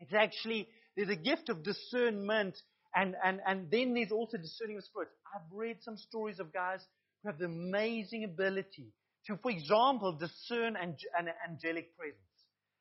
It's 0.00 0.12
actually, 0.12 0.68
there's 0.96 1.08
a 1.08 1.16
gift 1.16 1.48
of 1.48 1.62
discernment. 1.62 2.56
And, 2.94 3.16
and, 3.24 3.40
and 3.46 3.70
then 3.70 3.94
there's 3.94 4.12
also 4.12 4.36
discerning 4.36 4.76
of 4.76 4.84
spirits. 4.84 5.12
I've 5.34 5.50
read 5.52 5.78
some 5.80 5.96
stories 5.96 6.38
of 6.38 6.52
guys 6.52 6.80
who 7.22 7.30
have 7.30 7.38
the 7.38 7.46
amazing 7.46 8.24
ability 8.24 8.92
to, 9.26 9.36
for 9.42 9.50
example, 9.50 10.12
discern 10.12 10.76
an, 10.76 10.96
an 11.18 11.28
angelic 11.48 11.96
presence. 11.96 12.18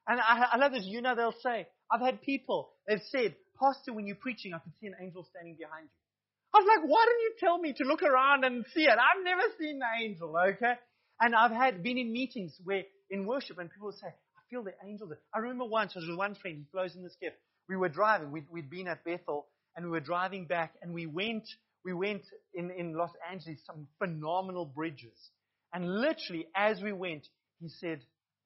And 0.07 0.19
I, 0.19 0.49
I 0.53 0.57
love 0.57 0.73
this. 0.73 0.83
You 0.85 1.01
know, 1.01 1.15
they'll 1.15 1.33
say, 1.41 1.67
I've 1.91 2.01
had 2.01 2.21
people, 2.21 2.71
they've 2.87 3.01
said, 3.09 3.35
Pastor, 3.59 3.93
when 3.93 4.07
you're 4.07 4.15
preaching, 4.15 4.53
I 4.53 4.59
could 4.59 4.73
see 4.79 4.87
an 4.87 4.95
angel 5.01 5.25
standing 5.29 5.55
behind 5.57 5.85
you. 5.85 6.03
I 6.53 6.59
was 6.59 6.67
like, 6.67 6.89
why 6.89 7.05
didn't 7.05 7.21
you 7.21 7.33
tell 7.39 7.57
me 7.57 7.73
to 7.73 7.83
look 7.83 8.03
around 8.03 8.45
and 8.45 8.65
see 8.73 8.83
it? 8.83 8.91
I've 8.91 9.23
never 9.23 9.41
seen 9.59 9.79
the 9.79 10.03
angel, 10.03 10.35
okay? 10.37 10.73
And 11.19 11.35
I've 11.35 11.51
had 11.51 11.81
been 11.81 11.97
in 11.97 12.11
meetings 12.11 12.55
where 12.63 12.83
in 13.09 13.25
worship 13.25 13.57
and 13.57 13.71
people 13.71 13.91
say, 13.91 14.07
I 14.07 14.41
feel 14.49 14.63
the 14.63 14.73
angel. 14.85 15.09
I 15.33 15.39
remember 15.39 15.65
once, 15.65 15.93
I 15.95 15.99
was 15.99 16.07
with 16.07 16.17
one 16.17 16.35
friend, 16.35 16.57
he 16.57 16.65
flows 16.71 16.95
in 16.95 17.03
this 17.03 17.15
gift. 17.19 17.37
We 17.69 17.75
were 17.75 17.89
driving, 17.89 18.31
we'd, 18.31 18.45
we'd 18.51 18.69
been 18.69 18.87
at 18.87 19.03
Bethel, 19.03 19.47
and 19.75 19.85
we 19.85 19.91
were 19.91 19.99
driving 19.99 20.45
back, 20.45 20.73
and 20.81 20.93
we 20.93 21.05
went, 21.07 21.47
we 21.85 21.93
went 21.93 22.23
in, 22.53 22.69
in 22.71 22.93
Los 22.93 23.11
Angeles, 23.31 23.59
some 23.65 23.87
phenomenal 23.97 24.65
bridges. 24.65 25.17
And 25.73 26.01
literally, 26.01 26.47
as 26.55 26.81
we 26.81 26.93
went, 26.93 27.27
he 27.59 27.69
said, 27.69 28.01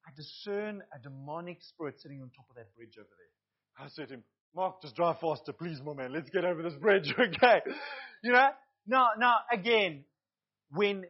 I 0.08 0.10
discern 0.16 0.82
a 0.94 0.98
demonic 0.98 1.58
spirit 1.60 2.00
sitting 2.00 2.22
on 2.22 2.30
top 2.30 2.46
of 2.48 2.56
that 2.56 2.74
bridge 2.74 2.96
over 2.98 3.08
there. 3.08 3.84
I 3.84 3.88
said 3.90 4.08
to 4.08 4.14
him, 4.14 4.24
Mark, 4.56 4.80
just 4.80 4.96
drive 4.96 5.20
faster, 5.20 5.52
please, 5.52 5.80
my 5.84 5.92
man. 5.92 6.14
Let's 6.14 6.30
get 6.30 6.46
over 6.46 6.62
this 6.62 6.72
bridge, 6.74 7.14
okay? 7.18 7.60
You 8.24 8.32
know? 8.32 8.48
Now, 8.86 9.08
now, 9.18 9.36
again, 9.52 10.04
when, 10.70 11.04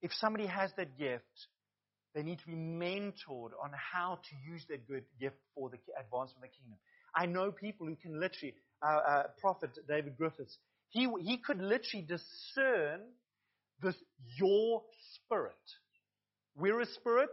if 0.00 0.10
somebody 0.14 0.46
has 0.46 0.70
that 0.78 0.96
gift, 0.98 1.24
they 2.14 2.22
need 2.22 2.38
to 2.38 2.46
be 2.46 2.54
mentored 2.54 3.50
on 3.62 3.72
how 3.74 4.20
to 4.30 4.50
use 4.50 4.64
that 4.70 4.88
good 4.88 5.04
gift 5.20 5.36
for 5.54 5.68
the 5.68 5.76
advancement 6.00 6.36
of 6.36 6.50
the 6.50 6.56
kingdom. 6.56 6.78
I 7.14 7.26
know 7.26 7.52
people 7.52 7.86
who 7.86 7.96
can 7.96 8.18
literally, 8.18 8.54
uh, 8.82 9.00
uh, 9.06 9.22
Prophet 9.38 9.70
David 9.86 10.16
Griffiths, 10.16 10.56
he, 10.88 11.06
he 11.20 11.36
could 11.36 11.60
literally 11.60 12.06
discern 12.08 13.00
this, 13.82 13.96
your 14.38 14.82
spirit. 15.14 15.52
We're 16.56 16.80
a 16.80 16.86
spirit. 16.86 17.28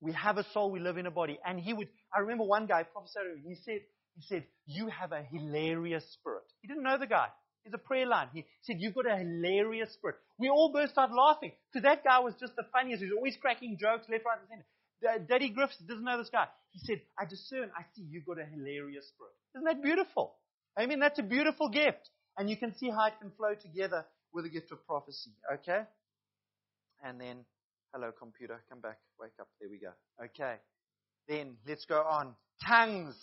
We 0.00 0.12
have 0.12 0.38
a 0.38 0.44
soul. 0.52 0.70
We 0.70 0.80
live 0.80 0.98
in 0.98 1.06
a 1.06 1.10
body. 1.10 1.38
And 1.44 1.58
he 1.58 1.72
would, 1.72 1.88
I 2.14 2.20
remember 2.20 2.44
one 2.44 2.66
guy 2.66 2.82
prophesied, 2.82 3.42
he 3.46 3.56
said, 3.64 3.80
he 4.14 4.22
said, 4.22 4.44
you 4.66 4.88
have 4.88 5.12
a 5.12 5.22
hilarious 5.22 6.04
spirit. 6.14 6.44
He 6.62 6.68
didn't 6.68 6.82
know 6.82 6.98
the 6.98 7.06
guy. 7.06 7.28
He's 7.64 7.74
a 7.74 7.78
prayer 7.78 8.06
line. 8.06 8.28
He 8.32 8.44
said, 8.62 8.76
you've 8.78 8.94
got 8.94 9.06
a 9.06 9.16
hilarious 9.16 9.92
spirit. 9.92 10.16
We 10.38 10.48
all 10.48 10.72
burst 10.72 10.96
out 10.96 11.10
laughing 11.12 11.52
because 11.72 11.82
that 11.82 12.04
guy 12.04 12.20
was 12.20 12.34
just 12.40 12.54
the 12.56 12.62
funniest. 12.72 13.02
He 13.02 13.08
was 13.08 13.16
always 13.16 13.36
cracking 13.40 13.76
jokes 13.80 14.06
left, 14.08 14.24
right, 14.24 14.38
and 14.38 14.48
center. 14.48 15.26
Daddy 15.28 15.50
Griffiths 15.50 15.78
doesn't 15.80 16.04
know 16.04 16.16
this 16.16 16.30
guy. 16.30 16.46
He 16.70 16.80
said, 16.84 17.00
I 17.18 17.24
discern, 17.24 17.70
I 17.76 17.82
see 17.94 18.06
you've 18.08 18.24
got 18.24 18.38
a 18.38 18.44
hilarious 18.44 19.08
spirit. 19.08 19.32
Isn't 19.54 19.64
that 19.64 19.82
beautiful? 19.82 20.34
I 20.76 20.86
mean, 20.86 21.00
that's 21.00 21.18
a 21.18 21.22
beautiful 21.22 21.68
gift. 21.68 22.10
And 22.38 22.48
you 22.48 22.56
can 22.56 22.74
see 22.76 22.90
how 22.90 23.06
it 23.06 23.14
can 23.20 23.30
flow 23.36 23.54
together 23.54 24.06
with 24.32 24.44
the 24.44 24.50
gift 24.50 24.70
of 24.72 24.86
prophecy. 24.86 25.32
Okay? 25.52 25.82
And 27.02 27.20
then, 27.20 27.44
hello, 27.96 28.12
computer, 28.12 28.62
come 28.68 28.80
back, 28.80 28.98
wake 29.18 29.32
up. 29.40 29.48
There 29.58 29.70
we 29.70 29.78
go. 29.78 29.88
Okay. 30.22 30.56
Then, 31.28 31.56
let's 31.66 31.86
go 31.86 32.02
on. 32.02 32.34
Tongues. 32.66 33.16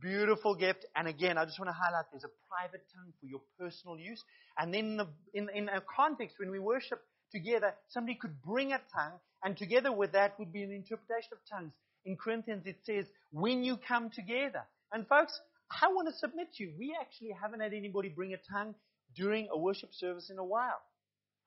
Beautiful 0.00 0.56
gift. 0.56 0.84
And 0.96 1.06
again, 1.06 1.38
I 1.38 1.44
just 1.44 1.60
want 1.60 1.68
to 1.68 1.76
highlight 1.80 2.06
there's 2.10 2.24
a 2.24 2.34
private 2.50 2.82
tongue 2.92 3.12
for 3.20 3.26
your 3.26 3.40
personal 3.56 3.96
use. 3.98 4.20
And 4.58 4.74
then 4.74 4.84
in, 4.84 4.96
the, 4.96 5.06
in, 5.32 5.48
in 5.54 5.68
a 5.68 5.80
context, 5.80 6.36
when 6.40 6.50
we 6.50 6.58
worship 6.58 7.00
together, 7.30 7.72
somebody 7.88 8.16
could 8.16 8.42
bring 8.42 8.72
a 8.72 8.80
tongue, 8.92 9.18
and 9.44 9.56
together 9.56 9.92
with 9.92 10.10
that 10.12 10.36
would 10.40 10.52
be 10.52 10.64
an 10.64 10.72
interpretation 10.72 11.30
of 11.32 11.38
tongues. 11.48 11.72
In 12.04 12.16
Corinthians, 12.16 12.66
it 12.66 12.78
says, 12.82 13.04
when 13.30 13.62
you 13.62 13.76
come 13.76 14.10
together. 14.10 14.64
And 14.92 15.06
folks, 15.06 15.38
I 15.70 15.86
want 15.86 16.08
to 16.08 16.14
submit 16.18 16.48
to 16.54 16.64
you, 16.64 16.72
we 16.76 16.96
actually 17.00 17.30
haven't 17.40 17.60
had 17.60 17.74
anybody 17.74 18.08
bring 18.08 18.34
a 18.34 18.52
tongue 18.52 18.74
during 19.14 19.48
a 19.52 19.58
worship 19.58 19.90
service 19.92 20.30
in 20.30 20.38
a 20.38 20.44
while. 20.44 20.80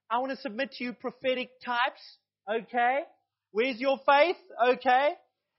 I 0.09 0.19
want 0.19 0.31
to 0.31 0.37
submit 0.37 0.71
to 0.73 0.83
you 0.85 0.93
prophetic 0.93 1.49
types. 1.65 2.19
Okay. 2.49 2.99
Where's 3.51 3.79
your 3.79 3.99
faith? 4.05 4.37
Okay. 4.69 5.09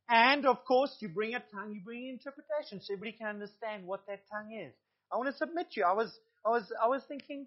And 0.09 0.47
of 0.47 0.65
course, 0.65 0.95
you 1.01 1.09
bring 1.09 1.35
a 1.35 1.43
tongue, 1.53 1.75
you 1.75 1.81
bring 1.83 2.09
interpretation 2.09 2.81
so 2.83 2.93
everybody 2.93 3.17
can 3.17 3.29
understand 3.29 3.87
what 3.87 4.07
that 4.07 4.21
tongue 4.31 4.53
is. 4.53 4.75
I 5.13 5.17
want 5.17 5.31
to 5.31 5.37
submit 5.37 5.71
to 5.73 5.81
you. 5.81 5.87
I 5.87 5.95
was, 5.95 6.13
I 6.45 6.51
was, 6.51 6.73
I 6.83 6.89
was 6.89 7.03
thinking, 7.09 7.47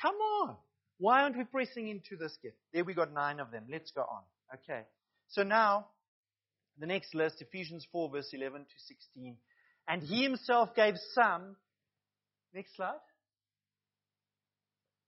come 0.00 0.14
on. 0.14 0.56
Why 0.98 1.22
aren't 1.22 1.36
we 1.36 1.44
pressing 1.44 1.88
into 1.88 2.16
this 2.16 2.36
gift? 2.42 2.56
There 2.72 2.84
we 2.84 2.94
got 2.94 3.12
nine 3.12 3.40
of 3.40 3.50
them. 3.50 3.64
Let's 3.70 3.90
go 3.90 4.02
on. 4.02 4.22
Okay. 4.54 4.82
So 5.28 5.42
now, 5.42 5.86
the 6.78 6.86
next 6.86 7.14
list, 7.14 7.42
Ephesians 7.42 7.86
4 7.90 8.10
verse 8.10 8.28
11 8.32 8.60
to 8.60 8.66
16. 8.86 9.36
And 9.88 10.02
he 10.02 10.22
himself 10.22 10.74
gave 10.74 10.94
some, 11.14 11.56
next 12.54 12.76
slide, 12.76 12.94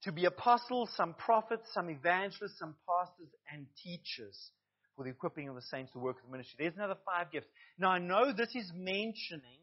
to 0.04 0.12
be 0.12 0.24
apostles, 0.24 0.90
some 0.96 1.14
prophets, 1.14 1.68
some 1.74 1.90
evangelists, 1.90 2.58
some 2.58 2.74
pastors, 2.86 3.28
and 3.52 3.66
teachers 3.82 4.50
for 4.96 5.04
the 5.04 5.10
equipping 5.10 5.48
of 5.48 5.54
the 5.54 5.62
saints 5.62 5.92
to 5.92 5.98
work 5.98 6.16
of 6.18 6.26
the 6.26 6.32
ministry. 6.32 6.56
There's 6.58 6.76
another 6.76 6.98
five 7.04 7.30
gifts. 7.30 7.46
Now, 7.78 7.90
I 7.90 7.98
know 7.98 8.32
this 8.32 8.54
is 8.54 8.70
mentioning 8.74 9.60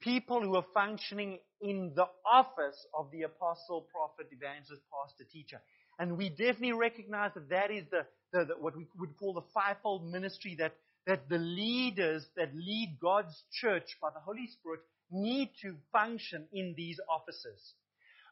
people 0.00 0.42
who 0.42 0.56
are 0.56 0.64
functioning 0.74 1.38
in 1.60 1.92
the 1.94 2.06
office 2.30 2.86
of 2.98 3.10
the 3.12 3.22
apostle, 3.22 3.86
prophet, 3.92 4.30
evangelist, 4.30 4.82
pastor, 4.92 5.24
teacher. 5.30 5.60
And 5.98 6.18
we 6.18 6.28
definitely 6.28 6.72
recognize 6.72 7.32
that 7.34 7.48
that 7.48 7.70
is 7.70 7.84
the, 7.90 8.06
the, 8.32 8.44
the, 8.44 8.54
what 8.60 8.76
we 8.76 8.86
would 8.98 9.16
call 9.18 9.32
the 9.32 9.44
fivefold 9.54 10.10
ministry 10.10 10.56
that, 10.58 10.74
that 11.06 11.28
the 11.28 11.38
leaders 11.38 12.26
that 12.36 12.54
lead 12.54 12.98
God's 13.00 13.34
church 13.60 13.96
by 14.00 14.08
the 14.12 14.20
Holy 14.20 14.48
Spirit 14.58 14.80
need 15.10 15.50
to 15.62 15.74
function 15.92 16.46
in 16.52 16.74
these 16.76 16.98
offices. 17.10 17.74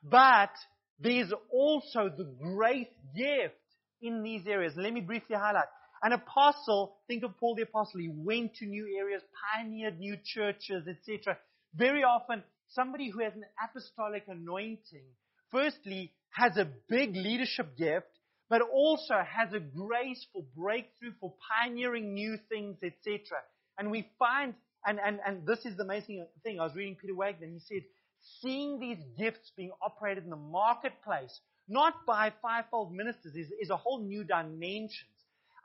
But 0.03 0.51
there's 0.99 1.33
also 1.51 2.09
the 2.09 2.31
great 2.41 2.91
gift 3.17 3.55
in 4.01 4.23
these 4.23 4.47
areas. 4.47 4.75
Let 4.77 4.93
me 4.93 5.01
briefly 5.01 5.37
highlight. 5.37 5.69
An 6.03 6.13
apostle, 6.13 6.97
think 7.09 7.25
of 7.25 7.37
Paul 7.39 7.55
the 7.57 7.63
apostle, 7.63 8.01
he 8.01 8.11
went 8.13 8.55
to 8.57 8.67
new 8.67 8.95
areas, 8.99 9.23
pioneered 9.55 9.99
new 9.99 10.17
churches, 10.23 10.87
etc. 10.87 11.39
Very 11.75 12.03
often, 12.03 12.43
somebody 12.69 13.11
who 13.11 13.21
has 13.21 13.33
an 13.35 13.45
apostolic 13.63 14.25
anointing, 14.29 15.07
firstly, 15.51 16.13
has 16.31 16.57
a 16.57 16.69
big 16.89 17.17
leadership 17.17 17.77
gift, 17.77 18.07
but 18.51 18.61
also 18.61 19.15
has 19.15 19.53
a 19.55 19.61
grace 19.61 20.27
for 20.33 20.45
breakthrough, 20.57 21.13
for 21.21 21.33
pioneering 21.49 22.13
new 22.13 22.37
things, 22.51 22.77
etc. 22.83 23.39
And 23.79 23.91
we 23.91 24.07
find, 24.19 24.55
and, 24.85 25.01
and, 25.05 25.21
and 25.27 25.47
this 25.47 25.65
is 25.65 25.77
the 25.77 25.85
amazing 25.85 26.27
thing, 26.43 26.61
I 26.61 26.65
was 26.65 26.75
reading 26.75 26.97
Peter 27.01 27.15
Wagner, 27.15 27.47
he 27.47 27.61
said, 27.61 27.85
seeing 28.41 28.79
these 28.79 28.99
gifts 29.19 29.53
being 29.57 29.73
operated 29.83 30.25
in 30.25 30.31
the 30.31 30.37
marketplace, 30.37 31.41
not 31.69 31.95
by 32.07 32.33
fivefold 32.43 32.93
ministers, 32.93 33.35
is, 33.35 33.51
is 33.61 33.71
a 33.71 33.77
whole 33.77 34.01
new 34.01 34.25
dimension. 34.25 35.09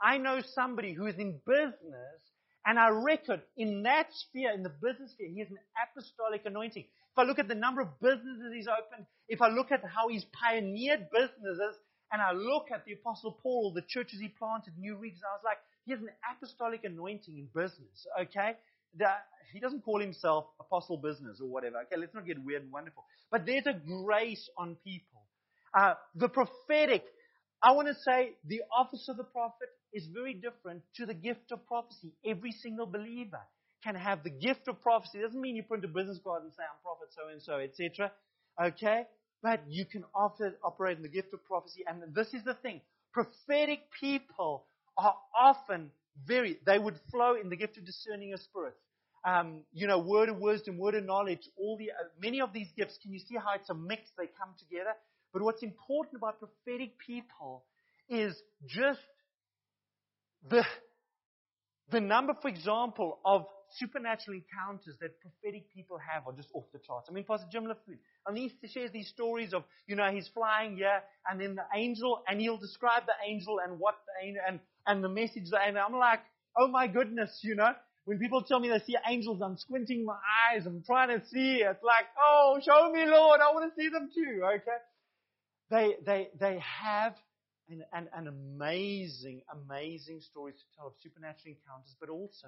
I 0.01 0.17
know 0.17 0.41
somebody 0.41 0.93
who 0.93 1.07
is 1.07 1.15
in 1.17 1.39
business, 1.45 2.21
and 2.65 2.79
I 2.79 2.89
reckon 2.89 3.41
in 3.57 3.83
that 3.83 4.07
sphere, 4.13 4.51
in 4.51 4.63
the 4.63 4.69
business 4.69 5.11
sphere, 5.11 5.29
he 5.29 5.39
has 5.39 5.49
an 5.49 5.59
apostolic 5.83 6.45
anointing. 6.45 6.83
If 6.83 7.17
I 7.17 7.23
look 7.23 7.39
at 7.39 7.47
the 7.47 7.55
number 7.55 7.81
of 7.81 7.99
businesses 7.99 8.53
he's 8.53 8.67
opened, 8.67 9.05
if 9.27 9.41
I 9.41 9.49
look 9.49 9.71
at 9.71 9.83
how 9.83 10.07
he's 10.07 10.25
pioneered 10.25 11.07
businesses, 11.11 11.75
and 12.11 12.21
I 12.21 12.31
look 12.31 12.67
at 12.73 12.85
the 12.85 12.93
Apostle 12.93 13.37
Paul, 13.43 13.71
the 13.73 13.83
churches 13.83 14.19
he 14.19 14.29
planted, 14.29 14.73
new 14.77 14.95
regions, 14.95 15.21
I 15.29 15.35
was 15.35 15.43
like, 15.45 15.59
he 15.85 15.91
has 15.91 16.01
an 16.01 16.09
apostolic 16.31 16.83
anointing 16.83 17.37
in 17.37 17.47
business, 17.53 18.07
okay? 18.19 18.55
He 19.51 19.59
doesn't 19.59 19.81
call 19.81 19.99
himself 19.99 20.45
apostle 20.59 20.97
business 20.97 21.39
or 21.41 21.47
whatever. 21.47 21.77
Okay, 21.85 21.99
let's 21.99 22.13
not 22.13 22.25
get 22.25 22.43
weird 22.43 22.63
and 22.63 22.71
wonderful. 22.71 23.03
But 23.31 23.45
there's 23.45 23.65
a 23.65 23.73
grace 23.73 24.49
on 24.57 24.75
people. 24.83 25.21
Uh, 25.77 25.93
the 26.15 26.29
prophetic, 26.29 27.03
I 27.61 27.71
want 27.73 27.87
to 27.87 27.93
say 27.93 28.31
the 28.45 28.61
office 28.75 29.07
of 29.09 29.17
the 29.17 29.23
prophet 29.23 29.69
is 29.93 30.07
very 30.13 30.33
different 30.33 30.83
to 30.95 31.05
the 31.05 31.13
gift 31.13 31.51
of 31.51 31.65
prophecy. 31.67 32.13
Every 32.25 32.51
single 32.51 32.85
believer 32.85 33.41
can 33.83 33.95
have 33.95 34.23
the 34.23 34.29
gift 34.29 34.67
of 34.67 34.81
prophecy. 34.81 35.19
It 35.19 35.23
doesn't 35.23 35.39
mean 35.39 35.55
you 35.55 35.63
print 35.63 35.85
a 35.85 35.87
business 35.87 36.19
card 36.23 36.43
and 36.43 36.51
say, 36.53 36.63
I'm 36.63 36.79
prophet 36.83 37.09
so 37.11 37.31
and 37.31 37.41
so, 37.41 37.57
etc. 37.57 38.11
Okay? 38.61 39.03
But 39.41 39.63
you 39.69 39.85
can 39.85 40.03
offer, 40.13 40.53
operate 40.63 40.97
in 40.97 41.03
the 41.03 41.09
gift 41.09 41.33
of 41.33 41.43
prophecy. 41.45 41.83
And 41.87 42.13
this 42.13 42.33
is 42.33 42.43
the 42.43 42.55
thing. 42.55 42.81
Prophetic 43.13 43.81
people 43.99 44.65
are 44.97 45.15
often 45.39 45.91
very, 46.25 46.59
they 46.65 46.77
would 46.77 46.99
flow 47.11 47.35
in 47.35 47.49
the 47.49 47.55
gift 47.55 47.77
of 47.77 47.85
discerning 47.85 48.33
of 48.33 48.39
spirits. 48.41 48.79
Um, 49.25 49.61
you 49.73 49.87
know, 49.87 49.99
word 49.99 50.29
of 50.29 50.37
wisdom, 50.37 50.77
word 50.77 50.95
of 50.95 51.03
knowledge, 51.03 51.41
all 51.57 51.77
the, 51.77 51.91
uh, 51.91 52.07
many 52.21 52.39
of 52.39 52.53
these 52.53 52.69
gifts, 52.77 52.97
can 53.01 53.11
you 53.11 53.19
see 53.19 53.35
how 53.35 53.53
it's 53.55 53.69
a 53.69 53.73
mix? 53.73 54.03
They 54.17 54.27
come 54.27 54.53
together. 54.57 54.91
But 55.33 55.41
what's 55.41 55.61
important 55.61 56.15
about 56.17 56.39
prophetic 56.39 56.97
people 57.05 57.63
is 58.07 58.33
just 58.65 58.99
the, 60.49 60.63
the 61.91 61.99
number, 61.99 62.33
for 62.41 62.47
example, 62.47 63.19
of 63.25 63.45
supernatural 63.77 64.37
encounters 64.37 64.95
that 64.99 65.19
prophetic 65.21 65.71
people 65.73 65.99
have 65.99 66.25
are 66.25 66.33
just 66.33 66.49
off 66.53 66.63
the 66.73 66.79
charts. 66.79 67.07
I 67.09 67.13
mean, 67.13 67.23
Pastor 67.23 67.47
Jim 67.51 67.65
Laffoon, 67.65 67.99
and 68.25 68.37
he 68.37 68.51
shares 68.67 68.91
these 68.91 69.09
stories 69.09 69.53
of, 69.53 69.63
you 69.85 69.95
know, 69.95 70.09
he's 70.09 70.27
flying 70.29 70.77
here, 70.77 71.03
and 71.29 71.39
then 71.39 71.55
the 71.55 71.65
angel, 71.75 72.23
and 72.27 72.39
he'll 72.39 72.57
describe 72.57 73.03
the 73.05 73.13
angel 73.29 73.59
and 73.63 73.79
what 73.79 73.95
the 74.07 74.27
angel, 74.27 74.41
and, 74.47 74.59
and 74.89 75.03
the 75.03 75.09
message, 75.09 75.45
and 75.53 75.77
I'm 75.77 75.93
like, 75.93 76.19
oh 76.57 76.67
my 76.67 76.87
goodness, 76.87 77.39
you 77.43 77.55
know, 77.55 77.71
when 78.05 78.17
people 78.17 78.41
tell 78.41 78.59
me 78.59 78.69
they 78.69 78.79
see 78.79 78.97
angels, 79.07 79.39
I'm 79.41 79.55
squinting 79.55 80.03
my 80.03 80.17
eyes, 80.51 80.65
I'm 80.65 80.83
trying 80.83 81.09
to 81.09 81.25
see, 81.27 81.61
it's 81.61 81.83
like, 81.83 82.05
oh, 82.19 82.59
show 82.65 82.91
me, 82.91 83.05
Lord, 83.05 83.39
I 83.39 83.53
want 83.53 83.71
to 83.71 83.81
see 83.81 83.89
them 83.89 84.09
too, 84.13 84.41
okay? 84.43 84.79
They, 85.69 85.95
they, 86.03 86.29
they 86.39 86.59
have 86.81 87.13
an, 87.69 87.83
an, 87.93 88.09
an 88.15 88.27
amazing, 88.27 89.43
amazing 89.53 90.21
stories 90.21 90.55
to 90.55 90.65
tell 90.75 90.87
of 90.87 90.93
supernatural 91.03 91.53
encounters, 91.53 91.95
but 91.99 92.09
also 92.09 92.47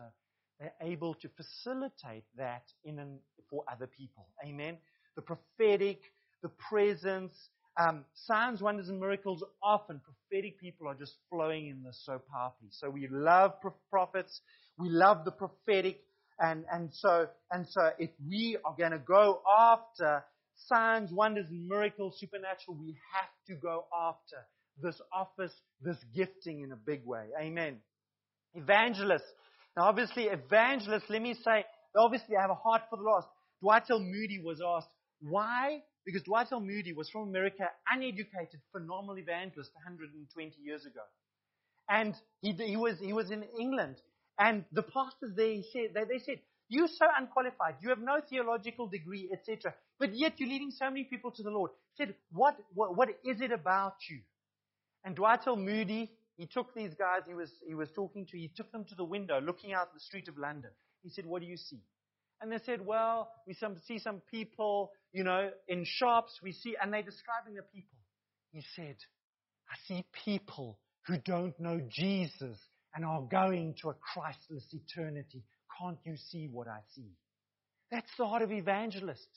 they're 0.60 0.74
able 0.82 1.14
to 1.16 1.30
facilitate 1.38 2.26
that 2.38 2.64
in 2.84 2.98
an, 2.98 3.20
for 3.50 3.64
other 3.72 3.86
people. 3.88 4.26
Amen. 4.44 4.78
The 5.16 5.22
prophetic, 5.22 6.02
the 6.42 6.50
presence, 6.70 7.36
um, 7.80 8.06
signs, 8.14 8.62
wonders, 8.62 8.90
and 8.90 9.00
miracles. 9.00 9.44
Often 9.64 10.02
prophetic 10.02 10.60
people 10.60 10.88
are 10.88 10.96
just 10.96 11.16
flowing 11.30 11.68
in 11.68 11.84
this 11.84 12.02
so 12.06 12.22
powerfully. 12.32 12.70
So 12.72 12.90
we 12.90 13.08
love 13.10 13.54
prophets. 13.90 14.42
We 14.78 14.90
love 14.90 15.26
the 15.26 15.32
prophetic, 15.32 16.02
and 16.40 16.66
and 16.72 16.90
so 16.94 17.28
and 17.52 17.68
so 17.70 17.92
if 18.00 18.10
we 18.28 18.58
are 18.66 18.76
going 18.78 18.92
to 18.92 19.00
go 19.00 19.42
after 19.60 20.24
signs, 20.68 21.12
wonders, 21.12 21.46
and 21.50 21.68
miracles, 21.68 22.18
supernatural, 22.20 22.78
we 22.80 22.96
have 23.14 23.30
to 23.48 23.56
go 23.56 23.86
after 23.96 24.38
this 24.82 25.00
office, 25.14 25.54
this 25.82 25.98
gifting 26.16 26.62
in 26.62 26.72
a 26.72 26.76
big 26.76 27.06
way. 27.06 27.26
Amen. 27.40 27.78
Evangelists. 28.54 29.32
Now, 29.78 29.84
obviously, 29.84 30.24
evangelists, 30.26 31.06
let 31.10 31.22
me 31.22 31.34
say, 31.34 31.66
they 31.94 32.00
obviously 32.00 32.36
have 32.40 32.50
a 32.50 32.56
heart 32.56 32.84
for 32.90 32.98
the 32.98 33.04
lost. 33.04 33.28
Dwight 33.62 33.84
L. 33.90 34.00
Moody 34.00 34.42
was 34.44 34.62
asked, 34.66 34.90
why? 35.22 35.84
Because 36.06 36.24
Dwight 36.24 36.48
L. 36.52 36.60
Moody 36.60 36.94
was 36.94 37.10
from 37.10 37.30
America, 37.30 37.70
uneducated, 37.92 38.60
phenomenal 38.72 39.18
evangelist 39.18 39.72
120 39.76 40.56
years 40.62 40.86
ago. 40.86 41.02
And 41.90 42.16
he, 42.42 42.54
he, 42.54 42.78
was, 42.78 43.00
he 43.00 43.14
was 43.14 43.32
in 43.32 43.44
England. 43.60 43.98
And 44.40 44.66
the 44.72 44.84
pastors 44.84 45.34
there 45.36 45.58
said, 45.72 45.94
they, 45.94 46.06
they 46.06 46.20
said, 46.20 46.40
you're 46.70 46.88
so 46.88 47.06
unqualified. 47.20 47.76
You 47.82 47.90
have 47.90 48.00
no 48.00 48.22
theological 48.28 48.88
degree, 48.88 49.30
etc. 49.32 49.74
But 50.00 50.18
yet 50.18 50.40
you're 50.40 50.50
leading 50.50 50.72
so 50.72 50.86
many 50.86 51.04
people 51.04 51.32
to 51.32 51.44
the 51.44 51.52
Lord. 51.52 51.72
He 51.94 52.06
said, 52.06 52.16
what, 52.32 52.56
what, 52.74 52.96
what 52.96 53.10
is 53.26 53.42
it 53.42 53.52
about 53.52 53.96
you? 54.10 54.20
And 55.04 55.16
Dwight 55.16 55.42
L. 55.46 55.58
Moody, 55.58 56.12
he 56.38 56.48
took 56.48 56.74
these 56.74 56.94
guys 56.94 57.22
he 57.28 57.34
was, 57.34 57.52
he 57.68 57.76
was 57.76 57.90
talking 57.94 58.26
to, 58.28 58.38
he 58.38 58.50
took 58.56 58.72
them 58.72 58.86
to 58.86 58.96
the 58.96 59.04
window 59.04 59.40
looking 59.42 59.74
out 59.74 59.94
the 59.94 60.00
street 60.00 60.28
of 60.28 60.38
London. 60.38 60.72
He 61.04 61.10
said, 61.10 61.26
What 61.26 61.42
do 61.42 61.48
you 61.48 61.58
see? 61.58 61.82
And 62.42 62.52
they 62.52 62.60
said, 62.66 62.86
Well, 62.86 63.30
we 63.48 63.54
some, 63.54 63.78
see 63.88 64.00
some 64.00 64.22
people, 64.32 64.92
you 65.14 65.24
know, 65.24 65.52
in 65.68 65.86
shops, 65.86 66.40
we 66.42 66.54
see, 66.54 66.76
and 66.82 66.92
they're 66.92 67.04
describing 67.04 67.56
the 67.56 67.62
people. 67.62 67.98
He 68.52 68.64
said, 68.76 68.96
I 69.70 69.76
see 69.88 70.06
people 70.26 70.80
who 71.08 71.18
don't 71.18 71.58
know 71.60 71.80
Jesus 71.90 72.58
and 72.96 73.06
are 73.06 73.22
going 73.22 73.76
to 73.82 73.90
a 73.90 73.94
Christless 73.94 74.66
eternity. 74.74 75.44
Can't 75.80 75.98
you 76.04 76.16
see 76.30 76.48
what 76.52 76.68
I 76.68 76.80
see? 76.96 77.12
That's 77.92 78.12
the 78.18 78.26
heart 78.26 78.42
of 78.42 78.52
evangelist. 78.52 79.28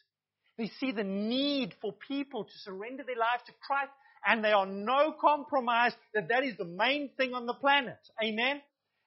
They 0.57 0.71
see 0.81 0.93
the 0.93 1.05
need 1.05 1.75
for 1.81 1.93
people 1.93 2.45
to 2.45 2.59
surrender 2.63 3.03
their 3.05 3.17
lives 3.17 3.43
to 3.47 3.53
Christ 3.67 3.91
and 4.27 4.45
they 4.45 4.53
are 4.53 4.67
no 4.67 5.15
compromise 5.21 5.93
that 6.15 6.29
that 6.29 6.45
is 6.45 6.57
the 6.57 6.65
main 6.65 7.11
thing 7.17 7.35
on 7.35 7.47
the 7.47 7.55
planet. 7.55 7.99
Amen? 8.23 8.61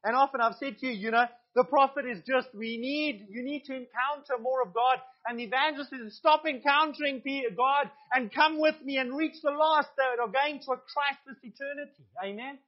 And 0.03 0.15
often 0.15 0.41
I've 0.41 0.55
said 0.59 0.77
to 0.79 0.87
you, 0.87 0.93
you 0.93 1.11
know, 1.11 1.25
the 1.57 1.63
prophet 1.63 2.05
is 2.05 2.21
just, 2.21 2.53
we 2.53 2.77
need, 2.77 3.25
you 3.31 3.41
need 3.41 3.65
to 3.65 3.73
encounter 3.73 4.37
more 4.39 4.61
of 4.61 4.75
God. 4.75 5.01
And 5.25 5.39
the 5.39 5.45
evangelist 5.45 5.91
is 5.91 6.15
stop 6.15 6.45
encountering 6.45 7.23
God 7.57 7.89
and 8.13 8.31
come 8.31 8.61
with 8.61 8.75
me 8.85 8.97
and 8.97 9.17
reach 9.17 9.41
the 9.41 9.49
lost 9.49 9.89
that 9.97 10.21
are 10.21 10.31
going 10.31 10.61
to 10.61 10.71
a 10.73 10.77
Christless 10.77 11.41
eternity. 11.41 12.05
Amen? 12.23 12.59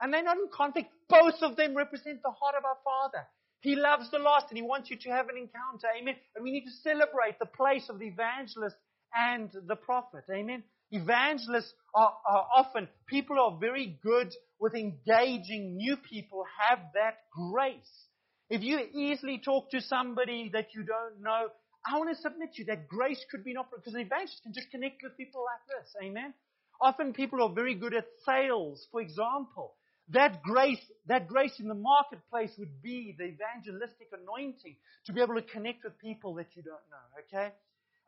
And 0.00 0.14
they're 0.14 0.22
not 0.22 0.36
in 0.36 0.46
conflict. 0.54 0.90
Both 1.08 1.42
of 1.42 1.56
them 1.56 1.76
represent 1.76 2.22
the 2.22 2.30
heart 2.30 2.54
of 2.56 2.64
our 2.64 2.78
Father. 2.84 3.26
He 3.62 3.74
loves 3.74 4.12
the 4.12 4.20
lost 4.20 4.46
and 4.50 4.56
He 4.56 4.62
wants 4.62 4.90
you 4.90 4.96
to 4.96 5.10
have 5.10 5.28
an 5.28 5.36
encounter. 5.36 5.88
Amen. 6.00 6.14
And 6.36 6.44
we 6.44 6.52
need 6.52 6.66
to 6.66 6.82
celebrate 6.84 7.40
the 7.40 7.46
place 7.46 7.88
of 7.88 7.98
the 7.98 8.06
evangelist 8.06 8.76
and 9.12 9.50
the 9.66 9.74
prophet. 9.74 10.22
Amen. 10.30 10.62
Evangelists 10.92 11.74
are, 11.96 12.14
are 12.28 12.46
often, 12.54 12.86
people 13.08 13.40
are 13.40 13.58
very 13.58 13.98
good 14.04 14.32
with 14.60 14.76
engaging 14.76 15.76
new 15.76 15.96
people, 15.96 16.44
have 16.68 16.78
that 16.94 17.18
grace. 17.34 18.05
If 18.48 18.62
you 18.62 18.78
easily 18.92 19.40
talk 19.44 19.70
to 19.70 19.80
somebody 19.80 20.50
that 20.52 20.74
you 20.74 20.82
don't 20.82 21.22
know, 21.22 21.48
I 21.84 21.98
want 21.98 22.14
to 22.14 22.22
submit 22.22 22.54
to 22.54 22.62
you 22.62 22.66
that 22.66 22.88
grace 22.88 23.24
could 23.30 23.44
be 23.44 23.52
an 23.52 23.56
opera 23.58 23.78
because 23.78 23.94
an 23.94 24.00
evangelist 24.00 24.42
can 24.42 24.52
just 24.52 24.70
connect 24.70 25.02
with 25.02 25.16
people 25.16 25.44
like 25.44 25.78
this. 25.78 25.94
Amen. 26.02 26.34
Often 26.80 27.14
people 27.14 27.42
are 27.42 27.52
very 27.52 27.74
good 27.74 27.94
at 27.94 28.06
sales, 28.24 28.86
for 28.90 29.00
example. 29.00 29.74
That 30.10 30.42
grace, 30.42 30.84
that 31.06 31.26
grace 31.26 31.58
in 31.58 31.68
the 31.68 31.74
marketplace 31.74 32.52
would 32.58 32.82
be 32.82 33.16
the 33.18 33.24
evangelistic 33.24 34.08
anointing 34.12 34.76
to 35.06 35.12
be 35.12 35.20
able 35.20 35.34
to 35.34 35.42
connect 35.42 35.82
with 35.84 35.98
people 35.98 36.34
that 36.34 36.48
you 36.54 36.62
don't 36.62 36.74
know, 36.90 37.38
okay? 37.38 37.52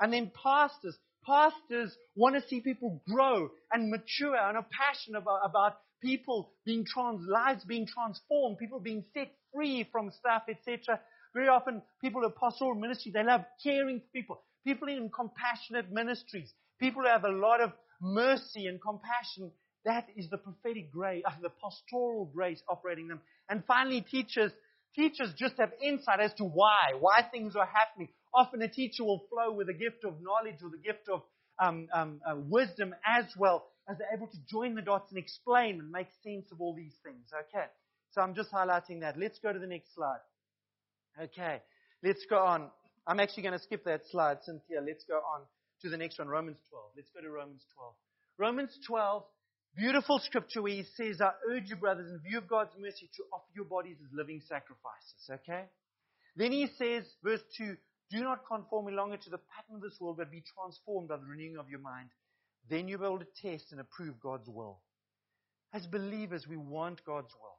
And 0.01 0.13
then 0.13 0.31
pastors, 0.41 0.97
Pastors 1.29 1.95
want 2.15 2.37
to 2.37 2.49
see 2.49 2.61
people 2.61 3.03
grow 3.07 3.51
and 3.73 3.91
mature 3.91 4.37
and 4.37 4.57
are 4.57 4.67
passionate 4.71 5.19
about, 5.19 5.41
about 5.45 5.77
people 6.01 6.53
being 6.65 6.85
trans, 6.87 7.27
lives 7.29 7.65
being 7.65 7.87
transformed, 7.87 8.59
people 8.59 8.81
being 8.81 9.05
set 9.13 9.31
free 9.55 9.89
from 9.91 10.11
stuff, 10.11 10.43
etc. 10.49 11.01
Very 11.35 11.49
often, 11.49 11.83
people 12.01 12.25
in 12.25 12.33
pastoral 12.41 12.75
ministry, 12.75 13.13
they 13.13 13.23
love 13.23 13.45
caring 13.63 14.01
for 14.01 14.07
people. 14.13 14.43
People 14.65 14.89
in 14.89 15.11
compassionate 15.11 15.91
ministries, 15.91 16.53
people 16.81 17.03
who 17.03 17.09
have 17.09 17.25
a 17.25 17.31
lot 17.31 17.61
of 17.61 17.73
mercy 18.01 18.67
and 18.67 18.81
compassion. 18.81 19.51
That 19.85 20.07
is 20.17 20.29
the 20.29 20.39
prophetic 20.39 20.91
grace, 20.93 21.23
uh, 21.27 21.31
the 21.41 21.51
pastoral 21.51 22.31
grace 22.35 22.63
operating 22.69 23.09
them. 23.09 23.21
And 23.49 23.63
finally, 23.67 24.01
teachers. 24.03 24.53
Teachers 24.95 25.33
just 25.39 25.55
have 25.59 25.71
insight 25.83 26.19
as 26.19 26.35
to 26.35 26.45
why, 26.45 26.95
why 26.99 27.23
things 27.31 27.55
are 27.55 27.67
happening. 27.67 28.09
Often 28.35 28.63
a 28.63 28.69
teacher 28.69 29.05
will 29.05 29.25
flow 29.31 29.53
with 29.53 29.69
a 29.69 29.75
gift 29.75 30.05
of 30.05 30.15
knowledge 30.21 30.61
or 30.63 30.71
the 30.71 30.79
gift 30.79 31.09
of 31.09 31.23
um, 31.61 31.89
um, 31.93 32.21
uh, 32.29 32.35
wisdom 32.37 32.95
as 33.07 33.25
well 33.37 33.67
as 33.89 33.99
they're 33.99 34.15
able 34.15 34.27
to 34.27 34.39
join 34.51 34.75
the 34.75 34.83
dots 34.83 35.11
and 35.11 35.19
explain 35.19 35.81
and 35.81 35.91
make 35.91 36.09
sense 36.23 36.47
of 36.53 36.61
all 36.61 36.75
these 36.75 36.95
things. 37.05 37.27
Okay. 37.33 37.67
So 38.19 38.23
I'm 38.23 38.35
just 38.35 38.51
highlighting 38.51 39.03
that. 39.03 39.17
Let's 39.17 39.39
go 39.39 39.53
to 39.53 39.61
the 39.61 39.67
next 39.69 39.95
slide. 39.95 40.19
Okay. 41.23 41.63
Let's 42.03 42.27
go 42.29 42.39
on. 42.39 42.69
I'm 43.07 43.21
actually 43.21 43.45
going 43.45 43.53
to 43.53 43.63
skip 43.63 43.85
that 43.85 44.01
slide, 44.11 44.39
Cynthia. 44.43 44.81
Let's 44.85 45.05
go 45.05 45.19
on 45.19 45.43
to 45.83 45.89
the 45.89 45.97
next 45.97 46.19
one, 46.19 46.27
Romans 46.27 46.59
12. 46.69 46.85
Let's 46.97 47.11
go 47.15 47.23
to 47.23 47.31
Romans 47.31 47.63
12. 47.77 47.95
Romans 48.37 48.77
12, 48.89 49.23
beautiful 49.77 50.19
scripture 50.19 50.63
where 50.63 50.73
he 50.73 50.85
says, 50.97 51.21
I 51.21 51.31
urge 51.49 51.71
you, 51.71 51.77
brothers, 51.77 52.11
in 52.11 52.19
view 52.29 52.39
of 52.39 52.49
God's 52.49 52.73
mercy, 52.77 53.09
to 53.19 53.23
offer 53.33 53.53
your 53.55 53.67
bodies 53.67 53.99
as 54.03 54.11
living 54.13 54.43
sacrifices. 54.49 55.31
Okay? 55.31 55.67
Then 56.35 56.51
he 56.51 56.67
says, 56.77 57.05
verse 57.23 57.43
2, 57.57 57.77
do 58.11 58.21
not 58.25 58.41
conform 58.51 58.89
any 58.89 58.97
longer 58.97 59.19
to 59.19 59.31
the 59.31 59.39
pattern 59.39 59.77
of 59.77 59.83
this 59.83 60.01
world, 60.01 60.17
but 60.17 60.33
be 60.33 60.43
transformed 60.57 61.07
by 61.07 61.19
the 61.19 61.27
renewing 61.31 61.57
of 61.57 61.71
your 61.71 61.79
mind. 61.79 62.09
Then 62.69 62.89
you'll 62.89 62.99
be 62.99 63.07
able 63.07 63.21
to 63.21 63.27
test 63.41 63.71
and 63.71 63.81
approve 63.81 64.19
God's 64.19 64.49
will. 64.49 64.81
As 65.73 65.87
believers, 65.87 66.49
we 66.49 66.57
want 66.57 67.05
God's 67.05 67.33
will. 67.41 67.58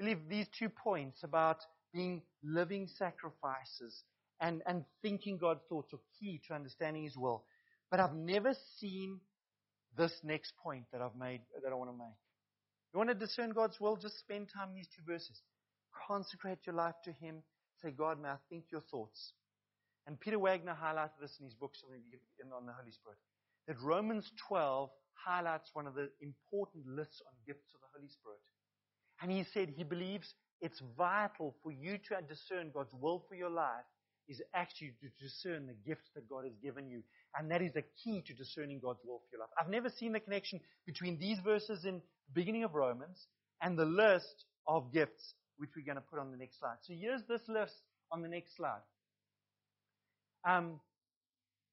Believe 0.00 0.18
these 0.28 0.46
two 0.58 0.68
points 0.68 1.22
about 1.22 1.58
being 1.94 2.22
living 2.42 2.88
sacrifices 2.88 4.02
and, 4.40 4.62
and 4.66 4.84
thinking 5.02 5.38
God's 5.38 5.60
thoughts 5.68 5.94
are 5.94 6.00
key 6.18 6.40
to 6.48 6.54
understanding 6.54 7.04
His 7.04 7.16
will. 7.16 7.44
But 7.90 8.00
I've 8.00 8.14
never 8.14 8.54
seen 8.78 9.20
this 9.96 10.12
next 10.24 10.54
point 10.60 10.86
that 10.92 11.00
I've 11.00 11.16
made, 11.16 11.42
that 11.62 11.70
I 11.70 11.74
want 11.74 11.90
to 11.90 11.96
make. 11.96 12.16
You 12.92 12.98
want 12.98 13.10
to 13.10 13.14
discern 13.14 13.50
God's 13.50 13.78
will? 13.78 13.96
Just 13.96 14.18
spend 14.18 14.48
time 14.52 14.70
in 14.70 14.74
these 14.76 14.88
two 14.96 15.02
verses. 15.06 15.40
Consecrate 16.08 16.58
your 16.66 16.74
life 16.74 16.96
to 17.04 17.12
Him 17.12 17.42
Say, 17.82 17.90
God, 17.90 18.20
may 18.20 18.28
I 18.28 18.36
think 18.48 18.64
your 18.70 18.82
thoughts. 18.92 19.32
And 20.06 20.20
Peter 20.20 20.38
Wagner 20.38 20.76
highlighted 20.76 21.16
this 21.20 21.36
in 21.40 21.46
his 21.46 21.54
books 21.54 21.82
on 21.84 22.66
the 22.66 22.72
Holy 22.72 22.92
Spirit. 22.92 23.18
That 23.66 23.80
Romans 23.80 24.30
12 24.48 24.90
highlights 25.14 25.70
one 25.72 25.86
of 25.86 25.94
the 25.94 26.10
important 26.20 26.86
lists 26.86 27.22
on 27.24 27.32
gifts 27.46 27.72
of 27.74 27.80
the 27.80 27.88
Holy 27.96 28.08
Spirit. 28.08 28.40
And 29.20 29.30
he 29.30 29.44
said 29.52 29.68
he 29.76 29.84
believes 29.84 30.34
it's 30.60 30.80
vital 30.96 31.54
for 31.62 31.72
you 31.72 31.98
to 32.08 32.20
discern 32.28 32.70
God's 32.72 32.94
will 32.94 33.24
for 33.28 33.34
your 33.34 33.50
life 33.50 33.84
is 34.28 34.40
actually 34.54 34.92
to 35.00 35.24
discern 35.24 35.66
the 35.66 35.74
gifts 35.86 36.08
that 36.14 36.28
God 36.28 36.44
has 36.44 36.54
given 36.62 36.88
you. 36.88 37.02
And 37.36 37.50
that 37.50 37.62
is 37.62 37.72
the 37.72 37.84
key 38.02 38.22
to 38.26 38.34
discerning 38.34 38.78
God's 38.78 39.00
will 39.04 39.18
for 39.18 39.36
your 39.36 39.40
life. 39.40 39.50
I've 39.58 39.70
never 39.70 39.88
seen 39.88 40.12
the 40.12 40.20
connection 40.20 40.60
between 40.86 41.18
these 41.18 41.38
verses 41.40 41.84
in 41.84 41.96
the 41.96 42.34
beginning 42.34 42.64
of 42.64 42.74
Romans 42.74 43.26
and 43.60 43.76
the 43.76 43.84
list 43.84 44.44
of 44.66 44.92
gifts 44.92 45.34
which 45.56 45.70
we're 45.76 45.84
going 45.84 45.96
to 45.96 46.10
put 46.10 46.18
on 46.18 46.30
the 46.30 46.36
next 46.36 46.58
slide. 46.58 46.76
So 46.82 46.94
here's 46.98 47.22
this 47.28 47.42
list 47.48 47.74
on 48.12 48.22
the 48.22 48.28
next 48.28 48.56
slide. 48.56 48.80
Um, 50.48 50.80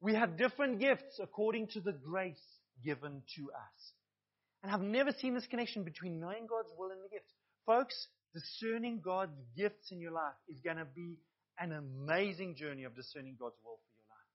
we 0.01 0.13
have 0.13 0.37
different 0.37 0.79
gifts 0.79 1.19
according 1.21 1.67
to 1.67 1.79
the 1.79 1.93
grace 1.93 2.43
given 2.83 3.21
to 3.35 3.43
us. 3.51 3.93
And 4.67 4.75
I've 4.75 4.81
never 4.81 5.13
seen 5.13 5.33
this 5.33 5.47
connection 5.47 5.85
between 5.85 6.19
knowing 6.19 6.45
God's 6.45 6.73
will 6.77 6.91
and 6.91 6.99
the 7.01 7.07
gifts. 7.07 7.31
Folks, 7.65 7.95
discerning 8.33 8.99
God's 8.99 9.39
gifts 9.55 9.93
in 9.93 10.01
your 10.01 10.11
life 10.11 10.35
is 10.49 10.59
going 10.59 10.75
to 10.75 10.83
be 10.83 11.15
an 11.57 11.71
amazing 11.71 12.53
journey 12.57 12.83
of 12.83 12.93
discerning 12.93 13.37
God's 13.39 13.55
will 13.63 13.79
for 13.79 13.95
your 13.95 14.03
life. 14.09 14.27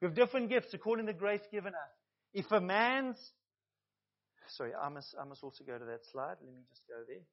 We 0.00 0.06
have 0.06 0.16
different 0.16 0.48
gifts 0.48 0.72
according 0.72 1.04
to 1.04 1.12
the 1.12 1.18
grace 1.18 1.42
given 1.52 1.74
us. 1.74 1.92
If 2.32 2.50
a 2.50 2.62
man's, 2.62 3.18
sorry, 4.56 4.72
I 4.72 4.88
must, 4.88 5.14
I 5.20 5.24
must 5.26 5.44
also 5.44 5.62
go 5.64 5.76
to 5.76 5.84
that 5.84 6.00
slide. 6.12 6.36
Let 6.40 6.54
me 6.54 6.62
just 6.70 6.88
go 6.88 7.04
there. 7.06 7.26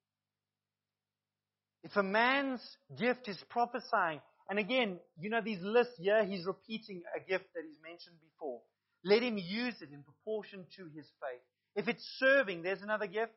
If 1.86 1.96
a 1.96 2.04
man's 2.04 2.60
gift 3.00 3.30
is 3.30 3.38
prophesying, 3.50 4.20
and 4.50 4.60
again, 4.60 5.00
you 5.18 5.30
know 5.30 5.40
these 5.40 5.62
lists 5.62 5.94
here, 5.98 6.26
he's 6.26 6.46
repeating 6.46 7.02
a 7.16 7.20
gift 7.22 7.46
that 7.56 7.64
he's 7.66 7.80
mentioned 7.82 8.18
before. 8.20 8.60
Let 9.06 9.24
him 9.24 9.38
use 9.38 9.76
it 9.80 9.94
in 9.94 10.04
proportion 10.04 10.66
to 10.76 10.84
his 10.94 11.06
faith. 11.22 11.40
If 11.76 11.88
it's 11.88 12.06
serving, 12.20 12.64
there's 12.64 12.82
another 12.82 13.08
gift. 13.08 13.34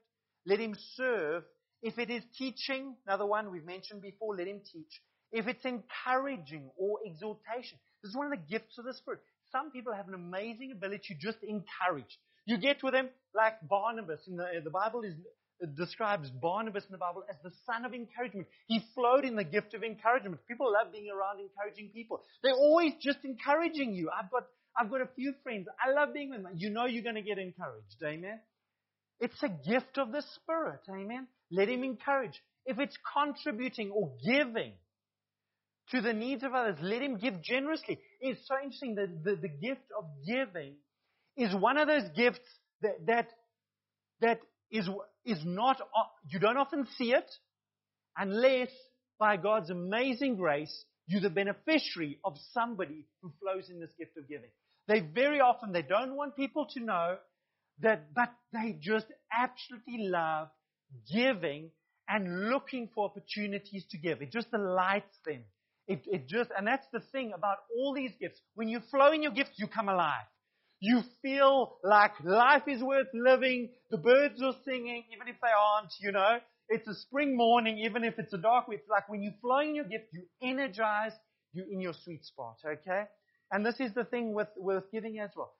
Let 0.46 0.60
him 0.60 0.76
serve. 0.94 1.44
If 1.82 1.98
it 1.98 2.10
is 2.10 2.22
teaching, 2.36 2.96
another 3.06 3.26
one 3.26 3.50
we've 3.50 3.64
mentioned 3.64 4.02
before, 4.02 4.36
let 4.36 4.46
him 4.46 4.60
teach. 4.72 5.02
If 5.30 5.46
it's 5.46 5.64
encouraging 5.64 6.70
or 6.76 6.98
exhortation, 7.06 7.78
this 8.02 8.10
is 8.10 8.16
one 8.16 8.26
of 8.26 8.32
the 8.32 8.44
gifts 8.50 8.78
of 8.78 8.84
the 8.84 8.94
Spirit. 8.94 9.20
Some 9.52 9.70
people 9.70 9.92
have 9.92 10.08
an 10.08 10.14
amazing 10.14 10.72
ability 10.72 11.14
to 11.14 11.14
just 11.14 11.38
encourage. 11.42 12.18
You 12.46 12.58
get 12.58 12.82
with 12.82 12.94
them 12.94 13.08
like 13.34 13.54
Barnabas. 13.68 14.20
In 14.26 14.36
the, 14.36 14.44
uh, 14.44 14.60
the 14.64 14.70
Bible 14.70 15.02
is, 15.02 15.14
uh, 15.62 15.66
describes 15.76 16.30
Barnabas 16.30 16.84
in 16.86 16.92
the 16.92 16.98
Bible 16.98 17.24
as 17.28 17.36
the 17.42 17.50
son 17.66 17.84
of 17.84 17.92
encouragement. 17.92 18.46
He 18.66 18.82
flowed 18.94 19.24
in 19.24 19.36
the 19.36 19.44
gift 19.44 19.74
of 19.74 19.82
encouragement. 19.82 20.40
People 20.48 20.72
love 20.72 20.92
being 20.92 21.10
around 21.10 21.40
encouraging 21.40 21.90
people. 21.92 22.22
They're 22.42 22.54
always 22.54 22.94
just 23.00 23.18
encouraging 23.24 23.94
you. 23.94 24.10
I've 24.10 24.30
got, 24.30 24.46
I've 24.78 24.90
got 24.90 25.00
a 25.00 25.08
few 25.16 25.34
friends. 25.42 25.66
I 25.84 25.92
love 25.92 26.14
being 26.14 26.30
with 26.30 26.42
them. 26.42 26.52
You 26.56 26.70
know 26.70 26.86
you're 26.86 27.02
going 27.02 27.16
to 27.16 27.22
get 27.22 27.38
encouraged. 27.38 27.96
Amen. 28.04 28.40
It's 29.20 29.42
a 29.42 29.48
gift 29.48 29.98
of 29.98 30.12
the 30.12 30.22
Spirit. 30.36 30.80
Amen. 30.88 31.26
Let 31.50 31.68
him 31.68 31.82
encourage. 31.82 32.40
If 32.64 32.78
it's 32.78 32.96
contributing 33.14 33.90
or 33.90 34.12
giving, 34.24 34.72
to 35.90 36.00
the 36.00 36.12
needs 36.12 36.42
of 36.44 36.54
others. 36.54 36.76
Let 36.80 37.02
him 37.02 37.18
give 37.18 37.42
generously. 37.42 37.98
It's 38.20 38.40
so 38.46 38.54
interesting 38.62 38.96
that 38.96 39.24
the, 39.24 39.36
the 39.36 39.48
gift 39.48 39.86
of 39.96 40.04
giving 40.26 40.74
is 41.36 41.54
one 41.54 41.78
of 41.78 41.88
those 41.88 42.08
gifts 42.16 42.40
that, 42.82 43.06
that, 43.06 43.28
that 44.20 44.40
is, 44.70 44.88
is 45.24 45.38
not, 45.44 45.80
uh, 45.80 46.04
you 46.28 46.38
don't 46.38 46.56
often 46.56 46.86
see 46.96 47.12
it 47.12 47.30
unless 48.16 48.68
by 49.18 49.36
God's 49.36 49.70
amazing 49.70 50.36
grace, 50.36 50.84
you're 51.06 51.20
the 51.20 51.30
beneficiary 51.30 52.18
of 52.24 52.34
somebody 52.52 53.06
who 53.22 53.32
flows 53.40 53.70
in 53.70 53.80
this 53.80 53.90
gift 53.98 54.16
of 54.18 54.28
giving. 54.28 54.50
They 54.88 55.00
very 55.00 55.40
often, 55.40 55.72
they 55.72 55.82
don't 55.82 56.16
want 56.16 56.34
people 56.34 56.66
to 56.74 56.80
know 56.80 57.18
that, 57.80 58.14
but 58.14 58.32
they 58.52 58.76
just 58.80 59.06
absolutely 59.32 60.08
love 60.08 60.48
giving 61.12 61.70
and 62.08 62.48
looking 62.50 62.88
for 62.94 63.04
opportunities 63.04 63.84
to 63.90 63.98
give. 63.98 64.22
It 64.22 64.32
just 64.32 64.50
delights 64.50 65.18
them. 65.26 65.44
It, 65.86 66.02
it 66.06 66.26
just, 66.26 66.50
and 66.56 66.66
that's 66.66 66.86
the 66.92 67.00
thing 67.12 67.32
about 67.34 67.58
all 67.76 67.94
these 67.94 68.12
gifts. 68.20 68.40
When 68.54 68.68
you 68.68 68.80
flow 68.90 69.12
in 69.12 69.22
your 69.22 69.32
gifts, 69.32 69.58
you 69.58 69.66
come 69.68 69.88
alive. 69.88 70.24
You 70.80 71.02
feel 71.22 71.78
like 71.84 72.12
life 72.24 72.62
is 72.66 72.82
worth 72.82 73.08
living. 73.12 73.70
The 73.90 73.98
birds 73.98 74.42
are 74.42 74.54
singing, 74.64 75.04
even 75.14 75.28
if 75.28 75.36
they 75.42 75.48
aren't, 75.48 75.92
you 76.00 76.12
know. 76.12 76.38
It's 76.68 76.86
a 76.88 76.94
spring 76.94 77.36
morning, 77.36 77.78
even 77.78 78.04
if 78.04 78.18
it's 78.18 78.32
a 78.32 78.38
dark 78.38 78.68
week. 78.68 78.80
Like 78.88 79.08
when 79.08 79.22
you 79.22 79.32
flow 79.40 79.60
in 79.60 79.74
your 79.74 79.86
gift, 79.86 80.06
you 80.12 80.24
energize, 80.42 81.12
you're 81.52 81.70
in 81.70 81.80
your 81.80 81.94
sweet 81.94 82.24
spot, 82.24 82.56
okay? 82.64 83.04
And 83.50 83.64
this 83.64 83.76
is 83.80 83.92
the 83.94 84.04
thing 84.04 84.34
with, 84.34 84.48
with 84.56 84.84
giving 84.92 85.18
as 85.20 85.30
well. 85.36 85.52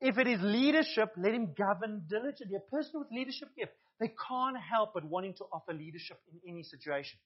If 0.00 0.18
it 0.18 0.26
is 0.26 0.40
leadership, 0.40 1.12
let 1.16 1.34
him 1.34 1.52
govern 1.56 2.02
diligently. 2.08 2.56
A 2.56 2.70
person 2.70 3.00
with 3.00 3.08
leadership 3.12 3.48
gift, 3.56 3.72
they 4.00 4.12
can't 4.28 4.56
help 4.56 4.94
but 4.94 5.04
wanting 5.04 5.34
to 5.34 5.44
offer 5.52 5.74
leadership 5.74 6.18
in 6.32 6.50
any 6.50 6.62
situation. 6.62 7.18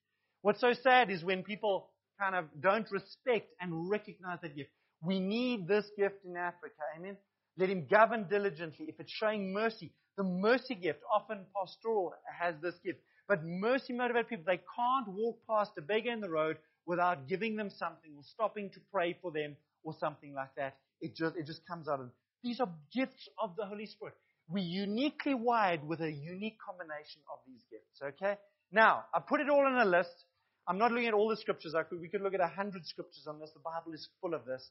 What's 0.42 0.60
so 0.60 0.72
sad 0.72 1.10
is 1.10 1.24
when 1.24 1.42
people 1.42 1.88
kind 2.20 2.34
of 2.34 2.46
don't 2.60 2.90
respect 2.90 3.50
and 3.60 3.88
recognize 3.88 4.38
that 4.42 4.56
gift. 4.56 4.70
We 5.02 5.20
need 5.20 5.68
this 5.68 5.86
gift 5.96 6.24
in 6.24 6.36
Africa. 6.36 6.82
Amen. 6.98 7.16
Let 7.56 7.70
him 7.70 7.86
govern 7.88 8.26
diligently. 8.28 8.86
If 8.88 8.98
it's 8.98 9.12
showing 9.12 9.52
mercy, 9.52 9.92
the 10.16 10.24
mercy 10.24 10.74
gift, 10.74 11.00
often 11.12 11.44
pastoral 11.56 12.12
has 12.40 12.54
this 12.60 12.74
gift. 12.84 12.98
But 13.28 13.44
mercy 13.44 13.92
motivated 13.92 14.28
people, 14.28 14.44
they 14.46 14.60
can't 14.76 15.08
walk 15.08 15.38
past 15.48 15.72
a 15.78 15.80
beggar 15.80 16.10
in 16.10 16.20
the 16.20 16.30
road 16.30 16.58
without 16.86 17.28
giving 17.28 17.56
them 17.56 17.70
something 17.70 18.12
or 18.16 18.22
stopping 18.22 18.70
to 18.70 18.80
pray 18.92 19.16
for 19.22 19.30
them 19.30 19.56
or 19.84 19.94
something 20.00 20.34
like 20.34 20.54
that. 20.56 20.76
It 21.00 21.14
just, 21.14 21.36
it 21.36 21.46
just 21.46 21.66
comes 21.66 21.88
out 21.88 22.00
of 22.00 22.10
These 22.42 22.60
are 22.60 22.68
gifts 22.92 23.28
of 23.38 23.56
the 23.56 23.66
Holy 23.66 23.86
Spirit. 23.86 24.14
We're 24.48 24.64
uniquely 24.64 25.34
wired 25.34 25.86
with 25.86 26.00
a 26.00 26.10
unique 26.10 26.58
combination 26.64 27.22
of 27.32 27.38
these 27.46 27.62
gifts, 27.70 28.02
okay? 28.02 28.38
Now, 28.72 29.04
I 29.14 29.20
put 29.20 29.40
it 29.40 29.48
all 29.48 29.66
in 29.66 29.74
a 29.74 29.84
list. 29.84 30.24
I'm 30.68 30.78
not 30.78 30.92
looking 30.92 31.08
at 31.08 31.14
all 31.14 31.28
the 31.28 31.36
scriptures. 31.36 31.74
Could, 31.88 32.00
we 32.00 32.08
could 32.08 32.22
look 32.22 32.34
at 32.34 32.40
a 32.40 32.48
hundred 32.48 32.86
scriptures 32.86 33.26
on 33.26 33.38
this. 33.38 33.50
The 33.54 33.60
Bible 33.60 33.94
is 33.94 34.08
full 34.20 34.34
of 34.34 34.44
this. 34.44 34.68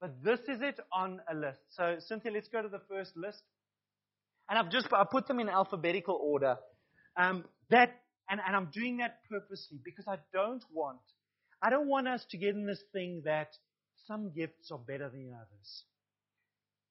But 0.00 0.22
this 0.24 0.40
is 0.40 0.62
it 0.62 0.78
on 0.92 1.20
a 1.30 1.34
list. 1.34 1.58
So, 1.70 1.96
Cynthia, 2.00 2.32
let's 2.32 2.48
go 2.48 2.62
to 2.62 2.68
the 2.68 2.80
first 2.88 3.16
list. 3.16 3.42
And 4.48 4.58
I've 4.58 4.70
just 4.70 4.88
I 4.92 5.04
put 5.10 5.28
them 5.28 5.40
in 5.40 5.48
alphabetical 5.48 6.18
order. 6.20 6.56
Um, 7.16 7.44
that 7.70 8.00
and, 8.28 8.40
and 8.46 8.56
I'm 8.56 8.70
doing 8.72 8.98
that 8.98 9.18
purposely 9.30 9.78
because 9.84 10.06
I 10.08 10.16
don't 10.32 10.64
want 10.72 11.00
I 11.62 11.70
don't 11.70 11.88
want 11.88 12.08
us 12.08 12.24
to 12.30 12.38
get 12.38 12.54
in 12.54 12.66
this 12.66 12.82
thing 12.92 13.22
that 13.24 13.48
some 14.06 14.32
gifts 14.32 14.70
are 14.70 14.78
better 14.78 15.08
than 15.08 15.32
others. 15.34 15.84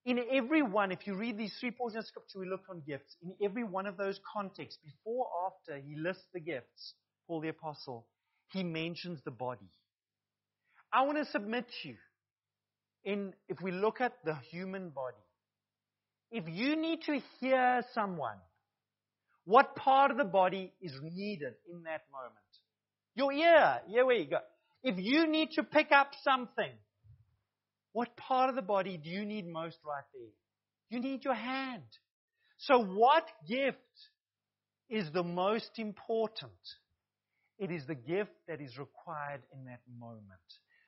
In 0.06 0.20
every 0.32 0.62
one, 0.62 0.92
if 0.92 1.06
you 1.06 1.16
read 1.16 1.38
these 1.38 1.54
three 1.60 1.72
portions 1.72 2.06
of 2.06 2.08
scripture, 2.08 2.40
we 2.40 2.50
look 2.50 2.64
on 2.70 2.82
gifts. 2.88 3.16
In 3.22 3.34
every 3.44 3.64
one 3.64 3.86
of 3.86 3.98
those 3.98 4.20
contexts, 4.34 4.80
before, 4.84 5.28
after, 5.46 5.78
he 5.78 5.96
lists 5.96 6.26
the 6.34 6.40
gifts. 6.40 6.94
Paul 7.28 7.42
the 7.42 7.50
apostle 7.50 8.08
he 8.52 8.64
mentions 8.64 9.20
the 9.24 9.32
body. 9.32 9.70
I 10.92 11.04
want 11.04 11.18
to 11.18 11.26
submit 11.26 11.66
to 11.82 11.90
you, 11.90 11.96
in, 13.04 13.34
if 13.48 13.62
we 13.62 13.72
look 13.72 14.02
at 14.02 14.14
the 14.26 14.36
human 14.52 14.90
body, 14.90 15.18
if 16.32 16.46
you 16.48 16.76
need 16.76 17.02
to 17.04 17.20
hear 17.40 17.84
someone, 17.94 18.38
what 19.46 19.76
part 19.76 20.12
of 20.12 20.18
the 20.18 20.26
body 20.26 20.74
is 20.82 20.94
needed 21.02 21.54
in 21.72 21.84
that 21.84 22.02
moment? 22.12 22.36
Your 23.16 23.32
ear. 23.32 23.82
Yeah, 23.88 24.04
where 24.04 24.16
you 24.16 24.30
go. 24.30 24.40
If 24.84 24.96
you 24.98 25.28
need 25.28 25.52
to 25.52 25.64
pick 25.64 25.92
up 25.92 26.12
something, 26.24 26.72
what 27.94 28.16
part 28.18 28.50
of 28.50 28.56
the 28.56 28.62
body 28.62 28.98
do 28.98 29.10
you 29.10 29.26
need 29.26 29.48
most 29.48 29.78
right 29.86 30.04
there? 30.14 30.32
You 30.90 31.00
need 31.00 31.24
your 31.24 31.34
hand. 31.34 31.84
So 32.58 32.84
what 32.84 33.28
gift 33.48 33.78
is 34.90 35.12
the 35.12 35.24
most 35.24 35.72
important? 35.78 36.52
It 37.58 37.72
is 37.72 37.86
the 37.86 37.96
gift 37.96 38.32
that 38.48 38.62
is 38.62 38.78
required 38.78 39.42
in 39.54 39.66
that 39.66 39.82
moment. 40.00 40.24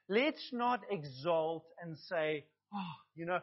Let's 0.10 0.50
not 0.52 0.82
exalt 0.90 1.66
and 1.82 1.98
say, 2.10 2.46
oh, 2.74 2.94
you 3.16 3.26
know, 3.26 3.40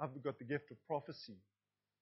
I've 0.00 0.22
got 0.22 0.38
the 0.38 0.44
gift 0.44 0.70
of 0.70 0.76
prophecy. 0.86 1.36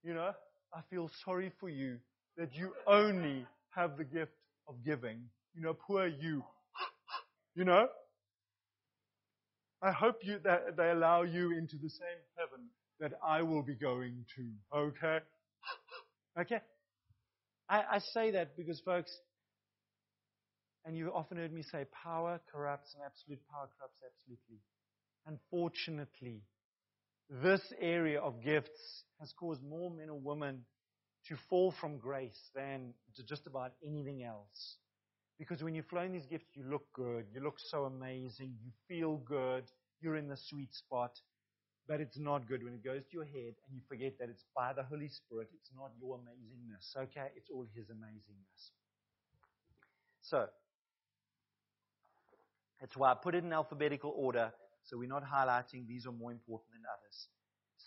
You 0.02 0.14
know, 0.14 0.32
I 0.74 0.80
feel 0.90 1.10
sorry 1.24 1.50
for 1.58 1.68
you 1.68 1.98
that 2.36 2.54
you 2.54 2.72
only 2.86 3.46
have 3.74 3.96
the 3.96 4.04
gift 4.04 4.32
of 4.68 4.76
giving. 4.84 5.22
You 5.54 5.62
know, 5.62 5.74
poor 5.74 6.06
you. 6.06 6.42
You 7.54 7.64
know? 7.64 7.88
I 9.82 9.92
hope 9.92 10.16
you, 10.22 10.38
that 10.44 10.76
they 10.76 10.90
allow 10.90 11.22
you 11.22 11.52
into 11.56 11.76
the 11.76 11.90
same 11.90 12.22
heaven 12.36 12.66
that 13.00 13.12
I 13.24 13.42
will 13.42 13.62
be 13.62 13.74
going 13.74 14.24
to. 14.36 14.78
Okay? 14.78 15.18
Okay? 16.38 16.60
I, 17.66 17.82
I 17.92 17.98
say 18.12 18.32
that 18.32 18.58
because, 18.58 18.78
folks, 18.84 19.10
and 20.84 20.94
you've 20.96 21.14
often 21.14 21.38
heard 21.38 21.52
me 21.52 21.62
say, 21.62 21.86
power 22.04 22.38
corrupts 22.52 22.94
and 22.94 23.02
absolute 23.04 23.40
power 23.50 23.68
corrupts 23.78 23.96
absolutely. 24.04 24.60
Unfortunately, 25.26 26.42
this 27.42 27.60
area 27.80 28.20
of 28.20 28.44
gifts 28.44 29.02
has 29.18 29.32
caused 29.32 29.62
more 29.64 29.90
men 29.90 30.10
or 30.10 30.18
women 30.18 30.60
to 31.28 31.36
fall 31.50 31.74
from 31.80 31.98
grace 31.98 32.38
than 32.54 32.94
to 33.16 33.24
just 33.24 33.46
about 33.46 33.72
anything 33.84 34.22
else. 34.22 34.76
Because 35.38 35.62
when 35.62 35.74
you 35.74 35.82
flow 35.82 36.02
in 36.02 36.12
these 36.12 36.26
gifts, 36.26 36.46
you 36.54 36.64
look 36.64 36.86
good. 36.94 37.26
You 37.32 37.42
look 37.42 37.56
so 37.58 37.84
amazing. 37.84 38.54
You 38.62 38.70
feel 38.88 39.18
good. 39.18 39.64
You're 40.00 40.16
in 40.16 40.28
the 40.28 40.36
sweet 40.36 40.74
spot. 40.74 41.12
But 41.88 42.00
it's 42.00 42.18
not 42.18 42.48
good 42.48 42.64
when 42.64 42.74
it 42.74 42.84
goes 42.84 43.02
to 43.02 43.12
your 43.12 43.24
head 43.24 43.54
and 43.68 43.74
you 43.74 43.80
forget 43.88 44.14
that 44.18 44.28
it's 44.28 44.44
by 44.56 44.72
the 44.72 44.82
Holy 44.82 45.08
Spirit. 45.08 45.48
It's 45.54 45.70
not 45.76 45.92
your 46.00 46.18
amazingness. 46.18 46.96
Okay? 46.96 47.28
It's 47.36 47.48
all 47.52 47.66
His 47.76 47.86
amazingness. 47.86 48.70
So, 50.22 50.46
that's 52.80 52.96
why 52.96 53.12
I 53.12 53.14
put 53.14 53.34
it 53.34 53.44
in 53.44 53.52
alphabetical 53.52 54.12
order, 54.16 54.52
so 54.84 54.98
we're 54.98 55.08
not 55.08 55.22
highlighting 55.24 55.86
these 55.86 56.06
are 56.06 56.12
more 56.12 56.32
important 56.32 56.72
than 56.72 56.82
others. 56.82 57.28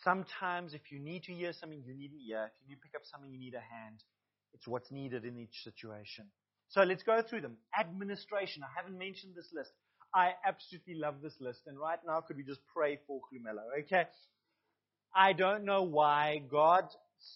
Sometimes 0.04 0.74
if 0.74 0.92
you 0.92 1.00
need 1.00 1.24
to 1.24 1.34
hear 1.34 1.52
something, 1.52 1.84
you 1.86 1.94
need 1.94 2.12
an 2.12 2.20
ear. 2.28 2.46
If 2.46 2.54
you 2.62 2.70
need 2.70 2.76
to 2.76 2.82
pick 2.82 2.96
up 2.96 3.02
something, 3.04 3.32
you 3.32 3.40
need 3.40 3.54
a 3.54 3.60
hand. 3.60 4.02
It's 4.54 4.68
what's 4.68 4.92
needed 4.92 5.26
in 5.26 5.38
each 5.38 5.64
situation. 5.64 6.26
So 6.70 6.84
let's 6.84 7.04
go 7.04 7.22
through 7.22 7.42
them. 7.42 7.58
Administration. 7.80 8.64
I 8.64 8.70
haven't 8.80 8.98
mentioned 8.98 9.34
this 9.36 9.50
list. 9.54 9.72
I 10.14 10.32
absolutely 10.46 10.96
love 10.96 11.16
this 11.22 11.36
list. 11.40 11.62
And 11.68 11.80
right 11.80 12.00
now, 12.06 12.22
could 12.22 12.38
we 12.38 12.44
just 12.44 12.62
pray 12.74 13.00
for 13.08 13.20
Khumelo? 13.20 13.84
Okay. 13.84 14.06
I 15.16 15.34
don't 15.34 15.66
know 15.66 15.84
why 15.84 16.42
God 16.50 16.86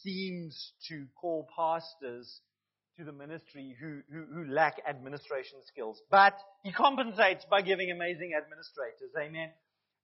seems 0.02 0.74
to 0.90 1.06
call 1.20 1.48
pastors 1.56 2.42
to 2.98 3.04
the 3.04 3.12
ministry 3.12 3.76
who, 3.80 4.02
who, 4.12 4.26
who 4.32 4.52
lack 4.52 4.80
administration 4.88 5.60
skills. 5.68 6.00
But 6.12 6.38
he 6.64 6.72
compensates 6.72 7.46
by 7.50 7.62
giving 7.62 7.92
amazing 7.92 8.34
administrators. 8.38 9.12
Amen. 9.20 9.50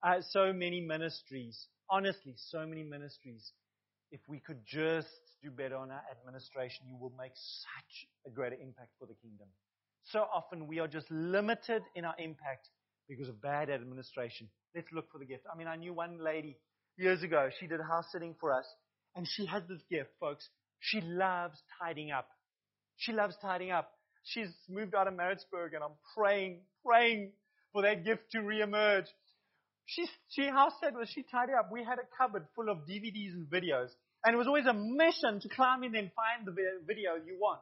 Uh, 0.01 0.21
so 0.29 0.53
many 0.53 0.81
ministries, 0.81 1.67
honestly, 1.89 2.33
so 2.37 2.65
many 2.65 2.83
ministries. 2.83 3.51
If 4.11 4.21
we 4.27 4.39
could 4.39 4.65
just 4.65 5.07
do 5.43 5.51
better 5.51 5.77
on 5.77 5.91
our 5.91 6.01
administration, 6.11 6.85
you 6.87 6.97
will 6.97 7.13
make 7.17 7.31
such 7.35 8.07
a 8.27 8.29
greater 8.29 8.55
impact 8.55 8.91
for 8.99 9.05
the 9.05 9.13
kingdom. 9.15 9.47
So 10.05 10.25
often 10.33 10.67
we 10.67 10.79
are 10.79 10.87
just 10.87 11.09
limited 11.11 11.83
in 11.95 12.05
our 12.05 12.15
impact 12.17 12.69
because 13.07 13.27
of 13.27 13.41
bad 13.41 13.69
administration. 13.69 14.49
Let's 14.75 14.87
look 14.91 15.11
for 15.11 15.19
the 15.19 15.25
gift. 15.25 15.43
I 15.51 15.57
mean, 15.57 15.67
I 15.67 15.75
knew 15.75 15.93
one 15.93 16.23
lady 16.23 16.57
years 16.97 17.23
ago, 17.23 17.49
she 17.59 17.67
did 17.67 17.79
house 17.81 18.05
sitting 18.11 18.35
for 18.39 18.53
us, 18.53 18.65
and 19.15 19.27
she 19.27 19.45
has 19.45 19.63
this 19.69 19.81
gift, 19.89 20.09
folks. 20.19 20.47
She 20.79 21.01
loves 21.01 21.61
tidying 21.81 22.11
up. 22.11 22.27
She 22.97 23.11
loves 23.13 23.35
tidying 23.41 23.71
up. 23.71 23.91
She's 24.23 24.49
moved 24.67 24.95
out 24.95 25.07
of 25.07 25.13
Maritzburg, 25.13 25.73
and 25.73 25.83
I'm 25.83 25.97
praying, 26.15 26.61
praying 26.85 27.31
for 27.71 27.81
that 27.83 28.03
gift 28.05 28.31
to 28.31 28.39
reemerge. 28.39 29.07
She, 29.89 30.05
she, 30.29 30.45
how 30.45 30.69
sad 30.79 30.93
was 30.93 31.09
she 31.09 31.23
tidy 31.23 31.53
up? 31.53 31.71
We 31.71 31.83
had 31.83 31.97
a 31.97 32.05
cupboard 32.15 32.45
full 32.55 32.69
of 32.69 32.85
DVDs 32.85 33.33
and 33.33 33.47
videos, 33.49 33.89
and 34.23 34.35
it 34.35 34.37
was 34.37 34.45
always 34.45 34.67
a 34.67 34.73
mission 34.73 35.39
to 35.41 35.49
climb 35.49 35.83
in 35.83 35.95
and 35.95 36.11
find 36.13 36.45
the 36.45 36.53
video 36.85 37.15
you 37.25 37.37
want. 37.39 37.61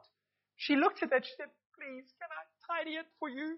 She 0.56 0.76
looked 0.76 1.02
at 1.02 1.10
that, 1.10 1.24
she 1.24 1.32
said, 1.38 1.48
please, 1.72 2.04
can 2.20 2.28
I 2.28 2.42
tidy 2.68 2.96
it 2.96 3.06
for 3.18 3.30
you? 3.30 3.56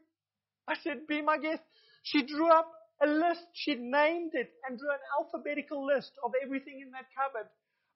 I 0.69 0.75
said, 0.85 1.09
be 1.09 1.21
my 1.21 1.39
guest. 1.39 1.63
She 2.05 2.23
drew 2.23 2.49
up 2.49 2.71
a 3.03 3.07
list. 3.07 3.43
She 3.55 3.75
named 3.75 4.33
it 4.35 4.51
and 4.69 4.79
drew 4.79 4.91
an 4.91 5.03
alphabetical 5.19 5.85
list 5.85 6.13
of 6.25 6.33
everything 6.43 6.81
in 6.81 6.93
that 6.93 7.07
cupboard. 7.17 7.49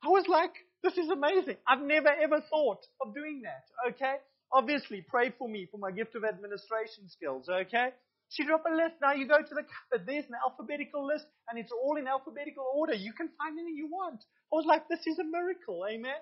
I 0.02 0.08
was 0.08 0.24
like, 0.28 0.52
this 0.82 0.98
is 0.98 1.08
amazing. 1.08 1.56
I've 1.68 1.82
never 1.82 2.08
ever 2.08 2.42
thought 2.50 2.80
of 3.00 3.14
doing 3.14 3.42
that. 3.44 3.92
Okay? 3.94 4.16
Obviously, 4.52 5.02
pray 5.02 5.32
for 5.38 5.48
me 5.48 5.68
for 5.70 5.78
my 5.78 5.90
gift 5.90 6.16
of 6.16 6.24
administration 6.24 7.08
skills. 7.08 7.48
Okay? 7.48 7.90
She 8.34 8.44
drew 8.44 8.56
up 8.56 8.64
a 8.66 8.74
list. 8.74 8.96
Now 9.00 9.12
you 9.12 9.28
go 9.28 9.38
to 9.38 9.54
the 9.54 9.62
cupboard. 9.62 10.06
There's 10.06 10.26
an 10.26 10.34
alphabetical 10.44 11.06
list 11.06 11.24
and 11.48 11.58
it's 11.58 11.70
all 11.70 11.96
in 11.96 12.08
alphabetical 12.08 12.66
order. 12.74 12.94
You 12.94 13.12
can 13.12 13.30
find 13.38 13.56
anything 13.56 13.76
you 13.76 13.86
want. 13.86 14.20
I 14.52 14.56
was 14.56 14.66
like, 14.66 14.88
this 14.88 15.06
is 15.06 15.18
a 15.20 15.24
miracle. 15.24 15.86
Amen? 15.88 16.18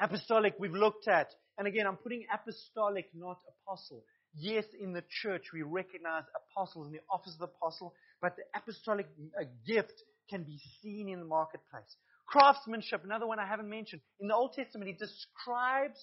Apostolic, 0.00 0.54
we've 0.58 0.72
looked 0.72 1.06
at. 1.06 1.28
And 1.58 1.66
again, 1.66 1.86
I'm 1.86 1.96
putting 1.96 2.24
apostolic, 2.32 3.10
not 3.14 3.38
apostle. 3.66 4.02
Yes, 4.34 4.64
in 4.80 4.92
the 4.92 5.02
church 5.22 5.46
we 5.52 5.62
recognize 5.62 6.22
apostles 6.36 6.86
in 6.86 6.92
the 6.92 7.00
office 7.10 7.34
of 7.34 7.40
the 7.40 7.52
apostle, 7.56 7.94
but 8.22 8.36
the 8.36 8.44
apostolic 8.58 9.08
uh, 9.38 9.44
gift 9.66 9.94
can 10.30 10.44
be 10.44 10.58
seen 10.80 11.08
in 11.08 11.18
the 11.18 11.26
marketplace. 11.26 11.96
Craftsmanship, 12.26 13.04
another 13.04 13.26
one 13.26 13.38
I 13.38 13.46
haven't 13.46 13.68
mentioned. 13.68 14.02
In 14.20 14.28
the 14.28 14.34
Old 14.34 14.52
Testament, 14.54 14.90
it 14.90 14.98
describes 14.98 15.98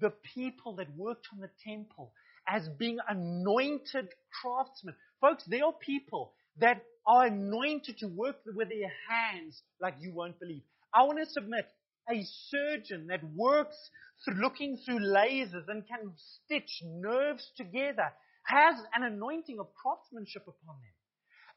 the 0.00 0.12
people 0.34 0.76
that 0.76 0.96
worked 0.96 1.26
on 1.32 1.40
the 1.40 1.50
temple 1.64 2.12
as 2.48 2.68
being 2.78 2.98
anointed 3.08 4.08
craftsmen. 4.40 4.94
Folks, 5.20 5.44
there 5.46 5.64
are 5.64 5.72
people 5.72 6.34
that 6.58 6.82
are 7.06 7.26
anointed 7.26 7.98
to 7.98 8.06
work 8.08 8.36
with 8.46 8.68
their 8.68 8.92
hands 9.08 9.62
like 9.80 9.94
you 10.00 10.12
won't 10.12 10.38
believe. 10.40 10.62
I 10.94 11.02
want 11.02 11.18
to 11.18 11.26
submit 11.26 11.66
a 12.10 12.22
surgeon 12.48 13.08
that 13.08 13.20
works 13.34 13.76
through 14.24 14.40
looking 14.40 14.78
through 14.84 15.00
lasers 15.00 15.68
and 15.68 15.86
can 15.86 16.12
stitch 16.16 16.82
nerves 16.84 17.50
together 17.56 18.12
has 18.44 18.76
an 18.94 19.02
anointing 19.02 19.58
of 19.58 19.66
craftsmanship 19.74 20.42
upon 20.42 20.76
them. 20.76 20.94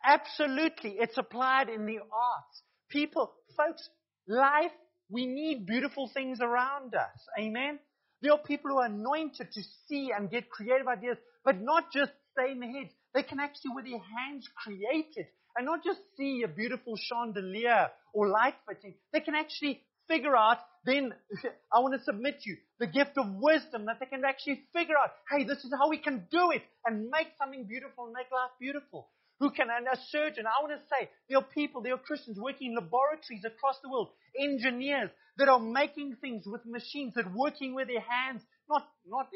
Absolutely. 0.04 0.96
It's 1.00 1.18
applied 1.18 1.70
in 1.70 1.86
the 1.86 1.98
arts. 2.00 2.64
People, 2.90 3.32
folks, 3.56 3.90
life, 4.28 4.72
we 5.10 5.26
need 5.26 5.66
beautiful 5.66 6.10
things 6.14 6.40
around 6.42 6.96
us. 6.96 7.28
Amen? 7.40 7.80
There 8.22 8.34
are 8.34 8.38
people 8.38 8.72
who 8.72 8.80
are 8.80 8.86
anointed 8.86 9.51
to 9.51 9.61
see 9.88 10.11
and 10.15 10.30
get 10.30 10.49
creative 10.49 10.88
ideas, 10.88 11.17
but 11.45 11.61
not 11.61 11.91
just 11.93 12.11
stay 12.34 12.51
in 12.51 12.59
the 12.59 12.67
head. 12.67 12.89
They 13.13 13.24
can 13.24 13.39
actually, 13.39 13.72
with 13.76 13.86
their 13.86 13.99
hands, 13.99 14.47
create 14.63 15.13
it. 15.15 15.28
And 15.55 15.65
not 15.65 15.84
just 15.84 15.99
see 16.15 16.43
a 16.43 16.47
beautiful 16.47 16.95
chandelier 16.95 17.89
or 18.13 18.28
light 18.28 18.55
fitting. 18.67 18.93
They 19.11 19.20
can 19.20 19.36
actually 19.36 19.82
figure 20.07 20.36
out, 20.36 20.57
then 20.86 21.13
I 21.74 21.80
want 21.80 21.95
to 21.97 22.03
submit 22.03 22.41
you 22.45 22.57
the 22.80 22.88
gift 22.88 23.17
of 23.17 23.26
wisdom 23.36 23.86
that 23.86 23.99
they 23.99 24.05
can 24.05 24.24
actually 24.26 24.63
figure 24.74 24.95
out, 24.97 25.11
hey, 25.30 25.43
this 25.43 25.63
is 25.63 25.74
how 25.78 25.89
we 25.89 25.97
can 25.97 26.28
do 26.32 26.51
it 26.51 26.63
and 26.86 27.09
make 27.09 27.28
something 27.38 27.65
beautiful 27.65 28.05
and 28.05 28.13
make 28.13 28.32
life 28.32 28.51
beautiful. 28.59 29.09
Who 29.40 29.52
can, 29.52 29.68
and 29.70 29.88
a 29.88 29.98
surgeon, 30.10 30.46
I 30.46 30.62
want 30.62 30.74
to 30.74 30.86
say, 30.92 31.10
there 31.30 31.38
are 31.38 31.44
people, 31.44 31.82
there 31.82 31.94
are 31.94 31.98
Christians 31.98 32.38
working 32.38 32.72
in 32.72 32.76
laboratories 32.76 33.46
across 33.46 33.80
the 33.82 33.90
world, 33.90 34.10
engineers 34.38 35.10
that 35.38 35.48
are 35.48 35.60
making 35.60 36.18
things 36.20 36.44
with 36.46 36.66
machines, 36.66 37.14
that 37.16 37.34
working 37.34 37.74
with 37.74 37.88
their 37.88 38.02
hands, 38.02 38.42
not, 38.70 38.86
not, 39.08 39.28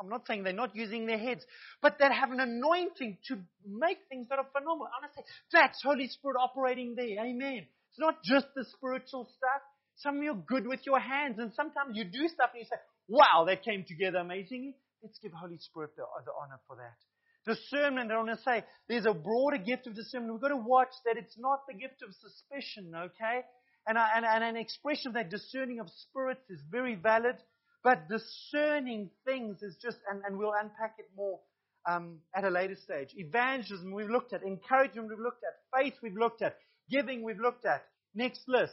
I'm 0.00 0.08
not 0.08 0.26
saying 0.26 0.42
they're 0.42 0.52
not 0.52 0.74
using 0.74 1.06
their 1.06 1.18
heads, 1.18 1.44
but 1.80 1.98
that 2.00 2.10
have 2.12 2.32
an 2.32 2.40
anointing 2.40 3.18
to 3.28 3.38
make 3.64 3.98
things 4.08 4.26
that 4.30 4.40
are 4.40 4.48
phenomenal. 4.52 4.88
I 4.90 4.98
want 5.00 5.12
to 5.14 5.22
say, 5.22 5.26
that's 5.52 5.80
Holy 5.82 6.08
Spirit 6.08 6.36
operating 6.40 6.96
there. 6.96 7.24
Amen. 7.24 7.66
It's 7.90 8.00
not 8.00 8.18
just 8.24 8.46
the 8.56 8.64
spiritual 8.76 9.30
stuff. 9.30 9.62
Some 9.94 10.16
of 10.16 10.22
you 10.24 10.32
are 10.32 10.44
good 10.48 10.66
with 10.66 10.80
your 10.84 10.98
hands, 10.98 11.38
and 11.38 11.52
sometimes 11.54 11.96
you 11.96 12.02
do 12.02 12.26
stuff 12.26 12.50
and 12.52 12.62
you 12.62 12.66
say, 12.66 12.82
wow, 13.06 13.44
that 13.46 13.62
came 13.62 13.84
together 13.86 14.18
amazingly. 14.18 14.74
Let's 15.04 15.20
give 15.22 15.30
Holy 15.30 15.58
Spirit 15.58 15.90
the, 15.94 16.02
the 16.24 16.32
honor 16.34 16.58
for 16.66 16.74
that. 16.76 16.98
Discernment, 17.46 18.10
I 18.10 18.16
want 18.16 18.30
to 18.30 18.42
say, 18.42 18.64
there's 18.88 19.06
a 19.06 19.12
broader 19.12 19.58
gift 19.58 19.86
of 19.86 19.94
discernment. 19.94 20.32
We've 20.32 20.40
got 20.40 20.48
to 20.48 20.56
watch 20.56 20.92
that 21.04 21.16
it's 21.16 21.36
not 21.38 21.60
the 21.68 21.74
gift 21.74 22.02
of 22.02 22.14
suspicion, 22.14 22.92
okay? 22.96 23.42
And, 23.86 23.98
and, 23.98 24.24
and 24.24 24.44
an 24.44 24.56
expression 24.56 25.08
of 25.08 25.14
that 25.14 25.30
discerning 25.30 25.78
of 25.80 25.88
spirits 25.90 26.48
is 26.48 26.60
very 26.70 26.94
valid, 26.94 27.36
but 27.82 28.08
discerning 28.08 29.10
things 29.26 29.62
is 29.62 29.76
just, 29.82 29.98
and, 30.10 30.22
and 30.26 30.38
we'll 30.38 30.54
unpack 30.58 30.94
it 30.98 31.06
more 31.16 31.38
um, 31.86 32.18
at 32.34 32.44
a 32.44 32.50
later 32.50 32.76
stage. 32.76 33.10
Evangelism, 33.14 33.92
we've 33.92 34.08
looked 34.08 34.32
at. 34.32 34.42
Encouragement, 34.42 35.10
we've 35.10 35.18
looked 35.18 35.44
at. 35.44 35.78
Faith, 35.78 35.94
we've 36.02 36.16
looked 36.16 36.40
at. 36.40 36.56
Giving, 36.90 37.22
we've 37.22 37.38
looked 37.38 37.66
at. 37.66 37.84
Next 38.14 38.40
list. 38.48 38.72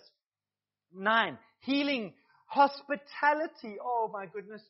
Nine, 0.94 1.38
healing, 1.60 2.14
hospitality. 2.46 3.78
Oh 3.84 4.10
my 4.14 4.28
goodness. 4.28 4.62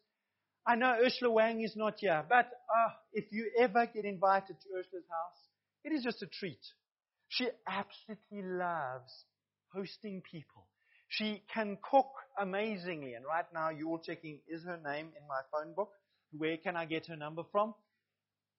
I 0.66 0.76
know 0.76 0.95
Ursula 1.03 1.32
Wang 1.32 1.62
is 1.62 1.76
not 1.76 1.95
here, 1.99 2.24
but 2.30 2.45
uh, 2.45 2.91
if 3.14 3.32
you 3.32 3.51
ever 3.59 3.88
get 3.88 4.05
invited 4.05 4.57
to 4.62 4.70
Ursula's 4.78 5.07
house, 5.09 5.39
it 5.84 5.91
is 5.91 6.03
just 6.03 6.22
a 6.22 6.28
treat. 6.28 6.59
She 7.30 7.47
absolutely 7.68 8.43
loves 8.43 9.26
hosting 9.74 10.22
people. 10.22 10.68
She 11.09 11.41
can 11.53 11.78
cook 11.84 12.12
amazingly, 12.39 13.14
and 13.16 13.26
right 13.26 13.45
now 13.53 13.70
you're 13.70 13.88
all 13.88 13.99
checking, 13.99 14.39
is 14.47 14.64
her 14.64 14.78
name 14.78 15.07
in 15.07 15.28
my 15.28 15.41
phone 15.51 15.74
book? 15.74 15.89
Where 16.38 16.57
can 16.57 16.78
I 16.78 16.86
get 16.86 17.07
her 17.07 17.16
number 17.16 17.43
from? 17.51 17.74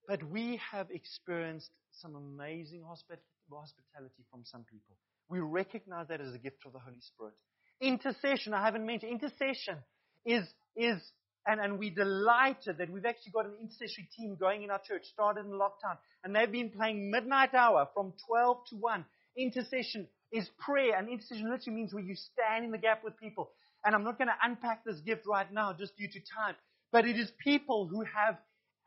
But 0.08 0.22
we 0.24 0.60
have 0.72 0.90
experienced 0.90 1.70
some 1.92 2.16
amazing 2.16 2.82
hospitality 2.82 4.24
from 4.30 4.42
some 4.44 4.64
people. 4.64 4.96
We 5.28 5.40
recognize 5.40 6.08
that 6.08 6.20
as 6.20 6.34
a 6.34 6.38
gift 6.38 6.66
of 6.66 6.72
the 6.72 6.80
Holy 6.80 7.00
Spirit. 7.00 7.34
Intercession, 7.80 8.54
I 8.54 8.64
haven't 8.64 8.84
mentioned. 8.84 9.12
Intercession 9.12 9.78
is, 10.26 10.44
is 10.76 11.00
and, 11.46 11.60
and 11.60 11.78
we're 11.78 11.94
delighted 11.94 12.78
that 12.78 12.90
we've 12.90 13.04
actually 13.04 13.32
got 13.32 13.46
an 13.46 13.54
intercessory 13.60 14.08
team 14.16 14.36
going 14.38 14.62
in 14.62 14.70
our 14.70 14.80
church, 14.86 15.04
started 15.12 15.44
in 15.44 15.52
lockdown. 15.52 15.96
And 16.24 16.34
they've 16.34 16.50
been 16.50 16.70
playing 16.70 17.10
midnight 17.10 17.54
hour 17.54 17.88
from 17.94 18.12
12 18.28 18.58
to 18.70 18.76
1. 18.76 19.04
Intercession 19.36 20.06
is 20.32 20.48
prayer, 20.58 20.96
and 20.96 21.08
intercession 21.08 21.50
literally 21.50 21.76
means 21.76 21.92
where 21.92 22.02
you 22.02 22.14
stand 22.14 22.64
in 22.64 22.70
the 22.70 22.78
gap 22.78 23.02
with 23.04 23.18
people. 23.18 23.50
And 23.84 23.94
I'm 23.94 24.04
not 24.04 24.18
going 24.18 24.28
to 24.28 24.36
unpack 24.42 24.84
this 24.84 25.00
gift 25.00 25.26
right 25.26 25.52
now 25.52 25.72
just 25.72 25.96
due 25.96 26.08
to 26.08 26.20
time, 26.20 26.54
but 26.92 27.06
it 27.06 27.16
is 27.16 27.30
people 27.42 27.88
who 27.88 28.02
have 28.02 28.38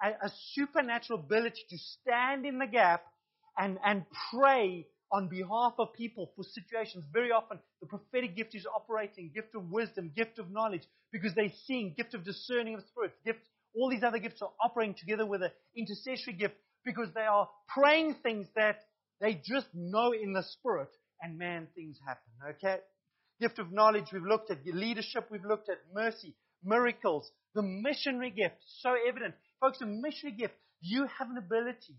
a, 0.01 0.25
a 0.25 0.31
supernatural 0.53 1.19
ability 1.19 1.61
to 1.69 1.77
stand 1.77 2.45
in 2.45 2.57
the 2.59 2.67
gap 2.67 3.03
and, 3.57 3.77
and 3.85 4.05
pray 4.31 4.87
on 5.11 5.27
behalf 5.27 5.73
of 5.77 5.93
people 5.93 6.31
for 6.35 6.43
situations. 6.43 7.05
Very 7.13 7.31
often, 7.31 7.59
the 7.81 7.87
prophetic 7.87 8.35
gift 8.35 8.55
is 8.55 8.65
operating, 8.65 9.31
gift 9.33 9.55
of 9.55 9.71
wisdom, 9.71 10.11
gift 10.15 10.39
of 10.39 10.49
knowledge, 10.51 10.83
because 11.15 11.33
they're 11.33 11.51
seeing 11.65 11.93
gift 11.95 12.13
of 12.13 12.25
discerning 12.25 12.75
of 12.75 12.83
spirits, 12.89 13.15
gift, 13.25 13.39
all 13.73 13.89
these 13.89 14.03
other 14.03 14.19
gifts 14.19 14.41
are 14.41 14.51
operating 14.61 14.95
together 14.95 15.25
with 15.25 15.41
an 15.41 15.51
intercessory 15.75 16.33
gift 16.33 16.55
because 16.85 17.07
they 17.15 17.21
are 17.21 17.47
praying 17.73 18.15
things 18.21 18.47
that 18.55 18.79
they 19.21 19.41
just 19.45 19.67
know 19.73 20.11
in 20.11 20.33
the 20.33 20.43
spirit, 20.43 20.89
and 21.21 21.37
man, 21.37 21.67
things 21.73 21.97
happen. 22.05 22.55
Okay? 22.55 22.79
Gift 23.39 23.59
of 23.59 23.71
knowledge, 23.71 24.05
we've 24.11 24.23
looked 24.23 24.51
at 24.51 24.65
leadership, 24.65 25.27
we've 25.31 25.45
looked 25.45 25.69
at 25.69 25.77
mercy, 25.93 26.35
miracles, 26.63 27.31
the 27.53 27.61
missionary 27.63 28.31
gift, 28.31 28.55
so 28.81 28.93
evident. 29.07 29.35
Folks, 29.61 29.79
the 29.79 29.85
missionary 29.85 30.37
gift, 30.37 30.53
you 30.81 31.07
have 31.17 31.29
an 31.29 31.37
ability 31.37 31.95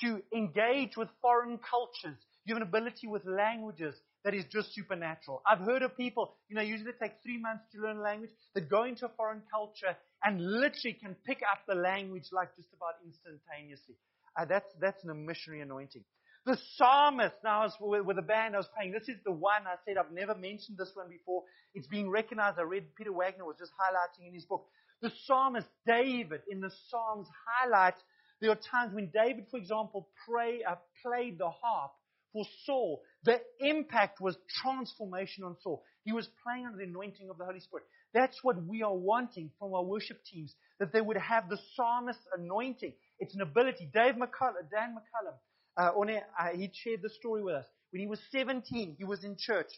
to 0.00 0.22
engage 0.34 0.96
with 0.96 1.08
foreign 1.20 1.58
cultures. 1.58 2.18
You 2.44 2.54
have 2.54 2.62
an 2.62 2.68
ability 2.68 3.06
with 3.06 3.24
languages 3.24 3.94
that 4.24 4.34
is 4.34 4.44
just 4.50 4.74
supernatural. 4.74 5.42
I've 5.46 5.60
heard 5.60 5.82
of 5.82 5.96
people, 5.96 6.34
you 6.48 6.56
know, 6.56 6.62
usually 6.62 6.90
it 6.90 7.00
takes 7.00 7.14
three 7.22 7.38
months 7.38 7.64
to 7.72 7.80
learn 7.80 7.98
a 7.98 8.02
language, 8.02 8.30
that 8.54 8.68
go 8.68 8.84
into 8.84 9.06
a 9.06 9.10
foreign 9.16 9.42
culture 9.50 9.96
and 10.22 10.40
literally 10.40 10.94
can 10.94 11.14
pick 11.26 11.40
up 11.50 11.60
the 11.68 11.74
language 11.74 12.28
like 12.32 12.54
just 12.56 12.68
about 12.74 12.94
instantaneously. 13.04 13.94
Uh, 14.36 14.44
that's, 14.44 14.68
that's 14.80 15.02
an 15.04 15.26
missionary 15.26 15.62
anointing. 15.62 16.04
The 16.46 16.58
psalmist, 16.76 17.36
now 17.42 17.60
I 17.60 17.64
was 17.64 17.74
with, 17.80 18.04
with 18.04 18.16
the 18.16 18.22
band 18.22 18.54
I 18.54 18.58
was 18.58 18.68
playing, 18.76 18.92
this 18.92 19.08
is 19.08 19.16
the 19.24 19.32
one 19.32 19.62
I 19.66 19.76
said 19.86 19.96
I've 19.96 20.12
never 20.12 20.34
mentioned 20.34 20.76
this 20.76 20.90
one 20.94 21.08
before. 21.08 21.44
It's 21.74 21.86
being 21.86 22.10
recognized. 22.10 22.58
I 22.58 22.62
read 22.62 22.94
Peter 22.96 23.12
Wagner 23.12 23.46
was 23.46 23.56
just 23.58 23.72
highlighting 23.72 24.28
in 24.28 24.34
his 24.34 24.44
book. 24.44 24.66
The 25.00 25.10
psalmist 25.24 25.68
David 25.86 26.42
in 26.50 26.60
the 26.60 26.70
Psalms 26.90 27.28
highlights 27.46 28.00
there 28.40 28.50
are 28.50 28.56
times 28.56 28.94
when 28.94 29.10
David, 29.14 29.46
for 29.50 29.56
example, 29.56 30.08
pray, 30.28 30.62
uh, 30.62 30.74
played 31.02 31.38
the 31.38 31.48
harp 31.48 31.92
for 32.34 32.44
Saul. 32.66 33.00
The 33.22 33.40
impact 33.60 34.20
was 34.20 34.36
transformation 34.62 35.44
on 35.44 35.56
Saul. 35.62 35.82
He 36.04 36.12
was 36.12 36.28
playing 36.42 36.66
under 36.66 36.76
the 36.76 36.84
anointing 36.84 37.30
of 37.30 37.38
the 37.38 37.46
Holy 37.46 37.60
Spirit. 37.60 37.86
That's 38.12 38.36
what 38.42 38.62
we 38.66 38.82
are 38.82 38.94
wanting 38.94 39.50
from 39.58 39.72
our 39.72 39.82
worship 39.82 40.18
teams, 40.30 40.54
that 40.78 40.92
they 40.92 41.00
would 41.00 41.16
have 41.16 41.48
the 41.48 41.58
psalmist 41.74 42.18
anointing. 42.36 42.92
It's 43.18 43.34
an 43.34 43.40
ability. 43.40 43.88
Dave 43.94 44.16
McCollam, 44.16 44.68
Dan 44.70 44.94
McCollam, 44.94 45.36
uh, 45.76 45.92
uh, 45.98 46.48
he 46.54 46.70
shared 46.74 47.00
the 47.02 47.08
story 47.08 47.42
with 47.42 47.54
us. 47.54 47.64
When 47.90 48.00
he 48.00 48.06
was 48.06 48.20
17, 48.32 48.96
he 48.98 49.04
was 49.04 49.24
in 49.24 49.36
church, 49.38 49.70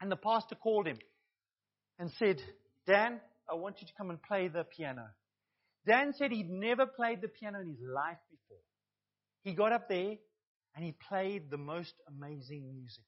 and 0.00 0.12
the 0.12 0.16
pastor 0.16 0.54
called 0.54 0.86
him 0.86 0.98
and 1.98 2.10
said, 2.18 2.40
Dan, 2.86 3.20
I 3.50 3.54
want 3.54 3.80
you 3.80 3.86
to 3.86 3.92
come 3.96 4.10
and 4.10 4.22
play 4.22 4.48
the 4.48 4.64
piano. 4.64 5.06
Dan 5.86 6.12
said 6.16 6.30
he'd 6.30 6.50
never 6.50 6.86
played 6.86 7.22
the 7.22 7.28
piano 7.28 7.60
in 7.60 7.68
his 7.68 7.80
life 7.80 8.18
before. 8.30 8.62
He 9.42 9.54
got 9.54 9.72
up 9.72 9.88
there 9.88 10.16
and 10.74 10.84
he 10.84 10.94
played 11.08 11.50
the 11.50 11.58
most 11.58 11.94
amazing 12.08 12.72
music. 12.72 13.04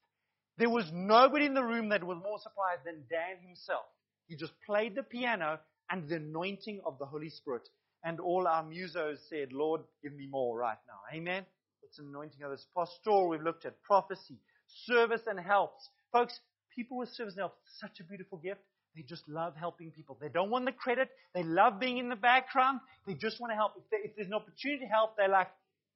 There 0.59 0.71
was 0.71 0.85
nobody 0.93 1.47
in 1.47 1.55
the 1.55 1.63
room 1.65 1.89
that 1.91 2.05
was 2.05 2.19
more 2.23 2.39
surprised 2.39 2.83
than 2.85 3.05
Dan 3.09 3.39
himself. 3.47 3.85
He 4.27 4.37
just 4.37 4.53
played 4.67 4.95
the 4.95 5.03
piano 5.03 5.59
and 5.91 6.09
the 6.09 6.17
anointing 6.17 6.81
of 6.87 6.99
the 6.99 7.07
Holy 7.07 7.31
Spirit. 7.31 7.69
And 8.05 8.21
all 8.21 8.47
our 8.47 8.63
musos 8.65 9.19
said, 9.29 9.53
Lord, 9.53 9.83
give 10.03 10.13
me 10.13 10.27
more 10.27 10.57
right 10.59 10.79
now. 10.87 11.17
Amen. 11.17 11.45
It's 11.83 11.99
an 11.99 12.07
anointing 12.09 12.43
of 12.43 12.51
this. 12.51 12.67
Pastoral, 12.77 13.29
we've 13.29 13.43
looked 13.43 13.65
at 13.65 13.81
prophecy, 13.83 14.39
service 14.87 15.23
and 15.27 15.39
helps. 15.39 15.89
Folks, 16.13 16.39
people 16.75 16.99
with 16.99 17.11
service 17.11 17.35
and 17.35 17.43
help, 17.43 17.55
such 17.81 18.01
a 18.01 18.05
beautiful 18.05 18.39
gift. 18.39 18.61
They 18.95 19.03
just 19.03 19.27
love 19.29 19.55
helping 19.57 19.91
people. 19.91 20.19
They 20.21 20.29
don't 20.29 20.51
want 20.51 20.67
the 20.67 20.73
credit. 20.73 21.09
They 21.35 21.43
love 21.43 21.81
being 21.81 21.99
in 21.99 22.09
the 22.09 22.17
background. 22.17 22.81
They 23.07 23.15
just 23.15 23.41
want 23.41 23.53
to 23.53 23.57
help. 23.57 23.73
If, 23.77 23.85
they, 23.91 24.09
if 24.09 24.17
there's 24.17 24.29
an 24.29 24.35
opportunity 24.35 24.85
to 24.85 24.87
help, 24.87 25.17
they're 25.17 25.29
like, 25.29 25.49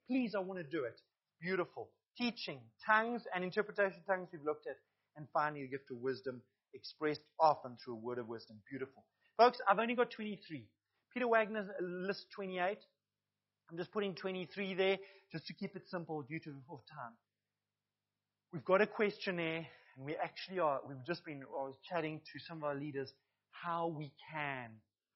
please, 0.07 0.35
I 0.35 0.41
want 0.41 0.61
to 0.61 0.65
do 0.65 0.85
it. 0.85 0.99
Beautiful. 1.47 1.91
Teaching, 2.19 2.59
tongues 2.85 3.23
and 3.33 3.45
interpretation 3.45 4.01
of 4.01 4.07
tongues 4.07 4.29
we've 4.33 4.43
looked 4.45 4.67
at. 4.67 4.79
And 5.17 5.29
finally, 5.33 5.63
the 5.63 5.69
gift 5.69 5.93
of 5.93 5.99
wisdom 5.99 6.43
expressed 6.75 7.21
often 7.39 7.77
through 7.77 7.95
a 7.95 7.99
word 7.99 8.19
of 8.19 8.27
wisdom. 8.27 8.57
Beautiful. 8.69 9.05
Folks, 9.37 9.59
I've 9.69 9.79
only 9.79 9.95
got 9.95 10.11
23. 10.11 10.67
Peter 11.15 11.29
Wagner's 11.29 11.69
list 11.81 12.27
28. 12.35 12.79
I'm 13.71 13.79
just 13.79 13.93
putting 13.93 14.17
23 14.17 14.75
there 14.75 14.99
just 15.31 15.47
to 15.47 15.55
keep 15.55 15.77
it 15.77 15.83
simple 15.89 16.21
due 16.23 16.41
to 16.41 16.51
of 16.51 16.81
time. 16.93 17.13
We've 18.53 18.65
got 18.65 18.81
a 18.81 18.87
questionnaire 18.89 19.69
and 19.97 20.05
we 20.05 20.17
actually 20.17 20.59
are, 20.59 20.81
we've 20.89 21.07
just 21.07 21.25
been, 21.25 21.43
I 21.45 21.63
was 21.63 21.77
chatting 21.89 22.23
to 22.33 22.41
some 22.41 22.59
of 22.59 22.65
our 22.65 22.75
leaders 22.75 23.13
how 23.53 23.87
we 23.87 24.11
can 24.33 24.71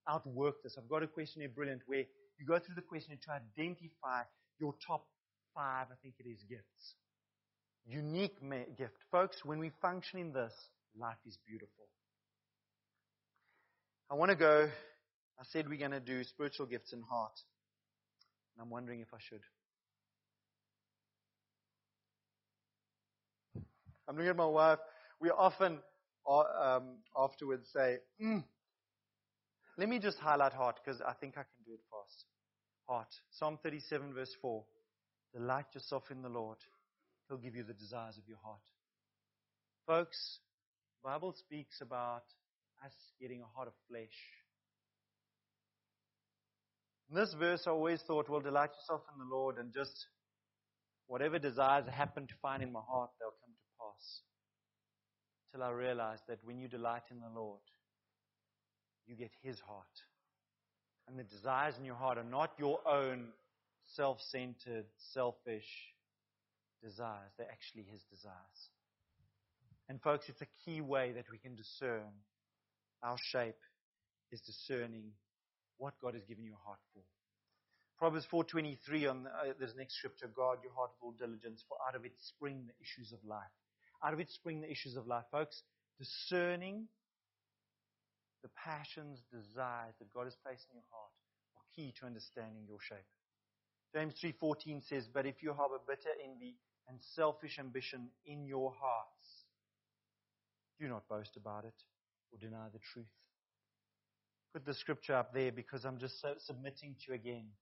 outwork 0.09 0.63
this. 0.63 0.77
I've 0.79 0.89
got 0.89 1.03
a 1.03 1.09
questionnaire, 1.09 1.49
brilliant, 1.49 1.83
where 1.87 2.05
you 2.39 2.47
go 2.47 2.61
through 2.61 2.77
the 2.77 2.83
questionnaire 2.83 3.19
to 3.25 3.33
identify 3.33 4.23
your 4.61 4.75
top 4.87 5.07
five, 5.55 5.87
I 5.91 5.97
think 6.03 6.15
it 6.19 6.29
is, 6.29 6.43
gifts. 6.49 6.95
Unique 7.87 8.37
gift. 8.77 8.99
Folks, 9.11 9.45
when 9.45 9.59
we 9.59 9.71
function 9.83 10.19
in 10.19 10.33
this, 10.33 10.53
life 10.99 11.19
is 11.27 11.39
beautiful. 11.47 11.87
I 14.11 14.15
want 14.15 14.31
to 14.31 14.37
go, 14.37 14.69
I 15.39 15.43
said 15.45 15.69
we're 15.69 15.79
going 15.79 15.93
to 15.93 16.01
do 16.01 16.25
spiritual 16.25 16.67
gifts 16.67 16.93
and 16.93 17.03
heart. 17.09 17.39
And 18.55 18.63
I'm 18.63 18.71
wondering 18.71 19.01
if 19.01 19.09
I 19.15 19.19
should. 19.21 19.41
I'm 24.09 24.17
looking 24.17 24.31
at 24.31 24.37
my 24.37 24.47
wife. 24.47 24.81
We 25.21 25.31
often 25.31 25.79
um, 26.29 26.97
afterwards 27.17 27.69
say, 27.73 27.99
mm. 28.21 28.43
let 29.79 29.89
me 29.89 29.99
just 30.01 30.19
highlight 30.19 30.53
heart 30.53 30.81
because 30.85 31.01
I 31.01 31.13
think 31.13 31.35
I 31.35 31.43
can 31.43 31.65
do 31.65 31.73
it 31.73 31.81
fast. 31.91 32.25
Heart. 32.89 33.15
Psalm 33.31 33.59
37 33.63 34.13
verse 34.13 34.35
4. 34.43 34.65
Delight 35.35 35.67
yourself 35.75 36.05
in 36.11 36.23
the 36.23 36.29
Lord. 36.29 36.59
He'll 37.29 37.39
give 37.39 37.55
you 37.55 37.63
the 37.63 37.75
desires 37.75 38.19
of 38.19 38.27
your 38.27 38.39
heart. 38.43 38.61
Folks, 39.87 40.39
Bible 41.05 41.35
speaks 41.39 41.81
about 41.81 42.25
us 42.85 42.93
getting 43.21 43.41
a 43.43 43.57
heart 43.57 43.69
of 43.69 43.75
flesh. 43.89 44.17
In 47.11 47.17
this 47.17 47.35
verse, 47.39 47.63
I 47.67 47.71
always 47.71 48.01
thought, 48.03 48.29
well, 48.29 48.41
delight 48.41 48.71
yourself 48.71 49.03
in 49.13 49.19
the 49.19 49.35
Lord 49.35 49.59
and 49.59 49.73
just 49.73 50.07
whatever 51.07 51.39
desires 51.39 51.85
I 51.89 51.93
happen 51.93 52.27
to 52.27 52.35
find 52.41 52.63
in 52.63 52.73
my 52.73 52.81
heart, 52.89 53.11
they'll 53.19 53.31
come 53.31 53.53
to 53.53 53.69
pass. 53.81 54.21
Till 55.53 55.63
I 55.63 55.71
realized 55.71 56.23
that 56.29 56.39
when 56.45 56.61
you 56.61 56.69
delight 56.69 57.03
in 57.11 57.19
the 57.19 57.41
Lord, 57.41 57.61
you 59.07 59.17
get 59.17 59.33
His 59.43 59.59
heart. 59.61 59.87
And 61.09 61.19
the 61.19 61.25
desires 61.25 61.75
in 61.79 61.85
your 61.85 61.97
heart 61.97 62.19
are 62.19 62.25
not 62.25 62.53
your 62.59 62.79
own 62.87 63.29
self 63.95 64.21
centered, 64.21 64.87
selfish 65.13 65.69
desires, 66.83 67.31
they're 67.37 67.51
actually 67.51 67.85
His 67.91 68.03
desires. 68.11 68.61
And 69.89 70.01
folks, 70.01 70.29
it's 70.29 70.41
a 70.41 70.53
key 70.65 70.81
way 70.81 71.13
that 71.13 71.25
we 71.31 71.39
can 71.39 71.57
discern 71.57 72.13
our 73.03 73.17
shape 73.33 73.59
is 74.31 74.41
discerning 74.43 75.11
what 75.79 75.95
God 76.01 76.15
has 76.15 76.25
given 76.25 76.45
you 76.45 76.53
a 76.53 76.67
heart 76.67 76.79
for. 76.95 77.03
Proverbs 77.99 78.27
4:23 78.33 79.11
on 79.11 79.27
uh, 79.27 79.53
this 79.59 79.75
next 79.77 79.97
scripture, 79.97 80.29
guard 80.29 80.61
your 80.63 80.73
heart 80.73 80.91
with 80.95 81.03
all 81.03 81.13
diligence, 81.13 81.65
for 81.69 81.77
out 81.87 81.95
of 81.95 82.05
it 82.05 82.13
spring 82.19 82.65
the 82.67 82.77
issues 82.81 83.13
of 83.13 83.19
life. 83.25 83.53
Out 84.03 84.15
of 84.15 84.21
it 84.21 84.31
spring 84.31 84.61
the 84.61 84.71
issues 84.71 84.97
of 84.97 85.07
life. 85.07 85.25
Folks, 85.31 85.63
discerning 85.99 86.89
the 88.43 88.49
passions, 88.57 89.21
desires 89.31 89.95
that 89.99 90.13
God 90.15 90.25
has 90.25 90.37
placed 90.43 90.65
in 90.71 90.77
your 90.77 90.89
heart 90.89 91.13
are 91.57 91.67
key 91.77 91.93
to 92.01 92.07
understanding 92.07 92.65
your 92.67 92.81
shape. 92.81 93.05
James 93.93 94.15
3:14 94.21 94.83
says, 94.83 95.09
"But 95.09 95.27
if 95.27 95.43
you 95.43 95.53
harbor 95.53 95.79
bitter 95.87 96.13
envy 96.23 96.59
and 96.87 97.03
selfish 97.03 97.59
ambition 97.59 98.11
in 98.25 98.47
your 98.47 98.73
hearts, 98.73 99.47
do 100.79 100.89
not 100.89 101.09
boast 101.09 101.37
about 101.37 101.65
it 101.65 101.85
or 102.31 102.39
deny 102.39 102.69
the 102.69 102.79
truth." 102.79 103.13
Put 104.53 104.65
the 104.65 104.75
scripture 104.75 105.15
up 105.15 105.33
there 105.33 105.53
because 105.53 105.85
I'm 105.85 105.99
just 105.99 106.21
so 106.21 106.37
submitting 106.39 106.97
to 106.97 107.09
you 107.09 107.15
again. 107.15 107.57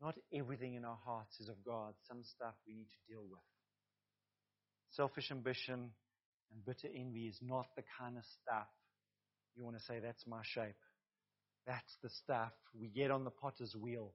Not 0.00 0.16
everything 0.32 0.74
in 0.74 0.84
our 0.84 0.96
hearts 0.96 1.40
is 1.40 1.48
of 1.48 1.64
God. 1.64 1.94
Some 2.02 2.22
stuff 2.22 2.54
we 2.66 2.74
need 2.74 2.88
to 2.88 3.00
deal 3.08 3.24
with. 3.24 3.42
Selfish 4.90 5.30
ambition 5.30 5.92
and 6.50 6.64
bitter 6.64 6.88
envy 6.88 7.26
is 7.26 7.42
not 7.42 7.74
the 7.74 7.82
kind 7.98 8.16
of 8.16 8.24
stuff 8.24 8.68
you 9.58 9.64
want 9.64 9.76
to 9.76 9.82
say, 9.82 9.98
that's 9.98 10.24
my 10.26 10.42
shape. 10.44 10.78
That's 11.66 11.96
the 12.02 12.08
stuff 12.10 12.52
we 12.72 12.88
get 12.88 13.10
on 13.10 13.24
the 13.24 13.30
potter's 13.30 13.74
wheel 13.74 14.14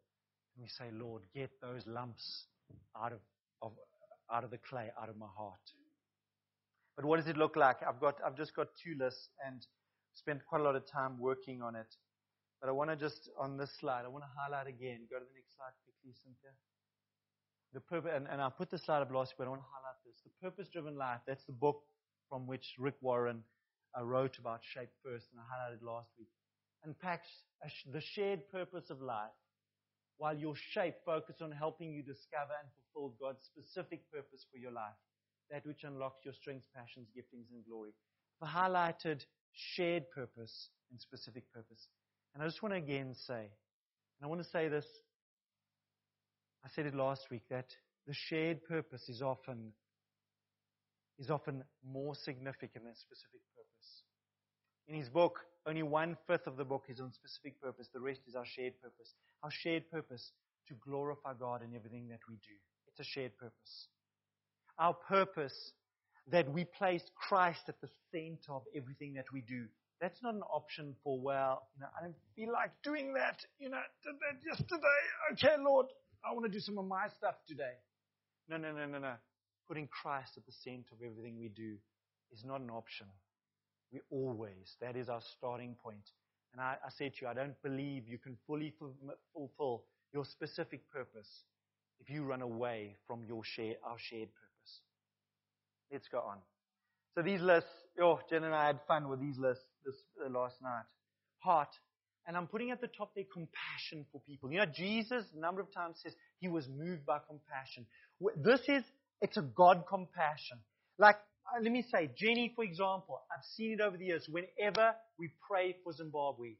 and 0.55 0.61
we 0.63 0.69
say, 0.69 0.91
Lord, 0.93 1.23
get 1.33 1.49
those 1.61 1.85
lumps 1.87 2.45
out 2.95 3.13
of, 3.13 3.19
of, 3.61 3.71
out 4.31 4.43
of 4.43 4.51
the 4.51 4.57
clay, 4.57 4.89
out 5.01 5.09
of 5.09 5.17
my 5.17 5.27
heart. 5.35 5.59
But 6.95 7.05
what 7.05 7.17
does 7.17 7.27
it 7.27 7.37
look 7.37 7.55
like? 7.55 7.77
I've, 7.87 7.99
got, 7.99 8.19
I've 8.25 8.37
just 8.37 8.55
got 8.55 8.67
two 8.83 8.95
lists 8.97 9.29
and 9.45 9.65
spent 10.13 10.45
quite 10.45 10.61
a 10.61 10.63
lot 10.63 10.75
of 10.75 10.83
time 10.89 11.17
working 11.19 11.61
on 11.61 11.75
it. 11.75 11.87
But 12.61 12.69
I 12.69 12.71
want 12.71 12.91
to 12.91 12.95
just, 12.95 13.29
on 13.37 13.57
this 13.57 13.71
slide, 13.79 14.05
I 14.05 14.07
want 14.07 14.23
to 14.23 14.31
highlight 14.37 14.67
again. 14.67 15.01
Go 15.09 15.17
to 15.17 15.25
the 15.25 15.35
next 15.35 15.55
slide 15.57 15.73
quickly, 15.83 16.13
Cynthia. 16.23 16.53
The 17.73 17.81
purpose, 17.81 18.11
and, 18.15 18.27
and 18.31 18.39
I'll 18.39 18.51
put 18.51 18.69
the 18.69 18.77
slide 18.77 19.01
up 19.01 19.11
last, 19.11 19.33
but 19.37 19.47
I 19.47 19.49
want 19.49 19.61
to 19.61 19.67
highlight 19.73 19.97
this. 20.05 20.21
The 20.23 20.31
Purpose 20.39 20.69
Driven 20.71 20.95
Life, 20.95 21.21
that's 21.25 21.43
the 21.45 21.57
book 21.57 21.81
from 22.29 22.45
which 22.45 22.75
Rick 22.77 22.95
Warren 23.01 23.43
uh, 23.97 24.05
wrote 24.05 24.37
about 24.37 24.61
Shape 24.61 24.93
First, 25.03 25.25
and 25.33 25.41
I 25.41 25.45
highlighted 25.49 25.81
last 25.81 26.09
week. 26.17 26.29
Unpacks 26.85 27.27
the 27.91 28.01
shared 28.01 28.47
purpose 28.49 28.89
of 28.89 29.01
life, 29.01 29.33
while 30.17 30.37
your 30.37 30.55
shape 30.55 30.95
focuses 31.05 31.41
on 31.41 31.51
helping 31.51 31.91
you 31.91 32.03
discover 32.03 32.53
and 32.61 32.69
fulfill 32.75 33.15
God's 33.19 33.43
specific 33.45 34.01
purpose 34.11 34.45
for 34.51 34.57
your 34.57 34.71
life, 34.71 34.97
that 35.49 35.65
which 35.65 35.83
unlocks 35.83 36.23
your 36.23 36.33
strengths, 36.33 36.67
passions, 36.75 37.07
giftings, 37.17 37.51
and 37.51 37.65
glory. 37.67 37.91
I 38.41 38.47
highlighted 38.47 39.25
shared 39.51 40.09
purpose 40.13 40.69
and 40.91 40.99
specific 40.99 41.51
purpose. 41.53 41.87
And 42.33 42.43
I 42.43 42.47
just 42.47 42.61
want 42.61 42.73
to 42.73 42.77
again 42.77 43.13
say, 43.15 43.41
and 43.41 44.23
I 44.23 44.27
want 44.27 44.41
to 44.41 44.49
say 44.49 44.67
this 44.67 44.85
I 46.65 46.69
said 46.69 46.85
it 46.85 46.95
last 46.95 47.29
week 47.29 47.43
that 47.49 47.67
the 48.07 48.13
shared 48.13 48.63
purpose 48.63 49.09
is 49.09 49.21
often 49.21 49.73
is 51.19 51.29
often 51.29 51.63
more 51.85 52.15
significant 52.15 52.85
than 52.85 52.95
specific 52.95 53.41
purpose. 53.55 54.03
In 54.87 54.95
his 54.95 55.09
book, 55.09 55.39
only 55.65 55.83
one 55.83 56.17
fifth 56.27 56.47
of 56.47 56.57
the 56.57 56.65
book 56.65 56.85
is 56.89 56.99
on 56.99 57.11
specific 57.13 57.61
purpose. 57.61 57.87
The 57.93 58.01
rest 58.01 58.21
is 58.27 58.35
our 58.35 58.45
shared 58.45 58.73
purpose. 58.81 59.13
Our 59.43 59.51
shared 59.51 59.89
purpose 59.89 60.31
to 60.67 60.75
glorify 60.85 61.33
God 61.39 61.61
in 61.63 61.75
everything 61.75 62.07
that 62.09 62.19
we 62.27 62.35
do. 62.35 62.55
It's 62.87 62.99
a 62.99 63.03
shared 63.03 63.37
purpose. 63.37 63.87
Our 64.77 64.93
purpose 64.93 65.73
that 66.31 66.51
we 66.51 66.65
place 66.65 67.03
Christ 67.15 67.61
at 67.67 67.79
the 67.81 67.89
center 68.11 68.53
of 68.53 68.63
everything 68.75 69.13
that 69.15 69.25
we 69.33 69.41
do. 69.41 69.65
That's 70.01 70.21
not 70.21 70.33
an 70.33 70.43
option 70.43 70.95
for, 71.03 71.19
well, 71.19 71.63
you 71.75 71.81
know, 71.81 71.87
I 71.97 72.03
don't 72.03 72.15
feel 72.35 72.51
like 72.51 72.71
doing 72.83 73.13
that. 73.13 73.39
You 73.59 73.69
know, 73.69 73.79
did 74.03 74.15
that 74.19 74.39
yesterday. 74.45 75.01
Okay, 75.33 75.55
Lord, 75.63 75.87
I 76.25 76.33
want 76.33 76.45
to 76.45 76.51
do 76.51 76.59
some 76.59 76.77
of 76.77 76.85
my 76.85 77.07
stuff 77.17 77.35
today. 77.47 77.75
No, 78.49 78.57
no, 78.57 78.71
no, 78.73 78.85
no, 78.85 78.99
no. 78.99 79.13
Putting 79.67 79.87
Christ 79.87 80.33
at 80.35 80.45
the 80.45 80.51
center 80.51 80.91
of 80.91 80.99
everything 81.01 81.39
we 81.39 81.47
do 81.47 81.75
is 82.33 82.43
not 82.43 82.59
an 82.59 82.69
option. 82.69 83.07
We 83.93 84.01
always, 84.09 84.75
that 84.81 84.95
is 84.95 85.07
our 85.07 85.21
starting 85.37 85.75
point. 85.81 86.09
And 86.51 86.61
I, 86.61 86.75
I 86.83 86.89
said 86.97 87.13
to 87.13 87.21
you, 87.21 87.27
I 87.27 87.33
don't 87.35 87.61
believe 87.61 88.07
you 88.07 88.17
can 88.17 88.37
fully 88.47 88.73
fulfill 89.33 89.83
your 90.11 90.25
specific 90.25 90.81
purpose 90.91 91.29
if 91.99 92.09
you 92.09 92.23
run 92.23 92.41
away 92.41 92.95
from 93.07 93.23
your 93.23 93.43
share, 93.43 93.75
our 93.83 93.97
shared 93.97 94.29
purpose. 94.33 94.81
Let's 95.91 96.07
go 96.07 96.19
on. 96.19 96.37
So 97.15 97.21
these 97.21 97.41
lists, 97.41 97.69
oh, 98.01 98.19
Jen 98.29 98.43
and 98.43 98.55
I 98.55 98.65
had 98.65 98.79
fun 98.87 99.07
with 99.07 99.19
these 99.21 99.37
lists 99.37 99.63
this 99.85 99.95
uh, 100.25 100.29
last 100.29 100.61
night. 100.61 100.85
Heart. 101.39 101.69
And 102.25 102.35
I'm 102.35 102.47
putting 102.47 102.71
at 102.71 102.81
the 102.81 102.87
top 102.87 103.11
there 103.15 103.25
compassion 103.31 104.05
for 104.11 104.19
people. 104.21 104.51
You 104.51 104.59
know, 104.59 104.65
Jesus 104.65 105.25
a 105.35 105.39
number 105.39 105.61
of 105.61 105.71
times 105.73 105.97
says 106.01 106.13
he 106.39 106.47
was 106.47 106.67
moved 106.67 107.05
by 107.05 107.19
compassion. 107.27 107.85
This 108.37 108.61
is, 108.67 108.83
it's 109.21 109.37
a 109.37 109.41
God 109.41 109.83
compassion. 109.87 110.57
Like, 110.97 111.17
uh, 111.47 111.61
let 111.61 111.71
me 111.71 111.83
say, 111.91 112.09
Jenny, 112.17 112.51
for 112.55 112.63
example, 112.63 113.21
I've 113.31 113.43
seen 113.55 113.73
it 113.73 113.81
over 113.81 113.97
the 113.97 114.05
years. 114.05 114.27
Whenever 114.29 114.95
we 115.17 115.31
pray 115.49 115.75
for 115.83 115.93
Zimbabwe, 115.93 116.55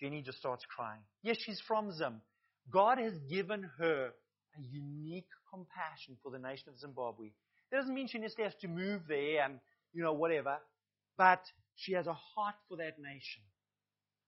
Jenny 0.00 0.22
just 0.22 0.38
starts 0.38 0.64
crying. 0.74 1.00
Yes, 1.22 1.36
she's 1.38 1.60
from 1.60 1.92
Zim. 1.92 2.20
God 2.70 2.98
has 2.98 3.14
given 3.30 3.68
her 3.78 4.10
a 4.56 4.62
unique 4.62 5.28
compassion 5.52 6.16
for 6.22 6.30
the 6.30 6.38
nation 6.38 6.68
of 6.68 6.78
Zimbabwe. 6.78 7.28
That 7.70 7.78
doesn't 7.78 7.94
mean 7.94 8.08
she 8.08 8.18
necessarily 8.18 8.52
has 8.52 8.60
to 8.62 8.68
move 8.68 9.02
there 9.08 9.44
and, 9.44 9.58
you 9.92 10.02
know, 10.02 10.12
whatever, 10.12 10.58
but 11.16 11.42
she 11.76 11.92
has 11.92 12.06
a 12.06 12.14
heart 12.14 12.54
for 12.68 12.76
that 12.78 12.98
nation. 12.98 13.42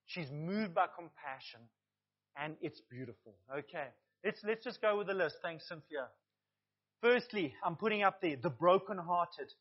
She's 0.07 0.31
moved 0.31 0.75
by 0.75 0.87
compassion, 0.97 1.61
and 2.37 2.57
it's 2.61 2.81
beautiful. 2.91 3.35
Okay, 3.53 3.89
let's, 4.25 4.41
let's 4.45 4.65
just 4.65 4.81
go 4.81 4.99
with 4.99 5.09
the 5.09 5.15
list. 5.15 5.37
Thanks, 5.43 5.69
Cynthia. 5.69 6.09
Firstly, 7.03 7.55
I'm 7.65 7.77
putting 7.77 8.03
up 8.03 8.21
there 8.21 8.37
the 8.41 8.51
brokenhearted. 8.51 9.53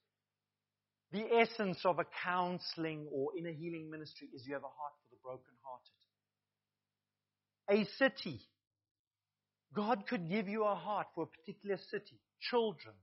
The 1.16 1.34
essence 1.34 1.80
of 1.86 1.97
a 1.99 2.05
counseling 2.26 3.07
or 3.09 3.30
inner 3.38 3.53
healing 3.53 3.89
ministry 3.89 4.28
is 4.36 4.45
you 4.45 4.53
have 4.53 4.63
a 4.63 4.66
heart 4.66 4.93
for 5.01 5.09
the 5.11 5.18
brokenhearted. 5.24 5.95
A 7.70 7.86
city. 7.97 8.41
God 9.74 10.07
could 10.09 10.30
give 10.30 10.49
you 10.49 10.66
a 10.66 10.76
heart 10.76 11.07
for 11.16 11.24
a 11.24 11.28
particular 11.28 11.78
city, 11.89 12.20
children, 12.41 12.95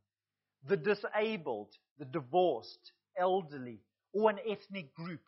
the 0.69 0.77
disabled, 0.77 1.69
the 1.99 2.05
divorced, 2.05 2.93
elderly, 3.19 3.81
or 4.13 4.29
an 4.29 4.41
ethnic 4.47 4.93
group. 4.93 5.23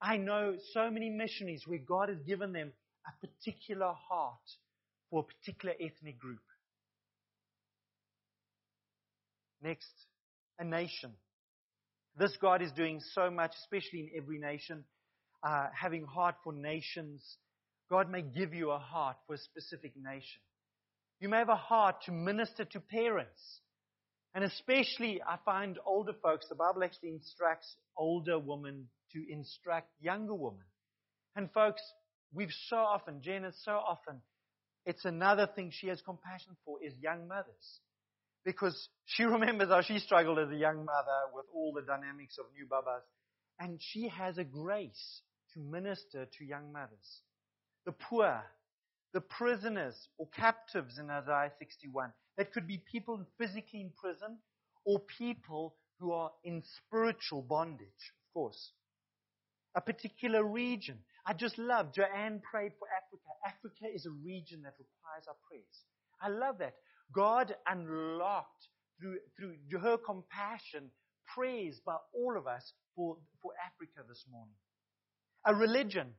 I 0.00 0.16
know 0.16 0.56
so 0.72 0.90
many 0.90 1.10
missionaries 1.10 1.64
where 1.66 1.78
God 1.78 2.08
has 2.08 2.20
given 2.26 2.54
them 2.54 2.72
a 3.06 3.26
particular 3.26 3.92
heart 4.08 4.48
for 5.10 5.20
a 5.20 5.24
particular 5.24 5.74
ethnic 5.78 6.18
group. 6.18 6.40
Next, 9.62 9.92
a 10.58 10.64
nation. 10.64 11.12
This 12.20 12.36
God 12.36 12.60
is 12.60 12.70
doing 12.72 13.00
so 13.14 13.30
much, 13.30 13.52
especially 13.62 14.00
in 14.00 14.10
every 14.14 14.38
nation, 14.38 14.84
uh, 15.42 15.68
having 15.74 16.04
heart 16.04 16.34
for 16.44 16.52
nations. 16.52 17.24
God 17.88 18.10
may 18.10 18.20
give 18.20 18.52
you 18.52 18.72
a 18.72 18.78
heart 18.78 19.16
for 19.26 19.32
a 19.32 19.38
specific 19.38 19.94
nation. 19.96 20.42
You 21.18 21.30
may 21.30 21.38
have 21.38 21.48
a 21.48 21.56
heart 21.56 22.02
to 22.04 22.12
minister 22.12 22.66
to 22.66 22.80
parents. 22.80 23.40
And 24.34 24.44
especially, 24.44 25.22
I 25.26 25.38
find 25.46 25.78
older 25.86 26.12
folks, 26.22 26.46
the 26.46 26.56
Bible 26.56 26.84
actually 26.84 27.08
instructs 27.08 27.74
older 27.96 28.38
women 28.38 28.88
to 29.14 29.32
instruct 29.32 29.88
younger 29.98 30.34
women. 30.34 30.66
And 31.36 31.50
folks, 31.50 31.80
we've 32.34 32.52
so 32.68 32.76
often, 32.76 33.22
Jen 33.22 33.50
so 33.64 33.72
often, 33.72 34.20
it's 34.84 35.06
another 35.06 35.46
thing 35.46 35.70
she 35.72 35.86
has 35.86 36.02
compassion 36.02 36.54
for 36.66 36.84
is 36.84 36.92
young 37.00 37.28
mothers. 37.28 37.80
Because 38.44 38.88
she 39.04 39.24
remembers 39.36 39.68
how 39.68 39.82
she 39.82 39.98
struggled 39.98 40.38
as 40.38 40.50
a 40.50 40.56
young 40.56 40.84
mother 40.84 41.20
with 41.34 41.46
all 41.54 41.72
the 41.74 41.82
dynamics 41.82 42.38
of 42.38 42.46
new 42.54 42.66
babas. 42.66 43.02
And 43.58 43.78
she 43.80 44.08
has 44.08 44.38
a 44.38 44.44
grace 44.44 45.22
to 45.54 45.60
minister 45.60 46.26
to 46.38 46.44
young 46.44 46.72
mothers. 46.72 47.22
The 47.84 47.92
poor, 47.92 48.42
the 49.12 49.20
prisoners 49.20 49.96
or 50.18 50.28
captives 50.28 50.98
in 50.98 51.10
Isaiah 51.10 51.52
61. 51.58 52.12
That 52.36 52.52
could 52.52 52.66
be 52.66 52.82
people 52.90 53.26
physically 53.38 53.80
in 53.80 53.92
prison 54.00 54.38
or 54.84 55.00
people 55.18 55.74
who 55.98 56.12
are 56.12 56.30
in 56.44 56.62
spiritual 56.86 57.42
bondage, 57.42 57.86
of 57.86 58.34
course. 58.34 58.72
A 59.74 59.80
particular 59.80 60.42
region. 60.42 60.98
I 61.26 61.34
just 61.34 61.58
love, 61.58 61.92
Joanne 61.92 62.40
prayed 62.40 62.72
for 62.78 62.88
Africa. 62.88 63.28
Africa 63.46 63.94
is 63.94 64.06
a 64.06 64.10
region 64.10 64.62
that 64.62 64.74
requires 64.78 65.26
our 65.28 65.36
prayers. 65.48 65.84
I 66.20 66.28
love 66.28 66.58
that. 66.58 66.74
God 67.12 67.54
unlocked 67.66 68.68
through, 69.00 69.18
through 69.36 69.78
her 69.80 69.96
compassion 69.96 70.90
prayers 71.34 71.80
by 71.84 71.96
all 72.14 72.36
of 72.36 72.46
us 72.46 72.72
for, 72.94 73.16
for 73.42 73.52
Africa 73.66 74.06
this 74.08 74.24
morning. 74.30 74.54
A 75.44 75.54
religion. 75.54 76.12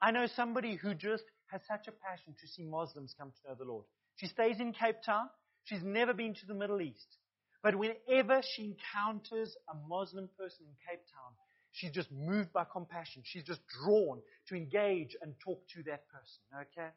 I 0.00 0.10
know 0.10 0.26
somebody 0.26 0.76
who 0.76 0.94
just 0.94 1.24
has 1.50 1.60
such 1.68 1.88
a 1.88 1.92
passion 1.92 2.34
to 2.40 2.48
see 2.48 2.64
Muslims 2.64 3.14
come 3.18 3.30
to 3.30 3.48
know 3.48 3.56
the 3.58 3.64
Lord. 3.64 3.84
She 4.16 4.26
stays 4.26 4.60
in 4.60 4.72
Cape 4.72 5.02
Town. 5.04 5.28
She's 5.64 5.82
never 5.82 6.12
been 6.12 6.34
to 6.34 6.46
the 6.46 6.54
Middle 6.54 6.80
East. 6.80 7.16
But 7.62 7.74
whenever 7.76 8.42
she 8.54 8.76
encounters 8.76 9.56
a 9.68 9.76
Muslim 9.88 10.28
person 10.38 10.66
in 10.66 10.74
Cape 10.88 11.02
Town, 11.12 11.32
she's 11.72 11.90
just 11.90 12.10
moved 12.12 12.52
by 12.52 12.64
compassion. 12.70 13.22
She's 13.24 13.44
just 13.44 13.60
drawn 13.82 14.20
to 14.48 14.54
engage 14.54 15.16
and 15.20 15.34
talk 15.44 15.60
to 15.74 15.82
that 15.84 16.04
person. 16.08 16.68
Okay? 16.78 16.88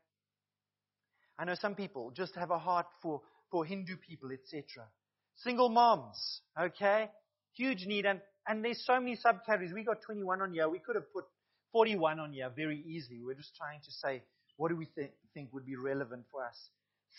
I 1.39 1.45
know 1.45 1.55
some 1.55 1.75
people 1.75 2.11
just 2.11 2.35
have 2.35 2.51
a 2.51 2.59
heart 2.59 2.85
for, 3.01 3.21
for 3.51 3.65
Hindu 3.65 3.97
people, 3.97 4.29
etc. 4.31 4.87
Single 5.35 5.69
moms, 5.69 6.41
okay? 6.59 7.09
Huge 7.55 7.85
need. 7.85 8.05
And, 8.05 8.21
and 8.47 8.63
there's 8.63 8.83
so 8.85 8.99
many 8.99 9.17
subcategories. 9.17 9.73
We 9.73 9.83
got 9.83 10.01
21 10.01 10.41
on 10.41 10.53
here. 10.53 10.69
We 10.69 10.79
could 10.79 10.95
have 10.95 11.11
put 11.13 11.25
41 11.73 12.19
on 12.19 12.31
here 12.33 12.49
very 12.55 12.81
easily. 12.87 13.19
We're 13.23 13.35
just 13.35 13.55
trying 13.55 13.81
to 13.81 13.91
say, 13.91 14.23
what 14.57 14.69
do 14.69 14.75
we 14.75 14.85
th- 14.85 15.11
think 15.33 15.53
would 15.53 15.65
be 15.65 15.75
relevant 15.75 16.23
for 16.31 16.45
us? 16.45 16.57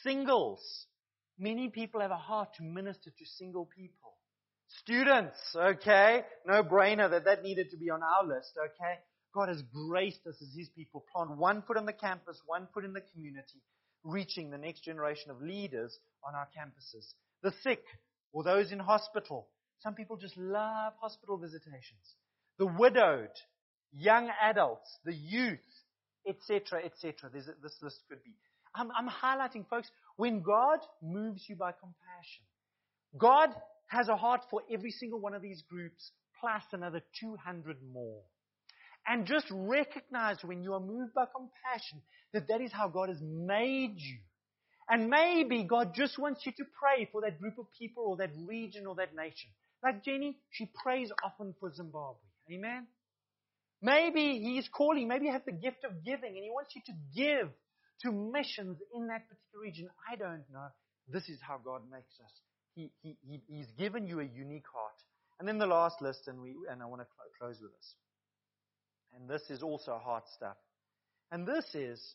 Singles. 0.03 0.87
Many 1.39 1.69
people 1.69 2.01
have 2.01 2.11
a 2.11 2.17
heart 2.17 2.55
to 2.57 2.63
minister 2.63 3.11
to 3.11 3.25
single 3.39 3.67
people. 3.67 4.13
Students, 4.81 5.37
okay? 5.55 6.23
No 6.47 6.63
brainer 6.63 7.11
that 7.11 7.25
that 7.25 7.43
needed 7.43 7.71
to 7.71 7.77
be 7.77 7.91
on 7.91 8.01
our 8.03 8.27
list, 8.27 8.53
okay? 8.57 8.99
God 9.35 9.49
has 9.49 9.63
graced 9.63 10.27
us 10.27 10.37
as 10.41 10.55
His 10.57 10.69
people. 10.71 11.05
Plant 11.13 11.37
one 11.39 11.63
foot 11.63 11.77
on 11.77 11.87
the 11.87 11.93
campus, 11.93 12.41
one 12.47 12.69
foot 12.73 12.85
in 12.85 12.93
the 12.93 13.03
community, 13.13 13.61
reaching 14.05 14.51
the 14.51 14.59
next 14.59 14.85
generation 14.85 15.31
of 15.31 15.41
leaders 15.41 15.99
on 16.27 16.35
our 16.35 16.49
campuses. 16.57 17.15
The 17.43 17.53
sick, 17.63 17.83
or 18.33 18.43
those 18.43 18.73
in 18.73 18.79
hospital. 18.79 19.49
Some 19.81 19.95
people 19.95 20.17
just 20.17 20.37
love 20.37 20.93
hospital 21.01 21.39
visitations. 21.39 22.15
The 22.59 22.67
widowed, 22.67 23.31
young 23.93 24.31
adults, 24.41 24.99
the 25.05 25.15
youth, 25.15 25.59
etc., 26.27 26.85
etc. 26.85 27.31
This 27.33 27.77
list 27.83 28.01
could 28.09 28.23
be. 28.23 28.35
I'm, 28.75 28.91
I'm 28.93 29.09
highlighting, 29.09 29.69
folks, 29.69 29.91
when 30.17 30.43
God 30.43 30.79
moves 31.03 31.45
you 31.49 31.57
by 31.57 31.73
compassion, 31.73 32.45
God 33.19 33.51
has 33.89 34.09
a 34.09 34.17
heart 34.17 34.43
for 34.51 34.63
every 34.73 34.91
single 34.91 35.21
one 35.21 35.35
of 35.35 35.43
these 35.43 35.63
groups, 35.69 36.13
plus 36.41 36.63
another 36.73 37.03
200 37.21 37.77
more. 37.93 38.23
And 39.07 39.27
just 39.27 39.47
recognize 39.51 40.39
when 40.45 40.63
you 40.63 40.75
are 40.75 40.81
moved 40.81 41.15
by 41.15 41.25
compassion 41.25 42.03
that 42.33 42.49
that 42.49 42.61
is 42.61 42.73
how 42.73 42.89
God 42.89 43.09
has 43.09 43.21
made 43.21 43.95
you. 43.97 44.19
And 44.89 45.09
maybe 45.09 45.65
God 45.65 45.93
just 45.95 46.19
wants 46.19 46.45
you 46.45 46.53
to 46.53 46.65
pray 46.79 47.09
for 47.11 47.23
that 47.23 47.41
group 47.41 47.59
of 47.59 47.67
people 47.79 48.05
or 48.07 48.17
that 48.19 48.31
region 48.47 48.87
or 48.87 48.95
that 48.97 49.15
nation. 49.15 49.51
Like 49.83 50.05
Jenny, 50.05 50.37
she 50.51 50.71
prays 50.83 51.11
often 51.25 51.55
for 51.59 51.73
Zimbabwe. 51.73 52.21
Amen? 52.53 52.87
Maybe 53.81 54.39
He's 54.39 54.69
calling, 54.69 55.09
maybe 55.09 55.27
you 55.27 55.33
have 55.33 55.45
the 55.45 55.53
gift 55.53 55.85
of 55.85 56.05
giving 56.05 56.37
and 56.37 56.45
He 56.45 56.51
wants 56.51 56.75
you 56.75 56.83
to 56.87 56.93
give 57.17 57.49
to 58.03 58.13
missions 58.13 58.79
in 58.95 59.09
that 59.09 59.29
particular 59.29 59.63
region. 59.63 59.89
I 60.11 60.17
don't 60.17 60.45
know. 60.53 60.69
This 61.09 61.29
is 61.29 61.39
how 61.41 61.59
God 61.59 61.83
makes 61.91 62.15
us. 62.23 62.31
He, 62.75 62.91
he, 63.03 63.17
he, 63.23 63.43
he's 63.49 63.71
given 63.79 64.07
you 64.07 64.21
a 64.21 64.25
unique 64.25 64.67
heart. 64.73 64.99
And 65.39 65.49
then 65.49 65.59
the 65.59 65.67
last 65.67 66.01
list, 66.01 66.29
and, 66.29 66.41
we, 66.41 66.55
and 66.71 66.83
I 66.83 66.87
want 66.87 67.03
to 67.03 67.09
close 67.39 67.59
with 67.61 67.73
this. 67.73 67.95
And 69.15 69.29
this 69.29 69.43
is 69.51 69.63
also 69.63 70.01
hard 70.03 70.23
stuff. 70.37 70.57
And 71.31 71.47
this 71.47 71.65
is 71.75 72.15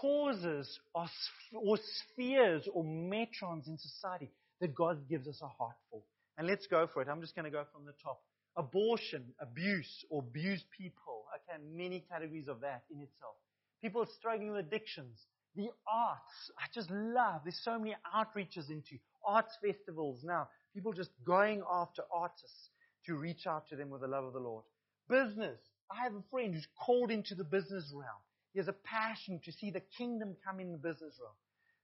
causes 0.00 0.78
or, 0.94 1.76
spheres 1.76 2.68
or 2.72 2.84
metrons 2.84 3.66
in 3.66 3.76
society 3.78 4.30
that 4.60 4.74
God 4.74 5.08
gives 5.08 5.26
us 5.26 5.40
a 5.42 5.48
heart 5.48 5.76
for. 5.90 6.02
And 6.38 6.46
let's 6.46 6.66
go 6.66 6.86
for 6.92 7.02
it. 7.02 7.08
I'm 7.08 7.20
just 7.20 7.34
going 7.34 7.44
to 7.44 7.50
go 7.50 7.64
from 7.72 7.84
the 7.84 7.94
top. 8.02 8.20
Abortion, 8.56 9.24
abuse, 9.40 10.04
or 10.10 10.22
abused 10.22 10.64
people. 10.76 11.24
Okay, 11.34 11.62
many 11.72 12.04
categories 12.10 12.48
of 12.48 12.60
that 12.60 12.82
in 12.90 13.00
itself. 13.00 13.34
People 13.82 14.06
struggling 14.18 14.52
with 14.52 14.66
addictions. 14.66 15.18
The 15.56 15.68
arts. 15.88 16.50
I 16.58 16.66
just 16.72 16.90
love. 16.90 17.40
There's 17.44 17.60
so 17.62 17.78
many 17.78 17.96
outreaches 18.14 18.70
into 18.70 18.98
arts 19.24 19.56
festivals 19.64 20.20
now. 20.24 20.48
People 20.74 20.92
just 20.92 21.10
going 21.26 21.62
after 21.70 22.02
artists 22.12 22.70
to 23.06 23.16
reach 23.16 23.46
out 23.46 23.68
to 23.68 23.76
them 23.76 23.90
with 23.90 24.02
the 24.02 24.06
love 24.06 24.24
of 24.24 24.32
the 24.32 24.40
Lord. 24.40 24.64
Business. 25.08 25.58
I 25.90 26.04
have 26.04 26.14
a 26.14 26.22
friend 26.30 26.54
who's 26.54 26.66
called 26.84 27.10
into 27.10 27.34
the 27.34 27.44
business 27.44 27.90
realm. 27.92 28.22
He 28.52 28.58
has 28.58 28.68
a 28.68 28.74
passion 28.84 29.40
to 29.44 29.52
see 29.52 29.70
the 29.70 29.82
kingdom 29.98 30.36
come 30.44 30.60
in 30.60 30.72
the 30.72 30.78
business 30.78 31.14
realm. 31.20 31.34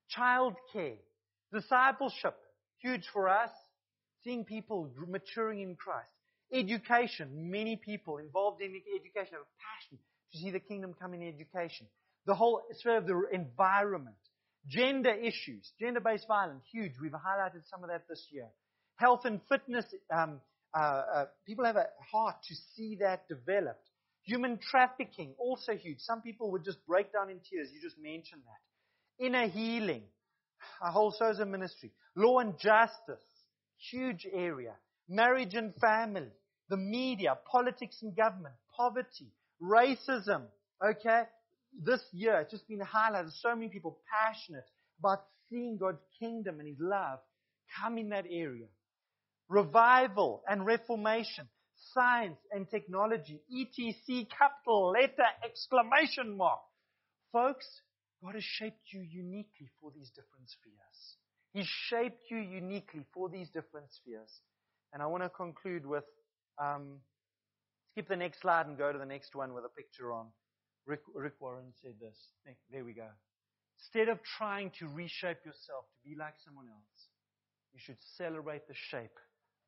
Child 0.08 0.54
care. 0.72 0.96
Discipleship, 1.52 2.36
huge 2.78 3.04
for 3.12 3.28
us. 3.28 3.50
Seeing 4.24 4.44
people 4.44 4.90
maturing 5.08 5.60
in 5.60 5.76
Christ. 5.76 6.08
Education, 6.52 7.50
many 7.50 7.76
people 7.76 8.18
involved 8.18 8.60
in 8.60 8.70
education 8.94 9.34
have 9.34 9.42
a 9.42 9.58
passion 9.62 9.98
to 10.32 10.38
see 10.38 10.50
the 10.50 10.60
kingdom 10.60 10.94
come 11.00 11.14
in 11.14 11.22
education. 11.22 11.86
The 12.26 12.34
whole 12.34 12.62
sphere 12.72 12.98
of 12.98 13.06
the 13.06 13.22
environment. 13.32 14.16
Gender 14.68 15.14
issues, 15.14 15.70
gender-based 15.78 16.26
violence, 16.26 16.64
huge. 16.72 16.92
We've 17.00 17.12
highlighted 17.12 17.62
some 17.70 17.84
of 17.84 17.90
that 17.90 18.08
this 18.08 18.26
year. 18.32 18.48
Health 18.96 19.20
and 19.24 19.40
fitness, 19.48 19.84
um, 20.12 20.40
uh, 20.74 20.80
uh, 20.80 21.24
people 21.46 21.64
have 21.64 21.76
a 21.76 21.86
heart 22.10 22.36
to 22.48 22.54
see 22.74 22.96
that 23.00 23.28
developed. 23.28 23.85
Human 24.26 24.58
trafficking, 24.58 25.34
also 25.38 25.74
huge. 25.76 25.98
Some 26.00 26.20
people 26.20 26.50
would 26.52 26.64
just 26.64 26.84
break 26.86 27.12
down 27.12 27.30
in 27.30 27.38
tears. 27.48 27.68
You 27.72 27.80
just 27.80 27.98
mentioned 27.98 28.42
that. 28.44 29.24
Inner 29.24 29.48
healing, 29.48 30.02
a 30.82 30.90
whole 30.90 31.14
Sozo 31.18 31.48
ministry. 31.48 31.92
Law 32.16 32.40
and 32.40 32.58
justice, 32.58 33.24
huge 33.90 34.26
area. 34.32 34.72
Marriage 35.08 35.54
and 35.54 35.72
family, 35.76 36.32
the 36.68 36.76
media, 36.76 37.38
politics 37.50 37.98
and 38.02 38.16
government, 38.16 38.54
poverty, 38.76 39.32
racism, 39.62 40.42
okay? 40.84 41.22
This 41.80 42.00
year, 42.12 42.40
it's 42.40 42.50
just 42.50 42.66
been 42.66 42.80
highlighted. 42.80 43.30
So 43.40 43.54
many 43.54 43.68
people 43.68 43.98
passionate 44.10 44.68
about 44.98 45.22
seeing 45.48 45.76
God's 45.78 46.02
kingdom 46.18 46.58
and 46.58 46.68
His 46.68 46.78
love 46.80 47.20
come 47.80 47.98
in 47.98 48.08
that 48.08 48.24
area. 48.28 48.66
Revival 49.48 50.42
and 50.48 50.66
reformation, 50.66 51.48
science 51.92 52.38
and 52.52 52.68
technology, 52.70 53.40
ETC, 53.52 54.28
capital 54.30 54.90
letter, 54.90 55.26
exclamation 55.44 56.36
mark. 56.36 56.60
Folks, 57.32 57.66
God 58.22 58.34
has 58.34 58.44
shaped 58.44 58.92
you 58.92 59.00
uniquely 59.00 59.68
for 59.80 59.90
these 59.94 60.10
different 60.10 60.48
spheres. 60.48 61.16
He's 61.52 61.66
shaped 61.88 62.30
you 62.30 62.38
uniquely 62.38 63.04
for 63.14 63.28
these 63.28 63.48
different 63.48 63.86
spheres. 63.92 64.40
And 64.92 65.02
I 65.02 65.06
want 65.06 65.22
to 65.22 65.28
conclude 65.28 65.86
with 65.86 66.04
um, 66.58 66.98
skip 67.92 68.08
the 68.08 68.16
next 68.16 68.40
slide 68.40 68.66
and 68.66 68.76
go 68.76 68.92
to 68.92 68.98
the 68.98 69.06
next 69.06 69.34
one 69.34 69.54
with 69.54 69.64
a 69.64 69.68
picture 69.68 70.12
on. 70.12 70.26
Rick, 70.86 71.00
Rick 71.14 71.34
Warren 71.40 71.72
said 71.82 71.94
this. 72.00 72.16
There 72.70 72.84
we 72.84 72.92
go. 72.92 73.08
Instead 73.78 74.08
of 74.08 74.18
trying 74.38 74.70
to 74.78 74.86
reshape 74.88 75.44
yourself 75.44 75.84
to 75.92 76.08
be 76.08 76.16
like 76.16 76.34
someone 76.44 76.66
else, 76.68 77.08
you 77.72 77.80
should 77.82 77.98
celebrate 78.16 78.66
the 78.68 78.74
shape 78.74 79.16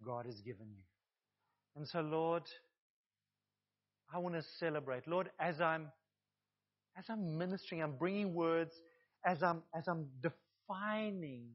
God 0.05 0.27
has 0.27 0.41
given 0.41 0.69
you. 0.71 0.83
And 1.79 1.87
so, 1.87 2.01
Lord, 2.01 2.43
I 4.13 4.19
want 4.19 4.35
to 4.35 4.43
celebrate. 4.59 5.07
Lord, 5.07 5.31
as 5.39 5.61
I'm 5.61 5.87
as 6.99 7.05
I'm 7.09 7.39
ministering, 7.39 7.81
I'm 7.81 7.97
bringing 7.97 8.35
words, 8.35 8.75
as 9.25 9.45
I'm 9.45 9.63
as 9.77 9.87
I'm 9.87 10.09
defining, 10.21 11.51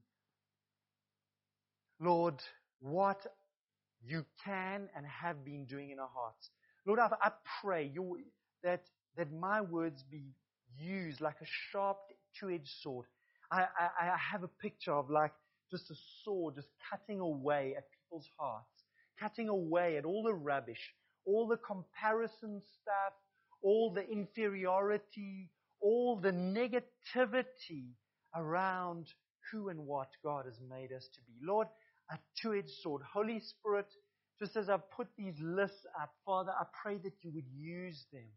Lord, 2.00 2.36
what 2.80 3.20
you 4.02 4.26
can 4.46 4.88
and 4.96 5.06
have 5.06 5.44
been 5.44 5.66
doing 5.66 5.90
in 5.92 6.00
our 6.00 6.10
hearts. 6.16 6.50
Lord, 6.86 7.00
I, 7.00 7.10
I 7.22 7.32
pray 7.62 7.92
your, 7.94 8.16
that 8.64 8.84
that 9.18 9.30
my 9.34 9.60
words 9.60 10.06
be 10.10 10.24
used 10.80 11.20
like 11.20 11.42
a 11.42 11.48
sharp 11.72 11.98
two-edged 12.40 12.72
sword. 12.82 13.08
I, 13.52 13.66
I, 13.78 14.10
I 14.14 14.18
have 14.32 14.44
a 14.44 14.48
picture 14.48 14.94
of 14.94 15.10
like 15.10 15.34
just 15.70 15.92
a 15.92 15.96
sword 16.24 16.56
just 16.56 16.70
cutting 16.90 17.20
away 17.20 17.74
at 17.78 17.84
people's 17.92 18.30
hearts, 18.40 18.73
cutting 19.20 19.50
away 19.50 19.98
at 19.98 20.06
all 20.06 20.24
the 20.24 20.34
rubbish, 20.34 20.94
all 21.26 21.48
the 21.48 21.58
comparison 21.58 22.62
stuff, 22.82 23.14
all 23.62 23.94
the 23.94 24.08
inferiority, 24.10 25.50
all 25.82 26.20
the 26.20 26.32
negativity 26.32 27.94
around 28.36 29.08
who 29.52 29.70
and 29.70 29.80
what 29.86 30.10
God 30.24 30.46
has 30.46 30.60
made 30.70 30.92
us 30.92 31.08
to 31.14 31.22
be. 31.28 31.34
Lord, 31.46 31.68
a 32.12 32.18
two-edged 32.42 32.70
sword. 32.82 33.02
Holy 33.14 33.40
Spirit, 33.40 33.88
just 34.40 34.56
as 34.58 34.70
I've 34.70 34.90
put 34.92 35.08
these 35.18 35.36
lists 35.42 35.86
up, 36.02 36.12
Father, 36.26 36.52
I 36.52 36.66
pray 36.82 36.98
that 36.98 37.14
you 37.22 37.32
would 37.34 37.48
use 37.56 38.06
them 38.12 38.28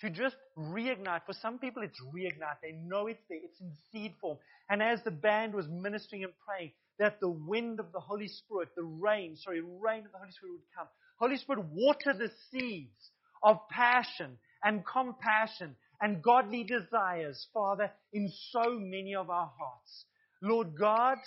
to 0.00 0.10
just 0.10 0.36
reignite. 0.56 1.22
For 1.26 1.32
some 1.32 1.58
people, 1.58 1.82
it's 1.82 2.00
reignite. 2.14 2.60
They 2.62 2.72
know 2.72 3.06
it's 3.06 3.22
there. 3.28 3.40
It's 3.42 3.60
in 3.60 3.72
seed 3.92 4.14
form. 4.20 4.38
And 4.68 4.82
as 4.82 5.02
the 5.02 5.10
band 5.10 5.54
was 5.54 5.66
ministering 5.68 6.24
and 6.24 6.32
praying, 6.46 6.72
that 6.98 7.20
the 7.20 7.30
wind 7.30 7.80
of 7.80 7.92
the 7.92 8.00
Holy 8.00 8.28
Spirit, 8.28 8.70
the 8.76 8.82
rain, 8.82 9.36
sorry, 9.36 9.60
rain 9.60 10.06
of 10.06 10.12
the 10.12 10.18
Holy 10.18 10.32
Spirit 10.32 10.52
would 10.52 10.74
come. 10.76 10.88
Holy 11.18 11.36
Spirit, 11.36 11.64
water 11.72 12.12
the 12.12 12.30
seeds 12.50 13.10
of 13.42 13.58
passion 13.70 14.38
and 14.62 14.84
compassion 14.86 15.76
and 16.00 16.22
godly 16.22 16.64
desires, 16.64 17.46
Father, 17.54 17.90
in 18.12 18.30
so 18.50 18.78
many 18.78 19.14
of 19.14 19.30
our 19.30 19.52
hearts. 19.58 20.04
Lord 20.42 20.78
God, 20.78 21.18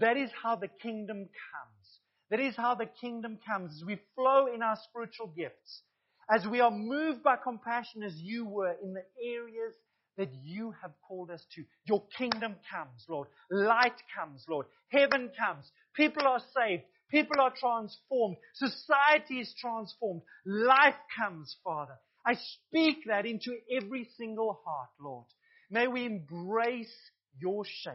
that 0.00 0.16
is 0.16 0.30
how 0.42 0.56
the 0.56 0.68
kingdom 0.68 1.18
comes. 1.18 2.00
That 2.30 2.40
is 2.40 2.56
how 2.56 2.74
the 2.74 2.86
kingdom 2.86 3.38
comes 3.46 3.76
as 3.76 3.84
we 3.86 4.00
flow 4.14 4.46
in 4.52 4.62
our 4.62 4.78
spiritual 4.88 5.28
gifts 5.28 5.82
as 6.30 6.46
we 6.46 6.60
are 6.60 6.70
moved 6.70 7.22
by 7.22 7.36
compassion 7.36 8.02
as 8.02 8.14
you 8.16 8.46
were 8.46 8.74
in 8.82 8.94
the 8.94 9.04
areas 9.22 9.74
that 10.16 10.32
you 10.42 10.74
have 10.82 10.92
called 11.06 11.30
us 11.30 11.44
to. 11.54 11.64
Your 11.84 12.02
kingdom 12.16 12.56
comes, 12.70 13.04
Lord. 13.08 13.28
Light 13.50 14.00
comes, 14.16 14.44
Lord. 14.48 14.66
Heaven 14.88 15.30
comes. 15.38 15.70
People 15.94 16.26
are 16.26 16.42
saved. 16.56 16.82
People 17.10 17.40
are 17.40 17.52
transformed. 17.58 18.36
Society 18.54 19.40
is 19.40 19.54
transformed. 19.60 20.22
Life 20.46 20.96
comes, 21.18 21.56
Father. 21.62 21.94
I 22.26 22.34
speak 22.34 23.04
that 23.06 23.26
into 23.26 23.56
every 23.70 24.08
single 24.16 24.60
heart, 24.64 24.90
Lord. 25.00 25.26
May 25.70 25.86
we 25.86 26.06
embrace 26.06 26.94
your 27.40 27.64
shape. 27.64 27.94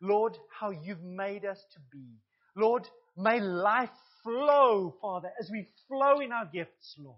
Lord, 0.00 0.36
how 0.58 0.70
you've 0.70 1.02
made 1.02 1.44
us 1.44 1.58
to 1.74 1.80
be. 1.92 2.06
Lord, 2.56 2.86
may 3.16 3.40
life 3.40 3.90
flow, 4.24 4.94
Father, 5.00 5.30
as 5.40 5.48
we 5.50 5.68
flow 5.88 6.20
in 6.20 6.32
our 6.32 6.46
gifts, 6.46 6.94
Lord 6.98 7.16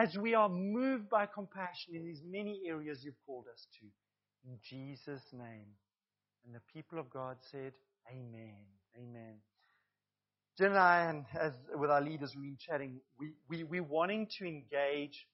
as 0.00 0.16
we 0.16 0.34
are 0.34 0.48
moved 0.48 1.10
by 1.10 1.26
compassion 1.26 1.94
in 1.94 2.04
these 2.04 2.22
many 2.26 2.62
areas 2.66 3.00
you've 3.02 3.20
called 3.26 3.44
us 3.52 3.66
to. 3.78 3.86
In 4.48 4.58
Jesus' 4.62 5.22
name. 5.32 5.68
And 6.46 6.54
the 6.54 6.62
people 6.72 6.98
of 6.98 7.10
God 7.10 7.36
said, 7.50 7.72
Amen. 8.08 8.54
Amen. 8.96 9.34
Jen 10.56 10.68
and 10.68 10.78
I, 10.78 11.04
and 11.04 11.24
as 11.38 11.52
with 11.76 11.90
our 11.90 12.00
leaders, 12.00 12.32
we've 12.34 12.44
been 12.44 12.56
chatting. 12.58 13.00
We, 13.18 13.32
we, 13.48 13.64
we're 13.64 13.82
wanting 13.82 14.28
to 14.38 14.46
engage 14.46 15.26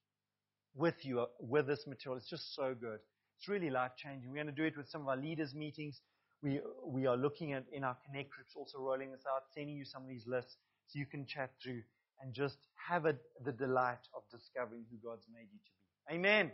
with 0.75 0.97
you 1.03 1.21
uh, 1.21 1.27
with 1.39 1.69
this 1.69 1.85
material. 1.87 2.19
It's 2.19 2.29
just 2.29 2.55
so 2.57 2.75
good. 2.79 2.99
It's 3.39 3.49
really 3.49 3.71
life 3.71 3.93
changing. 3.97 4.29
We're 4.31 4.43
going 4.43 4.47
to 4.47 4.53
do 4.53 4.65
it 4.65 4.77
with 4.77 4.89
some 4.89 5.03
of 5.03 5.09
our 5.09 5.17
leaders' 5.17 5.55
meetings. 5.55 6.01
We, 6.43 6.61
we 6.85 7.07
are 7.07 7.17
looking 7.17 7.53
at 7.53 7.65
in 7.73 7.85
our 7.85 7.97
connect 8.05 8.31
groups, 8.31 8.53
also 8.57 8.79
rolling 8.79 9.13
this 9.13 9.23
out, 9.33 9.43
sending 9.55 9.77
you 9.77 9.85
some 9.85 10.03
of 10.03 10.09
these 10.09 10.27
lists 10.27 10.57
so 10.89 10.99
you 10.99 11.07
can 11.07 11.25
chat 11.25 11.51
through 11.63 11.83
and 12.23 12.33
just 12.35 12.57
have 12.89 13.07
a, 13.07 13.15
the 13.45 13.53
delight 13.53 14.05
of 14.15 14.23
discovering 14.31 14.85
who 14.91 14.97
God's 15.09 15.27
made 15.33 15.49
you 15.53 15.59
to 15.59 15.73
be. 16.11 16.17
Amen. 16.17 16.53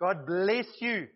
God 0.00 0.26
bless 0.26 0.66
you. 0.80 1.08